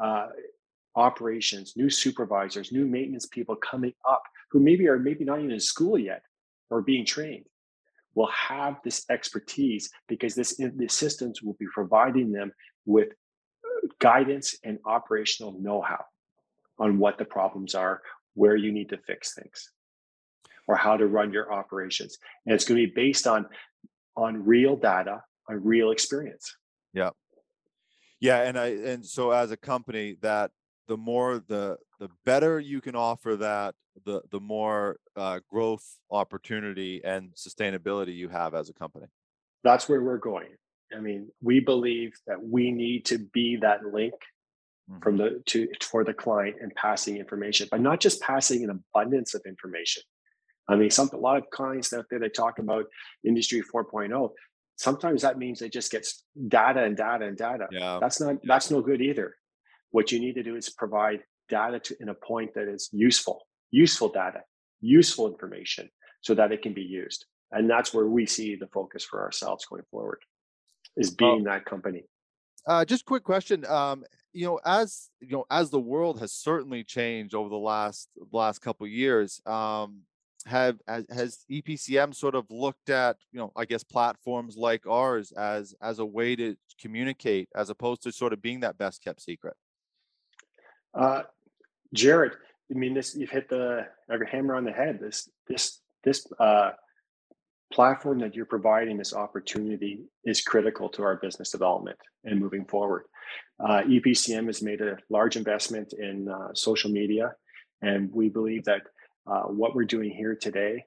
uh, 0.00 0.28
operations 0.94 1.72
new 1.76 1.88
supervisors 1.88 2.72
new 2.72 2.86
maintenance 2.86 3.26
people 3.26 3.56
coming 3.56 3.92
up 4.08 4.22
who 4.50 4.60
maybe 4.60 4.86
are 4.88 4.98
maybe 4.98 5.24
not 5.24 5.38
even 5.38 5.50
in 5.50 5.60
school 5.60 5.98
yet 5.98 6.22
or 6.70 6.82
being 6.82 7.04
trained 7.04 7.44
will 8.14 8.28
have 8.28 8.76
this 8.84 9.04
expertise 9.10 9.90
because 10.06 10.34
this 10.34 10.56
the 10.56 10.88
systems 10.88 11.42
will 11.42 11.54
be 11.54 11.66
providing 11.72 12.30
them 12.30 12.52
with 12.84 13.08
guidance 13.98 14.56
and 14.64 14.78
operational 14.84 15.52
know-how 15.60 16.04
on 16.78 16.98
what 16.98 17.16
the 17.16 17.24
problems 17.24 17.74
are 17.74 18.02
where 18.34 18.56
you 18.56 18.70
need 18.70 18.88
to 18.90 18.98
fix 18.98 19.34
things 19.34 19.70
or 20.68 20.76
how 20.76 20.96
to 20.96 21.06
run 21.06 21.32
your 21.32 21.52
operations. 21.52 22.18
And 22.46 22.54
it's 22.54 22.64
going 22.64 22.80
to 22.80 22.86
be 22.86 22.92
based 22.94 23.26
on 23.26 23.46
on 24.14 24.44
real 24.44 24.76
data 24.76 25.22
on 25.48 25.64
real 25.64 25.90
experience. 25.90 26.54
Yeah 26.92 27.10
yeah 28.22 28.42
and 28.42 28.58
i 28.58 28.68
and 28.68 29.04
so 29.04 29.32
as 29.32 29.50
a 29.50 29.56
company 29.56 30.16
that 30.22 30.50
the 30.92 30.98
more 30.98 31.42
the 31.48 31.78
the 32.00 32.10
better 32.26 32.60
you 32.60 32.82
can 32.82 32.94
offer 32.94 33.34
that 33.34 33.74
the 34.04 34.20
the 34.30 34.40
more 34.40 34.98
uh, 35.16 35.40
growth 35.48 35.86
opportunity 36.10 37.00
and 37.02 37.30
sustainability 37.34 38.14
you 38.14 38.28
have 38.28 38.54
as 38.54 38.68
a 38.68 38.74
company. 38.74 39.06
That's 39.64 39.88
where 39.88 40.02
we're 40.02 40.18
going. 40.18 40.48
I 40.94 41.00
mean 41.00 41.30
we 41.40 41.60
believe 41.60 42.12
that 42.26 42.44
we 42.44 42.72
need 42.72 43.06
to 43.06 43.16
be 43.32 43.56
that 43.62 43.86
link 43.90 44.12
mm-hmm. 44.90 45.00
from 45.02 45.16
the 45.16 45.42
to 45.46 45.66
for 45.80 46.04
the 46.04 46.12
client 46.12 46.56
and 46.60 46.74
passing 46.74 47.16
information 47.16 47.68
but 47.70 47.80
not 47.80 47.98
just 47.98 48.20
passing 48.20 48.62
an 48.62 48.68
abundance 48.78 49.32
of 49.32 49.40
information. 49.46 50.02
I 50.68 50.76
mean 50.76 50.90
some 50.90 51.08
a 51.14 51.16
lot 51.16 51.38
of 51.38 51.48
clients 51.48 51.90
out 51.94 52.04
there 52.10 52.18
they 52.18 52.28
talk 52.28 52.58
about 52.58 52.84
industry 53.24 53.62
4.0 53.62 54.30
sometimes 54.76 55.22
that 55.22 55.38
means 55.38 55.58
they 55.58 55.70
just 55.70 55.90
get 55.90 56.06
data 56.48 56.82
and 56.82 56.98
data 56.98 57.24
and 57.24 57.38
data. 57.38 57.68
Yeah. 57.70 57.98
That's 57.98 58.20
not 58.20 58.36
that's 58.44 58.70
no 58.70 58.82
good 58.82 59.00
either 59.00 59.36
what 59.92 60.10
you 60.10 60.18
need 60.18 60.34
to 60.34 60.42
do 60.42 60.56
is 60.56 60.68
provide 60.68 61.20
data 61.48 61.78
to, 61.78 61.96
in 62.00 62.08
a 62.08 62.14
point 62.14 62.54
that 62.54 62.68
is 62.68 62.88
useful, 62.92 63.46
useful 63.70 64.08
data, 64.08 64.40
useful 64.80 65.28
information 65.28 65.88
so 66.22 66.34
that 66.34 66.50
it 66.50 66.62
can 66.62 66.74
be 66.74 66.82
used. 66.82 67.26
And 67.52 67.68
that's 67.68 67.94
where 67.94 68.06
we 68.06 68.26
see 68.26 68.56
the 68.56 68.66
focus 68.68 69.04
for 69.04 69.22
ourselves 69.22 69.66
going 69.66 69.82
forward 69.90 70.18
is 70.96 71.10
being 71.10 71.44
well, 71.44 71.54
that 71.54 71.64
company. 71.64 72.04
Uh, 72.66 72.84
just 72.84 73.04
quick 73.04 73.22
question. 73.22 73.66
Um, 73.66 74.04
you 74.32 74.46
know, 74.46 74.58
as 74.64 75.10
you 75.20 75.32
know, 75.32 75.44
as 75.50 75.70
the 75.70 75.80
world 75.80 76.20
has 76.20 76.32
certainly 76.32 76.84
changed 76.84 77.34
over 77.34 77.48
the 77.48 77.56
last 77.56 78.08
last 78.32 78.60
couple 78.60 78.86
years, 78.86 79.40
um, 79.44 80.00
have 80.46 80.78
has, 80.88 81.06
has 81.10 81.38
EPCM 81.50 82.14
sort 82.14 82.34
of 82.34 82.46
looked 82.50 82.88
at 82.88 83.16
you 83.30 83.38
know, 83.38 83.52
I 83.56 83.64
guess 83.66 83.84
platforms 83.84 84.56
like 84.56 84.86
ours 84.86 85.32
as 85.32 85.74
as 85.82 85.98
a 85.98 86.06
way 86.06 86.36
to 86.36 86.56
communicate, 86.80 87.48
as 87.54 87.68
opposed 87.68 88.02
to 88.04 88.12
sort 88.12 88.32
of 88.32 88.40
being 88.40 88.60
that 88.60 88.78
best 88.78 89.02
kept 89.04 89.20
secret. 89.20 89.54
Uh, 90.94 91.22
Jared, 91.94 92.32
I 92.70 92.78
mean, 92.78 92.94
this 92.94 93.14
you've 93.14 93.30
hit 93.30 93.48
the 93.48 93.86
hammer 94.30 94.54
on 94.54 94.64
the 94.64 94.72
head. 94.72 94.98
This 95.00 95.28
this 95.46 95.80
this 96.04 96.26
uh, 96.38 96.70
platform 97.72 98.18
that 98.20 98.34
you're 98.34 98.46
providing, 98.46 98.96
this 98.96 99.14
opportunity, 99.14 100.00
is 100.24 100.42
critical 100.42 100.88
to 100.90 101.02
our 101.02 101.16
business 101.16 101.50
development 101.50 101.98
and 102.24 102.38
moving 102.38 102.64
forward. 102.64 103.04
Uh, 103.60 103.82
EPCM 103.86 104.46
has 104.46 104.62
made 104.62 104.80
a 104.80 104.96
large 105.10 105.36
investment 105.36 105.92
in 105.98 106.28
uh, 106.28 106.48
social 106.54 106.90
media, 106.90 107.32
and 107.80 108.10
we 108.12 108.28
believe 108.28 108.64
that 108.64 108.82
uh, 109.26 109.42
what 109.42 109.74
we're 109.74 109.84
doing 109.84 110.10
here 110.10 110.34
today 110.34 110.84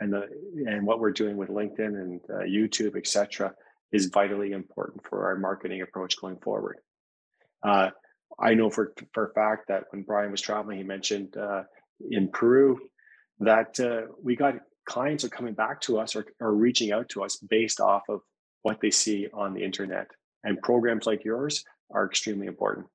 and 0.00 0.12
the 0.12 0.28
and 0.66 0.86
what 0.86 1.00
we're 1.00 1.10
doing 1.10 1.36
with 1.36 1.48
LinkedIn 1.48 2.00
and 2.00 2.20
uh, 2.30 2.44
YouTube, 2.44 2.96
etc., 2.96 3.54
is 3.92 4.06
vitally 4.06 4.52
important 4.52 5.06
for 5.06 5.26
our 5.26 5.36
marketing 5.36 5.82
approach 5.82 6.20
going 6.20 6.38
forward. 6.38 6.78
I 8.38 8.54
know 8.54 8.70
for 8.70 8.92
for 9.12 9.28
a 9.28 9.32
fact 9.32 9.68
that 9.68 9.84
when 9.90 10.02
Bryan 10.02 10.30
was 10.30 10.40
traveling, 10.40 10.78
he 10.78 10.84
mentioned 10.84 11.36
uh, 11.36 11.62
in 12.10 12.28
Peru 12.28 12.78
that 13.40 13.78
uh, 13.80 14.12
we 14.22 14.36
got 14.36 14.56
clients 14.86 15.24
are 15.24 15.28
coming 15.28 15.54
back 15.54 15.80
to 15.82 15.98
us 15.98 16.16
or, 16.16 16.26
or 16.40 16.54
reaching 16.54 16.92
out 16.92 17.08
to 17.10 17.24
us 17.24 17.36
based 17.36 17.80
off 17.80 18.02
of 18.08 18.20
what 18.62 18.80
they 18.80 18.90
see 18.90 19.28
on 19.32 19.54
the 19.54 19.62
internet. 19.62 20.08
And 20.44 20.60
programs 20.62 21.06
like 21.06 21.24
yours 21.24 21.64
are 21.90 22.06
extremely 22.06 22.46
important. 22.46 22.86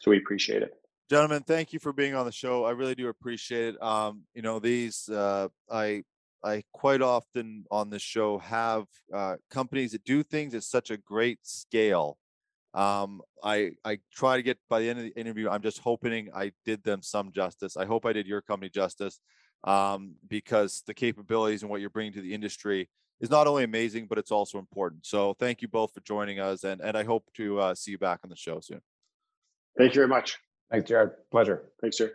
So 0.00 0.10
we 0.10 0.18
appreciate 0.18 0.62
it. 0.62 0.72
Gentlemen, 1.10 1.42
thank 1.42 1.72
you 1.72 1.78
for 1.78 1.92
being 1.92 2.14
on 2.14 2.24
the 2.24 2.32
show. 2.32 2.64
I 2.64 2.70
really 2.70 2.94
do 2.94 3.08
appreciate 3.08 3.74
it. 3.74 3.82
Um, 3.82 4.22
you 4.34 4.42
know, 4.42 4.60
these 4.60 5.08
uh, 5.08 5.48
I 5.70 6.04
I 6.42 6.62
quite 6.72 7.02
often 7.02 7.64
on 7.70 7.90
this 7.90 8.02
show 8.02 8.38
have 8.38 8.84
uh, 9.12 9.36
companies 9.50 9.92
that 9.92 10.04
do 10.04 10.22
things 10.22 10.54
at 10.54 10.62
such 10.62 10.90
a 10.90 10.96
great 10.96 11.40
scale 11.42 12.16
um, 12.74 13.20
I 13.42 13.72
I 13.84 13.98
try 14.14 14.36
to 14.36 14.42
get 14.42 14.58
by 14.68 14.80
the 14.80 14.88
end 14.88 14.98
of 14.98 15.04
the 15.04 15.18
interview. 15.18 15.48
I'm 15.48 15.62
just 15.62 15.78
hoping 15.80 16.30
I 16.34 16.52
did 16.64 16.82
them 16.84 17.02
some 17.02 17.32
justice. 17.32 17.76
I 17.76 17.84
hope 17.84 18.06
I 18.06 18.12
did 18.12 18.26
your 18.26 18.42
company 18.42 18.70
justice 18.70 19.20
um, 19.64 20.14
because 20.28 20.82
the 20.86 20.94
capabilities 20.94 21.62
and 21.62 21.70
what 21.70 21.80
you're 21.80 21.90
bringing 21.90 22.12
to 22.14 22.20
the 22.20 22.34
industry 22.34 22.88
is 23.20 23.30
not 23.30 23.46
only 23.46 23.64
amazing, 23.64 24.06
but 24.06 24.18
it's 24.18 24.30
also 24.30 24.58
important. 24.58 25.04
So 25.04 25.34
thank 25.34 25.62
you 25.62 25.68
both 25.68 25.92
for 25.92 26.00
joining 26.00 26.38
us, 26.38 26.64
and 26.64 26.80
and 26.80 26.96
I 26.96 27.04
hope 27.04 27.24
to 27.34 27.60
uh, 27.60 27.74
see 27.74 27.92
you 27.92 27.98
back 27.98 28.20
on 28.24 28.30
the 28.30 28.36
show 28.36 28.60
soon. 28.60 28.80
Thank 29.76 29.94
you 29.94 30.00
very 30.00 30.08
much. 30.08 30.38
Thanks, 30.70 30.88
Jared. 30.88 31.10
Pleasure. 31.30 31.70
Thanks, 31.80 31.98
sir. 31.98 32.14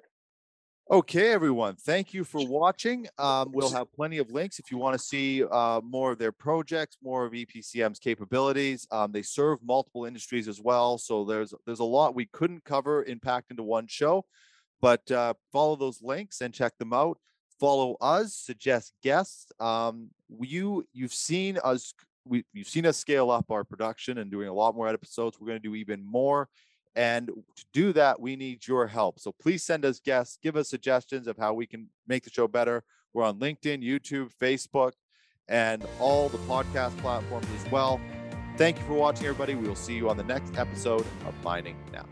Okay, 0.91 1.31
everyone. 1.31 1.75
Thank 1.77 2.13
you 2.13 2.23
for 2.23 2.47
watching. 2.47 3.07
Um, 3.17 3.49
we'll 3.51 3.71
have 3.71 3.91
plenty 3.91 4.19
of 4.19 4.29
links 4.29 4.59
if 4.59 4.69
you 4.69 4.77
want 4.77 4.93
to 4.93 5.03
see 5.03 5.43
uh, 5.43 5.81
more 5.83 6.11
of 6.11 6.19
their 6.19 6.31
projects, 6.31 6.97
more 7.01 7.25
of 7.25 7.33
EPCM's 7.33 7.97
capabilities. 7.97 8.85
Um, 8.91 9.11
they 9.11 9.23
serve 9.23 9.57
multiple 9.63 10.05
industries 10.05 10.47
as 10.47 10.61
well, 10.61 10.99
so 10.99 11.25
there's 11.25 11.55
there's 11.65 11.79
a 11.79 11.83
lot 11.83 12.13
we 12.13 12.27
couldn't 12.27 12.65
cover 12.65 13.01
in 13.01 13.19
packed 13.19 13.49
into 13.49 13.63
one 13.63 13.87
show. 13.87 14.25
But 14.79 15.09
uh, 15.09 15.33
follow 15.51 15.75
those 15.75 16.03
links 16.03 16.41
and 16.41 16.53
check 16.53 16.77
them 16.77 16.93
out. 16.93 17.17
Follow 17.59 17.97
us, 17.99 18.35
suggest 18.35 18.93
guests. 19.01 19.51
Um, 19.59 20.11
you 20.39 20.85
you've 20.93 21.15
seen 21.15 21.57
us 21.63 21.95
we, 22.25 22.45
you've 22.53 22.67
seen 22.67 22.85
us 22.85 22.97
scale 22.97 23.31
up 23.31 23.49
our 23.49 23.63
production 23.63 24.19
and 24.19 24.29
doing 24.29 24.49
a 24.49 24.53
lot 24.53 24.75
more 24.75 24.87
episodes. 24.87 25.39
We're 25.39 25.47
going 25.47 25.61
to 25.61 25.67
do 25.67 25.73
even 25.73 26.05
more 26.05 26.47
and 26.95 27.27
to 27.27 27.65
do 27.73 27.93
that, 27.93 28.19
we 28.19 28.35
need 28.35 28.67
your 28.67 28.87
help. 28.87 29.19
So 29.19 29.33
please 29.41 29.63
send 29.63 29.85
us 29.85 29.99
guests, 29.99 30.37
give 30.41 30.55
us 30.55 30.69
suggestions 30.69 31.27
of 31.27 31.37
how 31.37 31.53
we 31.53 31.65
can 31.65 31.89
make 32.07 32.23
the 32.23 32.29
show 32.29 32.47
better. 32.47 32.83
We're 33.13 33.23
on 33.23 33.39
LinkedIn, 33.39 33.83
YouTube, 33.83 34.29
Facebook, 34.41 34.93
and 35.47 35.85
all 35.99 36.29
the 36.29 36.37
podcast 36.39 36.97
platforms 36.97 37.47
as 37.55 37.71
well. 37.71 37.99
Thank 38.57 38.79
you 38.79 38.85
for 38.85 38.93
watching, 38.93 39.25
everybody. 39.25 39.55
We 39.55 39.67
will 39.67 39.75
see 39.75 39.95
you 39.95 40.09
on 40.09 40.17
the 40.17 40.23
next 40.23 40.57
episode 40.57 41.05
of 41.25 41.43
Mining 41.43 41.77
Now. 41.91 42.05